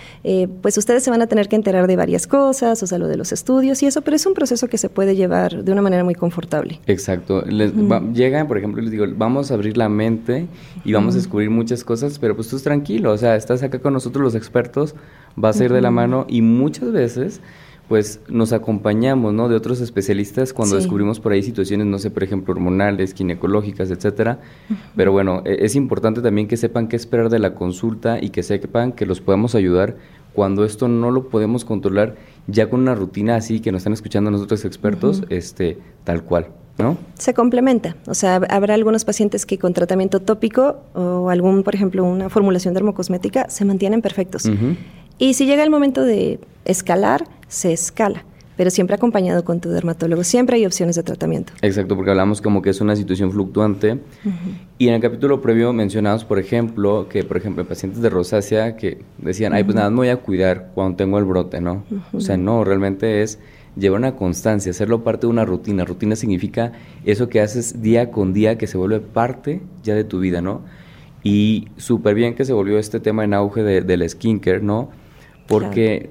pues 0.61 0.77
ustedes 0.77 1.03
se 1.03 1.09
van 1.09 1.21
a 1.21 1.27
tener 1.27 1.47
que 1.47 1.55
enterar 1.55 1.87
de 1.87 1.95
varias 1.95 2.27
cosas, 2.27 2.81
o 2.83 2.87
sea, 2.87 2.97
lo 2.97 3.07
de 3.07 3.17
los 3.17 3.31
estudios 3.31 3.81
y 3.83 3.85
eso, 3.85 4.01
pero 4.01 4.15
es 4.15 4.25
un 4.25 4.33
proceso 4.33 4.67
que 4.67 4.77
se 4.77 4.89
puede 4.89 5.15
llevar 5.15 5.63
de 5.63 5.71
una 5.71 5.81
manera 5.81 6.03
muy 6.03 6.15
confortable. 6.15 6.79
Exacto, 6.87 7.43
les, 7.43 7.73
llegan, 8.13 8.47
por 8.47 8.57
ejemplo, 8.57 8.81
les 8.81 8.91
digo, 8.91 9.05
vamos 9.15 9.51
a 9.51 9.56
abrir 9.57 9.77
la 9.77 9.89
mente 9.89 10.47
y 10.85 10.93
vamos 10.93 11.13
a 11.15 11.17
descubrir 11.17 11.49
muchas 11.49 11.83
cosas, 11.83 12.19
pero 12.19 12.35
pues 12.35 12.47
tú 12.47 12.57
tranquilo, 12.59 13.11
o 13.11 13.17
sea, 13.17 13.35
estás 13.35 13.61
acá 13.63 13.79
con 13.79 13.93
nosotros 13.93 14.23
los 14.23 14.35
expertos, 14.35 14.95
vas 15.35 15.59
a 15.59 15.65
ir 15.65 15.73
de 15.73 15.81
la 15.81 15.91
mano 15.91 16.25
y 16.29 16.41
muchas 16.41 16.91
veces 16.91 17.41
pues 17.87 18.19
nos 18.27 18.51
acompañamos, 18.51 19.33
¿no? 19.33 19.47
De 19.47 19.55
otros 19.55 19.79
especialistas 19.79 20.51
cuando 20.51 20.75
Sí. 20.75 20.81
descubrimos 20.81 21.21
por 21.21 21.31
ahí 21.31 21.41
situaciones, 21.41 21.87
no 21.87 21.97
sé, 21.99 22.11
por 22.11 22.21
ejemplo, 22.21 22.53
hormonales, 22.53 23.13
ginecológicas, 23.13 23.89
etcétera. 23.91 24.41
Pero 24.97 25.13
bueno, 25.13 25.41
e- 25.45 25.59
es 25.63 25.73
importante 25.75 26.21
también 26.21 26.49
que 26.49 26.57
sepan 26.57 26.89
qué 26.89 26.97
esperar 26.97 27.29
de 27.29 27.39
la 27.39 27.53
consulta 27.55 28.21
y 28.21 28.29
que 28.31 28.43
sepan 28.43 28.91
que 28.91 29.05
los 29.05 29.21
podemos 29.21 29.55
ayudar 29.55 29.95
cuando 30.33 30.65
esto 30.65 30.89
no 30.89 31.11
lo 31.11 31.29
podemos 31.29 31.63
controlar 31.63 32.15
ya 32.47 32.69
con 32.69 32.81
una 32.81 32.93
rutina 32.93 33.37
así 33.37 33.61
que 33.61 33.71
nos 33.71 33.79
están 33.79 33.93
escuchando 33.93 34.31
nosotros 34.31 34.65
expertos, 34.65 35.23
este, 35.29 35.77
tal 36.03 36.23
cual, 36.25 36.47
¿no? 36.77 36.97
Se 37.17 37.33
complementa, 37.33 37.95
o 38.05 38.13
sea, 38.13 38.35
habrá 38.49 38.73
algunos 38.73 39.05
pacientes 39.05 39.45
que 39.45 39.57
con 39.57 39.73
tratamiento 39.73 40.19
tópico 40.19 40.77
o 40.93 41.29
algún, 41.29 41.63
por 41.63 41.75
ejemplo, 41.75 42.03
una 42.03 42.29
formulación 42.29 42.73
dermocosmética 42.73 43.49
se 43.49 43.65
mantienen 43.65 44.01
perfectos. 44.01 44.49
Y 45.17 45.33
si 45.33 45.45
llega 45.45 45.63
el 45.63 45.69
momento 45.69 46.03
de 46.03 46.39
escalar, 46.65 47.23
se 47.47 47.73
escala, 47.73 48.23
pero 48.55 48.69
siempre 48.69 48.95
acompañado 48.95 49.43
con 49.43 49.59
tu 49.59 49.69
dermatólogo. 49.69 50.23
Siempre 50.23 50.57
hay 50.57 50.65
opciones 50.65 50.95
de 50.95 51.03
tratamiento. 51.03 51.53
Exacto, 51.61 51.95
porque 51.95 52.11
hablamos 52.11 52.41
como 52.41 52.61
que 52.61 52.69
es 52.69 52.81
una 52.81 52.95
situación 52.95 53.31
fluctuante. 53.31 53.99
Y 54.77 54.87
en 54.87 54.95
el 54.95 55.01
capítulo 55.01 55.41
previo 55.41 55.73
mencionamos, 55.73 56.25
por 56.25 56.39
ejemplo, 56.39 57.07
que, 57.09 57.23
por 57.23 57.37
ejemplo, 57.37 57.61
en 57.61 57.67
pacientes 57.67 58.01
de 58.01 58.09
rosácea 58.09 58.75
que 58.75 59.03
decían, 59.17 59.53
ay, 59.53 59.63
pues 59.63 59.75
nada, 59.75 59.89
me 59.89 59.97
voy 59.97 60.09
a 60.09 60.17
cuidar 60.17 60.71
cuando 60.75 60.97
tengo 60.97 61.17
el 61.17 61.25
brote, 61.25 61.61
¿no? 61.61 61.83
O 62.13 62.19
sea, 62.19 62.37
no, 62.37 62.63
realmente 62.63 63.23
es 63.23 63.39
llevar 63.79 63.99
una 63.99 64.15
constancia, 64.15 64.71
hacerlo 64.71 65.03
parte 65.03 65.27
de 65.27 65.31
una 65.31 65.45
rutina. 65.45 65.85
Rutina 65.85 66.15
significa 66.15 66.71
eso 67.05 67.29
que 67.29 67.41
haces 67.41 67.81
día 67.81 68.11
con 68.11 68.33
día, 68.33 68.57
que 68.57 68.67
se 68.67 68.77
vuelve 68.77 68.99
parte 68.99 69.61
ya 69.83 69.95
de 69.95 70.03
tu 70.03 70.19
vida, 70.19 70.41
¿no? 70.41 70.61
Y 71.23 71.67
súper 71.77 72.15
bien 72.15 72.35
que 72.35 72.45
se 72.45 72.53
volvió 72.53 72.77
este 72.79 72.99
tema 72.99 73.23
en 73.23 73.33
auge 73.33 73.63
de- 73.63 73.81
del 73.81 74.07
skincare, 74.09 74.61
¿no? 74.61 74.89
Porque 75.47 76.09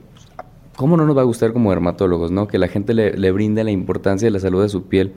¿cómo 0.77 0.97
no 0.97 1.07
nos 1.07 1.17
va 1.17 1.23
a 1.23 1.25
gustar 1.25 1.53
como 1.53 1.71
dermatólogos, 1.71 2.31
no? 2.31 2.49
Que 2.49 2.59
la 2.59 2.69
gente 2.69 2.95
le, 2.95 3.17
le 3.17 3.31
brinde 3.33 3.65
la 3.65 3.71
importancia 3.71 4.27
de 4.27 4.31
la 4.31 4.41
salud 4.41 4.63
de 4.63 4.69
su 4.69 4.85
piel, 4.85 5.13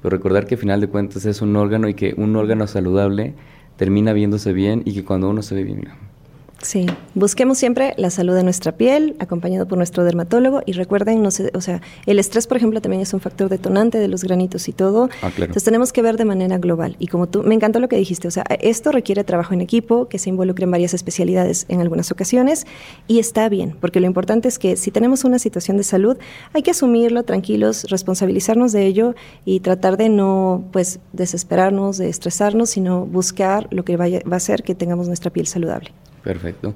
pero 0.00 0.16
recordar 0.16 0.46
que 0.46 0.54
al 0.54 0.60
final 0.60 0.80
de 0.80 0.88
cuentas 0.88 1.26
es 1.26 1.42
un 1.42 1.54
órgano 1.56 1.88
y 1.88 1.94
que 1.94 2.14
un 2.16 2.34
órgano 2.36 2.66
saludable 2.66 3.34
termina 3.76 4.12
viéndose 4.12 4.52
bien 4.52 4.82
y 4.84 4.94
que 4.94 5.04
cuando 5.04 5.28
uno 5.28 5.42
se 5.42 5.54
ve 5.54 5.64
bien, 5.64 5.78
mira, 5.78 5.96
Sí, 6.62 6.86
busquemos 7.16 7.58
siempre 7.58 7.92
la 7.96 8.08
salud 8.10 8.34
de 8.34 8.44
nuestra 8.44 8.70
piel, 8.70 9.16
acompañado 9.18 9.66
por 9.66 9.78
nuestro 9.78 10.04
dermatólogo. 10.04 10.62
Y 10.64 10.72
recuerden, 10.72 11.20
no 11.20 11.32
sé, 11.32 11.50
o 11.54 11.60
sea, 11.60 11.82
el 12.06 12.20
estrés, 12.20 12.46
por 12.46 12.56
ejemplo, 12.56 12.80
también 12.80 13.02
es 13.02 13.12
un 13.12 13.20
factor 13.20 13.48
detonante 13.48 13.98
de 13.98 14.06
los 14.06 14.22
granitos 14.22 14.68
y 14.68 14.72
todo. 14.72 15.10
Ah, 15.22 15.30
claro. 15.30 15.46
Entonces 15.46 15.64
tenemos 15.64 15.92
que 15.92 16.02
ver 16.02 16.16
de 16.16 16.24
manera 16.24 16.58
global. 16.58 16.94
Y 17.00 17.08
como 17.08 17.26
tú, 17.26 17.42
me 17.42 17.56
encantó 17.56 17.80
lo 17.80 17.88
que 17.88 17.96
dijiste, 17.96 18.28
o 18.28 18.30
sea, 18.30 18.44
esto 18.60 18.92
requiere 18.92 19.24
trabajo 19.24 19.54
en 19.54 19.60
equipo, 19.60 20.06
que 20.08 20.20
se 20.20 20.30
involucre 20.30 20.64
en 20.64 20.70
varias 20.70 20.94
especialidades 20.94 21.66
en 21.68 21.80
algunas 21.80 22.12
ocasiones, 22.12 22.64
y 23.08 23.18
está 23.18 23.48
bien, 23.48 23.76
porque 23.80 23.98
lo 23.98 24.06
importante 24.06 24.46
es 24.46 24.60
que 24.60 24.76
si 24.76 24.92
tenemos 24.92 25.24
una 25.24 25.40
situación 25.40 25.76
de 25.76 25.82
salud, 25.82 26.16
hay 26.52 26.62
que 26.62 26.70
asumirlo 26.70 27.24
tranquilos, 27.24 27.86
responsabilizarnos 27.90 28.70
de 28.70 28.86
ello 28.86 29.14
y 29.44 29.60
tratar 29.60 29.96
de 29.96 30.08
no, 30.08 30.64
pues, 30.70 31.00
desesperarnos, 31.12 31.98
de 31.98 32.08
estresarnos, 32.08 32.70
sino 32.70 33.04
buscar 33.04 33.66
lo 33.72 33.84
que 33.84 33.96
vaya, 33.96 34.20
va 34.30 34.34
a 34.34 34.36
hacer 34.36 34.62
que 34.62 34.76
tengamos 34.76 35.08
nuestra 35.08 35.32
piel 35.32 35.48
saludable. 35.48 35.90
Perfecto. 36.22 36.74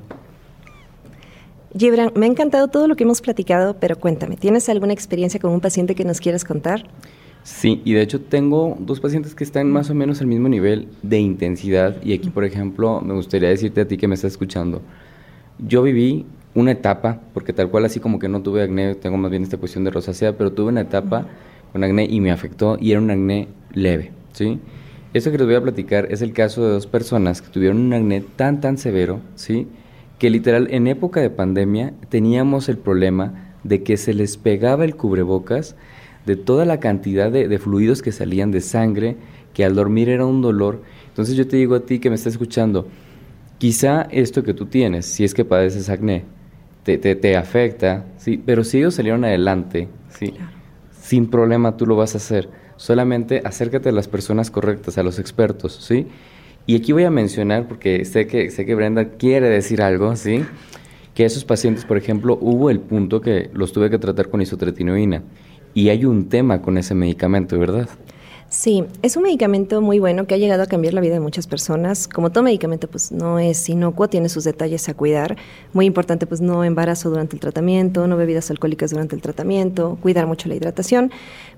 Gibran, 1.77 2.11
me 2.15 2.27
ha 2.27 2.29
encantado 2.29 2.69
todo 2.69 2.89
lo 2.89 2.97
que 2.97 3.05
hemos 3.05 3.21
platicado, 3.21 3.77
pero 3.79 3.99
cuéntame, 3.99 4.37
¿tienes 4.37 4.69
alguna 4.69 4.93
experiencia 4.93 5.39
con 5.39 5.53
un 5.53 5.61
paciente 5.61 5.95
que 5.95 6.05
nos 6.05 6.21
quieras 6.21 6.45
contar? 6.45 6.89
Sí, 7.43 7.83
y 7.85 7.93
de 7.93 8.03
hecho 8.03 8.21
tengo 8.21 8.77
dos 8.81 8.99
pacientes 8.99 9.35
que 9.35 9.45
están 9.45 9.71
más 9.71 9.91
o 9.91 9.95
menos 9.95 10.21
al 10.21 10.27
mismo 10.27 10.49
nivel 10.49 10.89
de 11.03 11.19
intensidad 11.19 12.03
y 12.03 12.13
aquí, 12.13 12.31
por 12.31 12.45
ejemplo, 12.45 13.01
me 13.01 13.15
gustaría 13.15 13.49
decirte 13.51 13.83
a 13.83 13.89
ti 13.89 13.97
que 13.99 14.09
me 14.09 14.15
estás 14.15 14.33
escuchando, 14.33 14.83
yo 15.59 15.83
viví 15.83 16.27
una 16.55 16.73
etapa, 16.73 17.21
porque 17.35 17.53
tal 17.53 17.71
cual 17.71 17.85
así 17.85 18.01
como 18.01 18.19
que 18.19 18.29
no 18.29 18.43
tuve 18.43 18.63
acné, 18.63 18.95
tengo 18.95 19.17
más 19.19 19.31
bien 19.31 19.43
esta 19.43 19.59
cuestión 19.59 19.85
de 19.85 19.91
rosácea, 19.91 20.37
pero 20.37 20.53
tuve 20.53 20.69
una 20.69 20.81
etapa 20.81 21.27
con 21.73 21.85
acné 21.85 22.07
y 22.11 22.21
me 22.21 22.33
afectó 22.33 22.79
y 22.81 22.93
era 22.93 23.01
un 23.01 23.11
acné 23.11 23.49
leve, 23.75 24.11
¿sí? 24.33 24.59
Esto 25.17 25.31
que 25.31 25.39
les 25.39 25.47
voy 25.47 25.57
a 25.57 25.63
platicar 25.63 26.09
es 26.11 26.21
el 26.21 26.35
caso 26.35 26.63
de 26.63 26.73
dos 26.73 26.87
personas 26.87 27.41
que 27.41 27.49
tuvieron 27.49 27.79
un 27.79 27.95
acné 27.95 28.21
tan, 28.21 28.61
tan 28.61 28.77
severo, 28.77 29.21
¿sí? 29.35 29.67
Que 30.19 30.29
literal 30.29 30.69
en 30.71 30.87
época 30.89 31.23
de 31.23 31.31
pandemia 31.31 31.95
teníamos 32.11 32.69
el 32.69 32.77
problema 32.77 33.55
de 33.65 33.83
que 33.83 33.97
se 33.97 34.13
les 34.13 34.37
pegaba 34.37 34.85
el 34.85 34.95
cubrebocas 34.95 35.75
de 36.27 36.37
toda 36.37 36.67
la 36.67 36.81
cantidad 36.81 37.33
de, 37.33 37.49
de 37.49 37.59
fluidos 37.59 38.03
que 38.03 38.13
salían 38.13 38.51
de 38.51 38.61
sangre, 38.61 39.17
que 39.55 39.65
al 39.65 39.75
dormir 39.75 40.11
era 40.11 40.27
un 40.27 40.43
dolor. 40.43 40.83
Entonces 41.09 41.35
yo 41.35 41.49
te 41.49 41.57
digo 41.57 41.77
a 41.77 41.81
ti 41.81 41.99
que 41.99 42.11
me 42.11 42.17
estás 42.17 42.35
escuchando, 42.35 42.87
quizá 43.57 44.03
esto 44.11 44.43
que 44.43 44.53
tú 44.53 44.67
tienes, 44.67 45.07
si 45.07 45.25
es 45.25 45.33
que 45.33 45.47
padeces 45.47 45.89
acné, 45.89 46.25
te, 46.83 46.99
te, 46.99 47.17
te 47.17 47.39
afecta, 47.39 48.05
¿sí? 48.19 48.39
pero 48.45 48.65
si 48.65 48.77
ellos 48.77 48.97
salieron 48.97 49.25
adelante, 49.25 49.89
¿sí? 50.11 50.35
sin 51.01 51.29
problema 51.29 51.79
tú 51.79 51.87
lo 51.87 51.97
vas 51.97 52.13
a 52.13 52.19
hacer. 52.19 52.66
Solamente 52.77 53.43
acércate 53.45 53.89
a 53.89 53.93
las 53.93 54.09
personas 54.09 54.51
correctas, 54.51 54.99
a 54.99 55.03
los 55.03 55.19
expertos, 55.19 55.79
¿sí? 55.81 56.07
Y 56.67 56.77
aquí 56.77 56.93
voy 56.93 57.05
a 57.05 57.11
mencionar, 57.11 57.69
porque 57.69 58.05
sé 58.05 58.27
que, 58.27 58.51
sé 58.51 58.67
que 58.67 58.75
Brenda 58.75 59.11
quiere 59.17 59.49
decir 59.49 59.81
algo, 59.83 60.17
¿sí? 60.17 60.45
Que 61.15 61.25
esos 61.25 61.45
pacientes, 61.45 61.85
por 61.85 61.97
ejemplo, 61.97 62.37
hubo 62.41 62.71
el 62.71 62.81
punto 62.81 63.21
que 63.21 63.51
los 63.55 63.73
tuve 63.73 63.89
que 63.89 63.99
tratar 63.99 64.29
con 64.29 64.43
isotretinoína. 64.43 65.23
Y 65.75 65.91
hay 65.91 66.05
un 66.05 66.29
tema 66.29 66.63
con 66.63 66.77
ese 66.77 66.95
medicamento, 66.95 67.59
¿verdad? 67.59 67.89
Sí, 68.49 68.85
es 69.03 69.17
un 69.17 69.25
medicamento 69.25 69.81
muy 69.81 69.99
bueno 69.99 70.27
que 70.27 70.35
ha 70.35 70.39
llegado 70.39 70.63
a 70.63 70.67
cambiar 70.67 70.95
la 70.95 71.01
vida 71.01 71.15
de 71.15 71.21
muchas 71.21 71.49
personas. 71.49 72.07
Como 72.07 72.31
todo 72.31 72.45
medicamento, 72.45 72.89
pues 72.89 73.11
no 73.11 73.41
es 73.41 73.69
inocuo, 73.69 74.09
tiene 74.09 74.29
sus 74.29 74.45
detalles 74.45 74.89
a 74.89 74.95
cuidar. 74.95 75.37
Muy 75.73 75.85
importante, 75.85 76.27
pues 76.27 76.41
no 76.41 76.63
embarazo 76.63 77.11
durante 77.11 77.35
el 77.35 77.41
tratamiento, 77.41 78.07
no 78.07 78.17
bebidas 78.17 78.51
alcohólicas 78.51 78.91
durante 78.93 79.17
el 79.17 79.23
tratamiento, 79.23 79.99
cuidar 80.01 80.29
mucho 80.29 80.49
la 80.49 80.55
hidratación. 80.55 81.11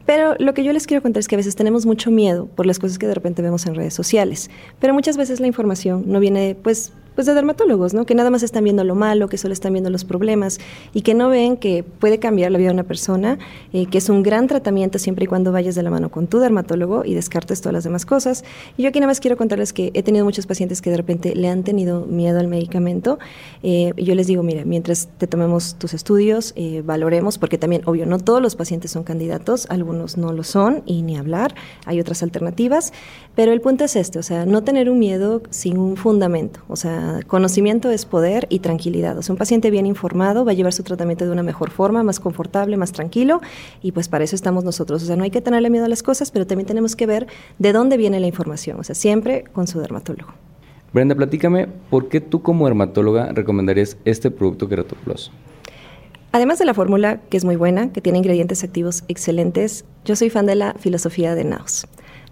Pero 0.06 0.34
lo 0.38 0.54
que 0.54 0.64
yo 0.64 0.72
les 0.72 0.86
quiero 0.86 1.02
contar 1.02 1.20
es 1.20 1.28
que 1.28 1.34
a 1.34 1.38
veces 1.38 1.56
tenemos 1.56 1.84
mucho 1.84 2.10
miedo 2.10 2.46
por 2.46 2.64
las 2.64 2.78
cosas 2.78 2.98
que 2.98 3.06
de 3.06 3.14
repente 3.14 3.42
vemos 3.42 3.66
en 3.66 3.74
redes 3.74 3.92
sociales. 3.92 4.48
Pero 4.80 4.94
muchas 4.94 5.18
veces 5.18 5.40
la 5.40 5.46
información 5.46 6.04
no 6.06 6.20
viene, 6.20 6.56
pues, 6.60 6.92
pues 7.18 7.26
de 7.26 7.34
dermatólogos, 7.34 7.94
¿no? 7.94 8.06
Que 8.06 8.14
nada 8.14 8.30
más 8.30 8.44
están 8.44 8.62
viendo 8.62 8.84
lo 8.84 8.94
malo, 8.94 9.26
que 9.28 9.38
solo 9.38 9.52
están 9.52 9.72
viendo 9.72 9.90
los 9.90 10.04
problemas 10.04 10.60
y 10.94 11.02
que 11.02 11.14
no 11.14 11.28
ven 11.28 11.56
que 11.56 11.82
puede 11.82 12.20
cambiar 12.20 12.52
la 12.52 12.58
vida 12.58 12.68
de 12.68 12.74
una 12.74 12.84
persona, 12.84 13.40
eh, 13.72 13.86
que 13.86 13.98
es 13.98 14.08
un 14.08 14.22
gran 14.22 14.46
tratamiento 14.46 15.00
siempre 15.00 15.24
y 15.24 15.26
cuando 15.26 15.50
vayas 15.50 15.74
de 15.74 15.82
la 15.82 15.90
mano 15.90 16.10
con 16.10 16.28
tu 16.28 16.38
dermatólogo 16.38 17.04
y 17.04 17.14
descartes 17.14 17.60
todas 17.60 17.72
las 17.72 17.82
demás 17.82 18.06
cosas. 18.06 18.44
Y 18.76 18.84
yo 18.84 18.90
aquí 18.90 19.00
nada 19.00 19.08
más 19.10 19.18
quiero 19.18 19.36
contarles 19.36 19.72
que 19.72 19.90
he 19.94 20.04
tenido 20.04 20.24
muchos 20.24 20.46
pacientes 20.46 20.80
que 20.80 20.90
de 20.90 20.96
repente 20.96 21.34
le 21.34 21.48
han 21.48 21.64
tenido 21.64 22.06
miedo 22.06 22.38
al 22.38 22.46
medicamento. 22.46 23.18
Eh, 23.64 23.92
y 23.96 24.04
yo 24.04 24.14
les 24.14 24.28
digo, 24.28 24.44
mira, 24.44 24.64
mientras 24.64 25.08
te 25.18 25.26
tomemos 25.26 25.74
tus 25.74 25.94
estudios, 25.94 26.52
eh, 26.54 26.84
valoremos, 26.86 27.36
porque 27.36 27.58
también, 27.58 27.82
obvio, 27.86 28.06
no 28.06 28.20
todos 28.20 28.40
los 28.40 28.54
pacientes 28.54 28.92
son 28.92 29.02
candidatos, 29.02 29.66
algunos 29.70 30.18
no 30.18 30.32
lo 30.32 30.44
son 30.44 30.84
y 30.86 31.02
ni 31.02 31.16
hablar, 31.16 31.56
hay 31.84 31.98
otras 31.98 32.22
alternativas, 32.22 32.92
pero 33.38 33.52
el 33.52 33.60
punto 33.60 33.84
es 33.84 33.94
este, 33.94 34.18
o 34.18 34.22
sea, 34.24 34.46
no 34.46 34.64
tener 34.64 34.90
un 34.90 34.98
miedo 34.98 35.42
sin 35.50 35.78
un 35.78 35.96
fundamento, 35.96 36.58
o 36.66 36.74
sea, 36.74 37.20
conocimiento 37.28 37.88
es 37.88 38.04
poder 38.04 38.48
y 38.50 38.58
tranquilidad. 38.58 39.16
O 39.16 39.22
sea, 39.22 39.32
un 39.32 39.38
paciente 39.38 39.70
bien 39.70 39.86
informado 39.86 40.44
va 40.44 40.50
a 40.50 40.54
llevar 40.54 40.72
su 40.72 40.82
tratamiento 40.82 41.24
de 41.24 41.30
una 41.30 41.44
mejor 41.44 41.70
forma, 41.70 42.02
más 42.02 42.18
confortable, 42.18 42.76
más 42.76 42.90
tranquilo, 42.90 43.40
y 43.80 43.92
pues 43.92 44.08
para 44.08 44.24
eso 44.24 44.34
estamos 44.34 44.64
nosotros. 44.64 45.04
O 45.04 45.06
sea, 45.06 45.14
no 45.14 45.22
hay 45.22 45.30
que 45.30 45.40
tenerle 45.40 45.70
miedo 45.70 45.84
a 45.84 45.88
las 45.88 46.02
cosas, 46.02 46.32
pero 46.32 46.48
también 46.48 46.66
tenemos 46.66 46.96
que 46.96 47.06
ver 47.06 47.28
de 47.60 47.72
dónde 47.72 47.96
viene 47.96 48.18
la 48.18 48.26
información, 48.26 48.80
o 48.80 48.82
sea, 48.82 48.96
siempre 48.96 49.44
con 49.52 49.68
su 49.68 49.78
dermatólogo. 49.78 50.32
Brenda, 50.92 51.14
platícame, 51.14 51.68
¿por 51.90 52.08
qué 52.08 52.20
tú 52.20 52.42
como 52.42 52.66
dermatóloga 52.66 53.30
recomendarías 53.30 53.98
este 54.04 54.32
producto 54.32 54.68
Keratoplus? 54.68 55.30
Además 56.32 56.58
de 56.58 56.64
la 56.64 56.74
fórmula, 56.74 57.20
que 57.30 57.36
es 57.36 57.44
muy 57.44 57.54
buena, 57.54 57.92
que 57.92 58.00
tiene 58.00 58.18
ingredientes 58.18 58.64
activos 58.64 59.04
excelentes, 59.06 59.84
yo 60.04 60.16
soy 60.16 60.28
fan 60.28 60.46
de 60.46 60.56
la 60.56 60.74
filosofía 60.74 61.36
de 61.36 61.44
Naos. 61.44 61.86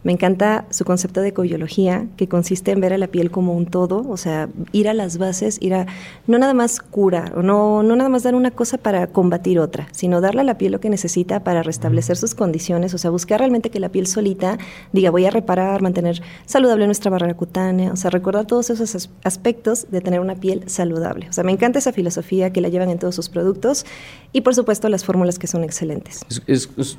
Me 0.07 0.13
encanta 0.13 0.67
su 0.71 0.85
concepto 0.85 1.21
de 1.21 1.31
ecobiología, 1.31 2.07
que 2.17 2.29
consiste 2.29 2.71
en 2.71 2.81
ver 2.81 2.93
a 2.93 2.97
la 2.97 3.09
piel 3.09 3.33
como 3.33 3.57
un 3.57 3.67
todo, 3.67 4.09
o 4.09 4.17
sea, 4.17 4.49
ir 4.71 4.89
a 4.89 4.95
las 4.95 5.19
bases, 5.19 5.59
ir 5.61 5.75
a 5.75 5.87
no 6.29 6.39
nada 6.39 6.55
más 6.55 6.79
curar, 6.79 7.37
o 7.37 7.43
no, 7.43 7.83
no 7.83 7.97
nada 7.97 8.09
más 8.09 8.23
dar 8.23 8.37
una 8.37 8.53
cosa 8.53 8.79
para 8.79 9.09
combatir 9.09 9.59
otra, 9.59 9.89
sino 9.91 10.21
darle 10.21 10.43
a 10.43 10.45
la 10.45 10.59
piel 10.59 10.71
lo 10.71 10.79
que 10.79 10.91
necesita 10.91 11.43
para 11.43 11.65
restablecer 11.65 12.17
sus 12.17 12.37
condiciones, 12.37 12.95
o 12.95 12.99
sea, 12.99 13.11
buscar 13.11 13.41
realmente 13.41 13.69
que 13.69 13.81
la 13.81 13.89
piel 13.89 14.07
solita 14.07 14.59
diga, 14.93 15.11
voy 15.11 15.27
a 15.27 15.31
reparar, 15.31 15.83
mantener 15.83 16.23
saludable 16.45 16.87
nuestra 16.87 17.11
barrera 17.11 17.35
cutánea, 17.35 17.91
o 17.91 17.97
sea, 17.97 18.09
recordar 18.11 18.47
todos 18.47 18.71
esos 18.71 18.95
as 18.95 19.11
aspectos 19.25 19.91
de 19.91 20.01
tener 20.03 20.21
una 20.21 20.37
piel 20.37 20.63
saludable. 20.69 21.29
O 21.29 21.33
sea, 21.33 21.43
me 21.43 21.51
encanta 21.51 21.81
esa 21.81 21.91
filosofía 21.91 22.53
que 22.53 22.61
la 22.61 22.69
llevan 22.69 22.91
en 22.91 23.01
todos 23.01 23.17
sus 23.17 23.29
productos 23.29 23.85
y, 24.33 24.43
por 24.43 24.55
supuesto, 24.55 24.89
las 24.89 25.05
fórmulas 25.05 25.41
que 25.41 25.49
son 25.49 25.65
excelentes. 25.65 26.21
Es, 26.31 26.43
es, 26.47 26.71
es, 26.77 26.97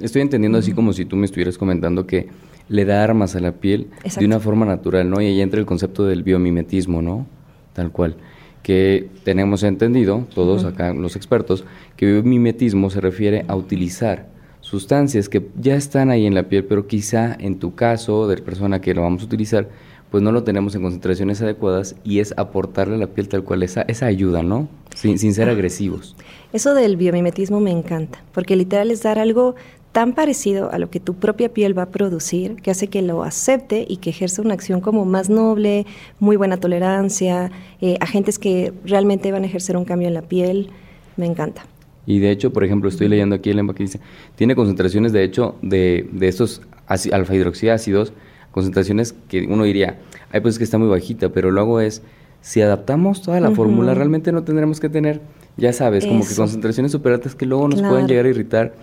estoy 0.00 0.22
entendiendo 0.22 0.58
así 0.58 0.72
como 0.72 0.92
si 0.92 1.04
tú 1.04 1.14
me 1.14 1.26
estuvieras 1.26 1.56
comentando 1.56 2.04
que 2.04 2.26
le 2.68 2.84
da 2.84 3.02
armas 3.02 3.34
a 3.36 3.40
la 3.40 3.52
piel 3.52 3.88
Exacto. 3.98 4.20
de 4.20 4.26
una 4.26 4.40
forma 4.40 4.66
natural, 4.66 5.08
¿no? 5.08 5.20
Y 5.20 5.26
ahí 5.26 5.40
entra 5.40 5.60
el 5.60 5.66
concepto 5.66 6.04
del 6.04 6.22
biomimetismo, 6.22 7.02
¿no? 7.02 7.26
Tal 7.72 7.90
cual. 7.90 8.16
Que 8.62 9.08
tenemos 9.24 9.62
entendido, 9.62 10.26
todos 10.34 10.64
acá 10.64 10.92
los 10.92 11.16
expertos, 11.16 11.64
que 11.96 12.06
biomimetismo 12.06 12.90
se 12.90 13.00
refiere 13.00 13.44
a 13.48 13.56
utilizar 13.56 14.26
sustancias 14.60 15.28
que 15.28 15.48
ya 15.58 15.76
están 15.76 16.10
ahí 16.10 16.26
en 16.26 16.34
la 16.34 16.44
piel, 16.44 16.64
pero 16.64 16.86
quizá 16.86 17.34
en 17.38 17.58
tu 17.58 17.74
caso, 17.74 18.28
de 18.28 18.36
la 18.36 18.44
persona 18.44 18.80
que 18.80 18.92
lo 18.92 19.02
vamos 19.02 19.22
a 19.22 19.26
utilizar, 19.26 19.68
pues 20.10 20.22
no 20.22 20.32
lo 20.32 20.42
tenemos 20.42 20.74
en 20.74 20.82
concentraciones 20.82 21.40
adecuadas 21.42 21.94
y 22.04 22.20
es 22.20 22.34
aportarle 22.36 22.94
a 22.94 22.98
la 22.98 23.06
piel 23.08 23.28
tal 23.28 23.44
cual 23.44 23.62
esa, 23.62 23.82
esa 23.82 24.06
ayuda, 24.06 24.42
¿no? 24.42 24.68
Sin, 24.94 25.18
sin 25.18 25.34
ser 25.34 25.48
agresivos. 25.48 26.16
Eso 26.52 26.74
del 26.74 26.96
biomimetismo 26.96 27.60
me 27.60 27.70
encanta, 27.70 28.22
porque 28.32 28.56
literal 28.56 28.90
es 28.90 29.02
dar 29.02 29.18
algo 29.18 29.54
tan 29.92 30.12
parecido 30.12 30.70
a 30.72 30.78
lo 30.78 30.90
que 30.90 31.00
tu 31.00 31.14
propia 31.14 31.48
piel 31.48 31.76
va 31.76 31.82
a 31.82 31.88
producir, 31.90 32.56
que 32.56 32.70
hace 32.70 32.88
que 32.88 33.02
lo 33.02 33.22
acepte 33.24 33.86
y 33.88 33.98
que 33.98 34.10
ejerza 34.10 34.42
una 34.42 34.54
acción 34.54 34.80
como 34.80 35.04
más 35.04 35.30
noble, 35.30 35.86
muy 36.20 36.36
buena 36.36 36.58
tolerancia, 36.58 37.50
eh, 37.80 37.96
agentes 38.00 38.38
que 38.38 38.72
realmente 38.84 39.32
van 39.32 39.44
a 39.44 39.46
ejercer 39.46 39.76
un 39.76 39.84
cambio 39.84 40.08
en 40.08 40.14
la 40.14 40.22
piel. 40.22 40.70
Me 41.16 41.26
encanta. 41.26 41.64
Y 42.06 42.20
de 42.20 42.30
hecho, 42.30 42.52
por 42.52 42.64
ejemplo, 42.64 42.88
estoy 42.88 43.08
leyendo 43.08 43.36
aquí 43.36 43.50
el 43.50 43.58
empaque 43.58 43.82
dice, 43.82 44.00
tiene 44.34 44.54
concentraciones 44.54 45.12
de 45.12 45.24
hecho 45.24 45.56
de, 45.62 46.08
de 46.12 46.28
estos 46.28 46.62
alfa 46.86 47.34
hidroxiácidos, 47.34 48.12
concentraciones 48.50 49.14
que 49.28 49.46
uno 49.46 49.64
diría, 49.64 49.98
ay, 50.32 50.40
pues 50.40 50.54
es 50.54 50.58
que 50.58 50.64
está 50.64 50.78
muy 50.78 50.88
bajita, 50.88 51.28
pero 51.28 51.50
luego 51.50 51.80
es, 51.80 52.02
si 52.40 52.62
adaptamos 52.62 53.20
toda 53.22 53.40
la 53.40 53.50
fórmula, 53.50 53.94
realmente 53.94 54.32
no 54.32 54.42
tendremos 54.42 54.80
que 54.80 54.88
tener, 54.88 55.20
ya 55.56 55.72
sabes, 55.72 56.06
como 56.06 56.26
que 56.26 56.34
concentraciones 56.34 56.92
super 56.92 57.12
altas 57.12 57.34
que 57.34 57.46
luego 57.46 57.68
nos 57.68 57.82
pueden 57.82 58.06
llegar 58.06 58.26
a 58.26 58.28
irritar. 58.30 58.74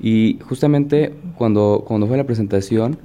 Y 0.00 0.38
justamente 0.48 1.14
cuando, 1.36 1.84
cuando 1.86 2.06
fue 2.06 2.16
la 2.16 2.24
presentación, 2.24 2.98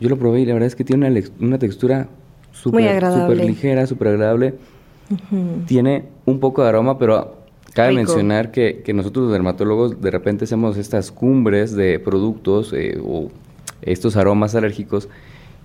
yo 0.00 0.08
lo 0.08 0.18
probé 0.18 0.40
y 0.40 0.46
la 0.46 0.54
verdad 0.54 0.66
es 0.66 0.76
que 0.76 0.84
tiene 0.84 1.06
una, 1.06 1.20
una 1.40 1.58
textura 1.58 2.08
súper 2.52 3.36
ligera, 3.36 3.86
súper 3.86 4.08
agradable. 4.08 4.54
Tiene 5.66 6.06
un 6.24 6.40
poco 6.40 6.62
de 6.62 6.70
aroma, 6.70 6.98
pero 6.98 7.44
cabe 7.74 7.92
mencionar 7.92 8.50
que, 8.50 8.82
que, 8.82 8.94
nosotros 8.94 9.24
los 9.24 9.32
dermatólogos 9.32 10.00
de 10.00 10.10
repente 10.10 10.44
hacemos 10.44 10.78
estas 10.78 11.12
cumbres 11.12 11.76
de 11.76 11.98
productos 11.98 12.72
eh, 12.72 12.98
o 13.04 13.28
estos 13.82 14.16
aromas 14.16 14.54
alérgicos 14.54 15.08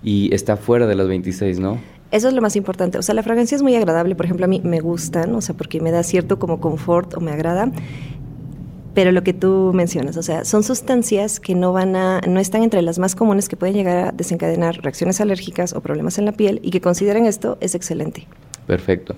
y 0.02 0.34
está 0.34 0.56
fuera 0.56 0.86
de 0.86 0.94
las 0.94 1.08
26, 1.08 1.58
¿no? 1.58 1.78
Eso 2.10 2.28
es 2.28 2.34
lo 2.34 2.42
más 2.42 2.56
importante. 2.56 2.98
O 2.98 3.02
sea, 3.02 3.14
la 3.14 3.22
fragancia 3.22 3.54
es 3.54 3.62
muy 3.62 3.74
agradable. 3.76 4.16
Por 4.16 4.26
ejemplo, 4.26 4.44
a 4.44 4.48
mí 4.48 4.60
me 4.64 4.80
gustan, 4.80 5.34
o 5.34 5.40
sea, 5.40 5.54
porque 5.54 5.80
me 5.80 5.92
da 5.92 6.02
cierto 6.02 6.38
como 6.38 6.60
confort 6.60 7.14
o 7.14 7.20
me 7.20 7.30
agrada. 7.30 7.70
Pero 8.94 9.12
lo 9.12 9.22
que 9.22 9.32
tú 9.32 9.72
mencionas, 9.74 10.16
o 10.16 10.22
sea, 10.22 10.44
son 10.44 10.62
sustancias 10.62 11.38
que 11.38 11.54
no 11.54 11.72
van 11.72 11.94
a, 11.94 12.20
no 12.26 12.40
están 12.40 12.62
entre 12.62 12.82
las 12.82 12.98
más 12.98 13.14
comunes 13.14 13.48
que 13.48 13.56
pueden 13.56 13.74
llegar 13.74 14.08
a 14.08 14.12
desencadenar 14.12 14.82
reacciones 14.82 15.20
alérgicas 15.20 15.72
o 15.74 15.80
problemas 15.80 16.18
en 16.18 16.24
la 16.24 16.32
piel 16.32 16.60
y 16.62 16.70
que 16.70 16.80
consideren 16.80 17.26
esto 17.26 17.56
es 17.60 17.74
excelente. 17.74 18.26
Perfecto. 18.66 19.14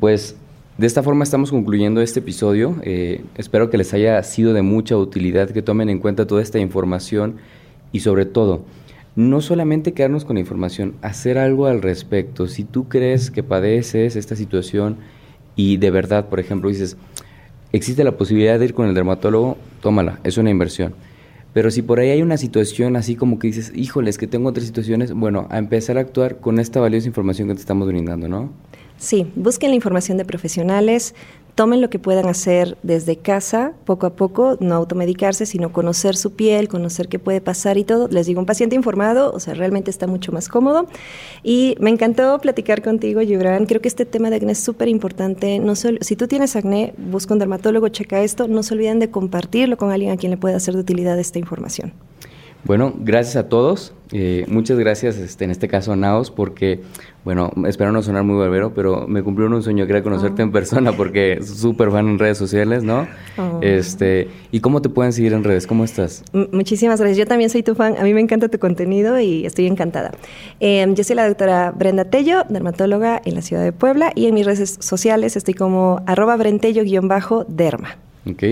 Pues 0.00 0.36
de 0.78 0.86
esta 0.86 1.02
forma 1.02 1.24
estamos 1.24 1.50
concluyendo 1.50 2.02
este 2.02 2.20
episodio. 2.20 2.76
Eh, 2.82 3.24
espero 3.36 3.70
que 3.70 3.78
les 3.78 3.94
haya 3.94 4.22
sido 4.22 4.52
de 4.52 4.60
mucha 4.60 4.96
utilidad, 4.98 5.48
que 5.48 5.62
tomen 5.62 5.88
en 5.88 5.98
cuenta 5.98 6.26
toda 6.26 6.42
esta 6.42 6.58
información 6.58 7.36
y 7.92 8.00
sobre 8.00 8.26
todo, 8.26 8.64
no 9.14 9.40
solamente 9.40 9.94
quedarnos 9.94 10.26
con 10.26 10.34
la 10.34 10.40
información, 10.40 10.94
hacer 11.00 11.38
algo 11.38 11.64
al 11.64 11.80
respecto. 11.80 12.46
Si 12.46 12.64
tú 12.64 12.88
crees 12.88 13.30
que 13.30 13.42
padeces 13.42 14.16
esta 14.16 14.36
situación 14.36 14.98
y 15.56 15.78
de 15.78 15.90
verdad, 15.90 16.28
por 16.28 16.40
ejemplo, 16.40 16.68
dices, 16.68 16.98
existe 17.72 18.04
la 18.04 18.12
posibilidad 18.12 18.58
de 18.58 18.66
ir 18.66 18.74
con 18.74 18.88
el 18.88 18.94
dermatólogo, 18.94 19.56
tómala, 19.80 20.20
es 20.24 20.38
una 20.38 20.50
inversión. 20.50 20.94
Pero 21.52 21.70
si 21.70 21.80
por 21.80 22.00
ahí 22.00 22.10
hay 22.10 22.20
una 22.20 22.36
situación 22.36 22.96
así 22.96 23.16
como 23.16 23.38
que 23.38 23.46
dices, 23.46 23.72
híjoles, 23.74 24.18
que 24.18 24.26
tengo 24.26 24.48
otras 24.48 24.66
situaciones, 24.66 25.12
bueno, 25.12 25.46
a 25.50 25.58
empezar 25.58 25.96
a 25.96 26.00
actuar 26.00 26.36
con 26.36 26.58
esta 26.58 26.80
valiosa 26.80 27.06
información 27.06 27.48
que 27.48 27.54
te 27.54 27.60
estamos 27.60 27.88
brindando, 27.88 28.28
¿no? 28.28 28.50
Sí, 28.98 29.30
busquen 29.34 29.70
la 29.70 29.76
información 29.76 30.16
de 30.16 30.24
profesionales, 30.24 31.14
tomen 31.56 31.80
lo 31.80 31.88
que 31.88 31.98
puedan 31.98 32.28
hacer 32.28 32.76
desde 32.82 33.16
casa, 33.16 33.72
poco 33.86 34.06
a 34.06 34.10
poco, 34.14 34.58
no 34.60 34.74
automedicarse, 34.74 35.46
sino 35.46 35.72
conocer 35.72 36.14
su 36.14 36.32
piel, 36.32 36.68
conocer 36.68 37.08
qué 37.08 37.18
puede 37.18 37.40
pasar 37.40 37.78
y 37.78 37.84
todo. 37.84 38.08
Les 38.08 38.26
digo, 38.26 38.40
un 38.40 38.46
paciente 38.46 38.76
informado, 38.76 39.32
o 39.32 39.40
sea, 39.40 39.54
realmente 39.54 39.90
está 39.90 40.06
mucho 40.06 40.32
más 40.32 40.48
cómodo. 40.48 40.86
Y 41.42 41.76
me 41.80 41.88
encantó 41.88 42.38
platicar 42.40 42.82
contigo, 42.82 43.22
Gibran. 43.22 43.64
Creo 43.64 43.80
que 43.80 43.88
este 43.88 44.04
tema 44.04 44.28
de 44.28 44.36
acné 44.36 44.52
es 44.52 44.58
súper 44.58 44.88
importante. 44.88 45.58
No 45.58 45.74
si 45.74 46.16
tú 46.16 46.28
tienes 46.28 46.56
acné, 46.56 46.92
busca 46.98 47.32
un 47.32 47.38
dermatólogo, 47.38 47.88
checa 47.88 48.22
esto. 48.22 48.48
No 48.48 48.62
se 48.62 48.74
olviden 48.74 48.98
de 48.98 49.10
compartirlo 49.10 49.78
con 49.78 49.90
alguien 49.90 50.12
a 50.12 50.18
quien 50.18 50.30
le 50.30 50.36
pueda 50.36 50.56
hacer 50.56 50.74
de 50.74 50.80
utilidad 50.80 51.18
esta 51.18 51.38
información. 51.38 51.94
Bueno, 52.66 52.92
gracias 52.98 53.36
a 53.36 53.48
todos. 53.48 53.92
Eh, 54.12 54.44
muchas 54.48 54.76
gracias 54.76 55.18
este, 55.18 55.44
en 55.44 55.52
este 55.52 55.68
caso 55.68 55.92
a 55.92 55.96
Naos 55.96 56.32
porque, 56.32 56.80
bueno, 57.24 57.52
espero 57.66 57.92
no 57.92 58.02
sonar 58.02 58.24
muy 58.24 58.36
barbero, 58.36 58.74
pero 58.74 59.06
me 59.06 59.22
cumplió 59.22 59.46
un 59.48 59.62
sueño 59.62 59.86
que 59.86 59.92
era 59.92 60.02
conocerte 60.02 60.42
en 60.42 60.48
ah. 60.48 60.52
persona 60.52 60.92
porque 60.92 61.40
súper 61.44 61.92
fan 61.92 62.08
en 62.08 62.18
redes 62.18 62.38
sociales, 62.38 62.82
¿no? 62.82 63.06
Oh. 63.38 63.60
Este, 63.62 64.28
¿Y 64.50 64.58
cómo 64.58 64.82
te 64.82 64.88
pueden 64.88 65.12
seguir 65.12 65.32
en 65.32 65.44
redes? 65.44 65.66
¿Cómo 65.66 65.84
estás? 65.84 66.24
muchísimas 66.50 66.98
gracias. 67.00 67.18
Yo 67.18 67.26
también 67.26 67.50
soy 67.50 67.62
tu 67.62 67.76
fan. 67.76 67.94
A 67.98 68.02
mí 68.02 68.12
me 68.12 68.20
encanta 68.20 68.48
tu 68.48 68.58
contenido 68.58 69.20
y 69.20 69.46
estoy 69.46 69.66
encantada. 69.66 70.10
Em, 70.58 70.94
yo 70.96 71.04
soy 71.04 71.14
la 71.14 71.28
doctora 71.28 71.70
Brenda 71.70 72.04
Tello, 72.04 72.42
dermatóloga 72.48 73.22
en 73.24 73.36
la 73.36 73.42
ciudad 73.42 73.62
de 73.62 73.72
Puebla 73.72 74.10
y 74.16 74.26
en 74.26 74.34
mis 74.34 74.44
redes 74.44 74.76
sociales 74.80 75.36
estoy 75.36 75.54
como 75.54 76.02
arroba 76.06 76.36
brentello-derma. 76.36 78.05
Ok, 78.28 78.42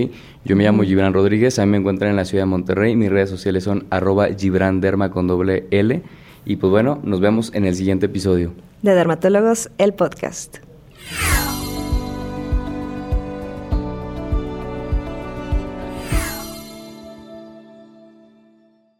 yo 0.45 0.55
me 0.55 0.63
llamo 0.63 0.83
Gibran 0.83 1.13
Rodríguez, 1.13 1.59
a 1.59 1.65
mí 1.65 1.71
me 1.71 1.77
encuentran 1.77 2.11
en 2.11 2.15
la 2.15 2.23
ciudad 2.23 2.43
de 2.43 2.47
Monterrey, 2.47 2.95
mis 2.95 3.09
redes 3.09 3.29
sociales 3.29 3.65
son 3.65 3.85
arroba 3.89 4.27
Gibran 4.27 4.79
Derma 4.79 5.11
con 5.11 5.27
doble 5.27 5.67
L 5.71 6.01
y 6.45 6.55
pues 6.55 6.71
bueno, 6.71 6.99
nos 7.03 7.19
vemos 7.19 7.51
en 7.53 7.65
el 7.65 7.75
siguiente 7.75 8.05
episodio. 8.05 8.53
De 8.81 8.93
Dermatólogos, 8.93 9.69
el 9.77 9.93
podcast. 9.93 10.59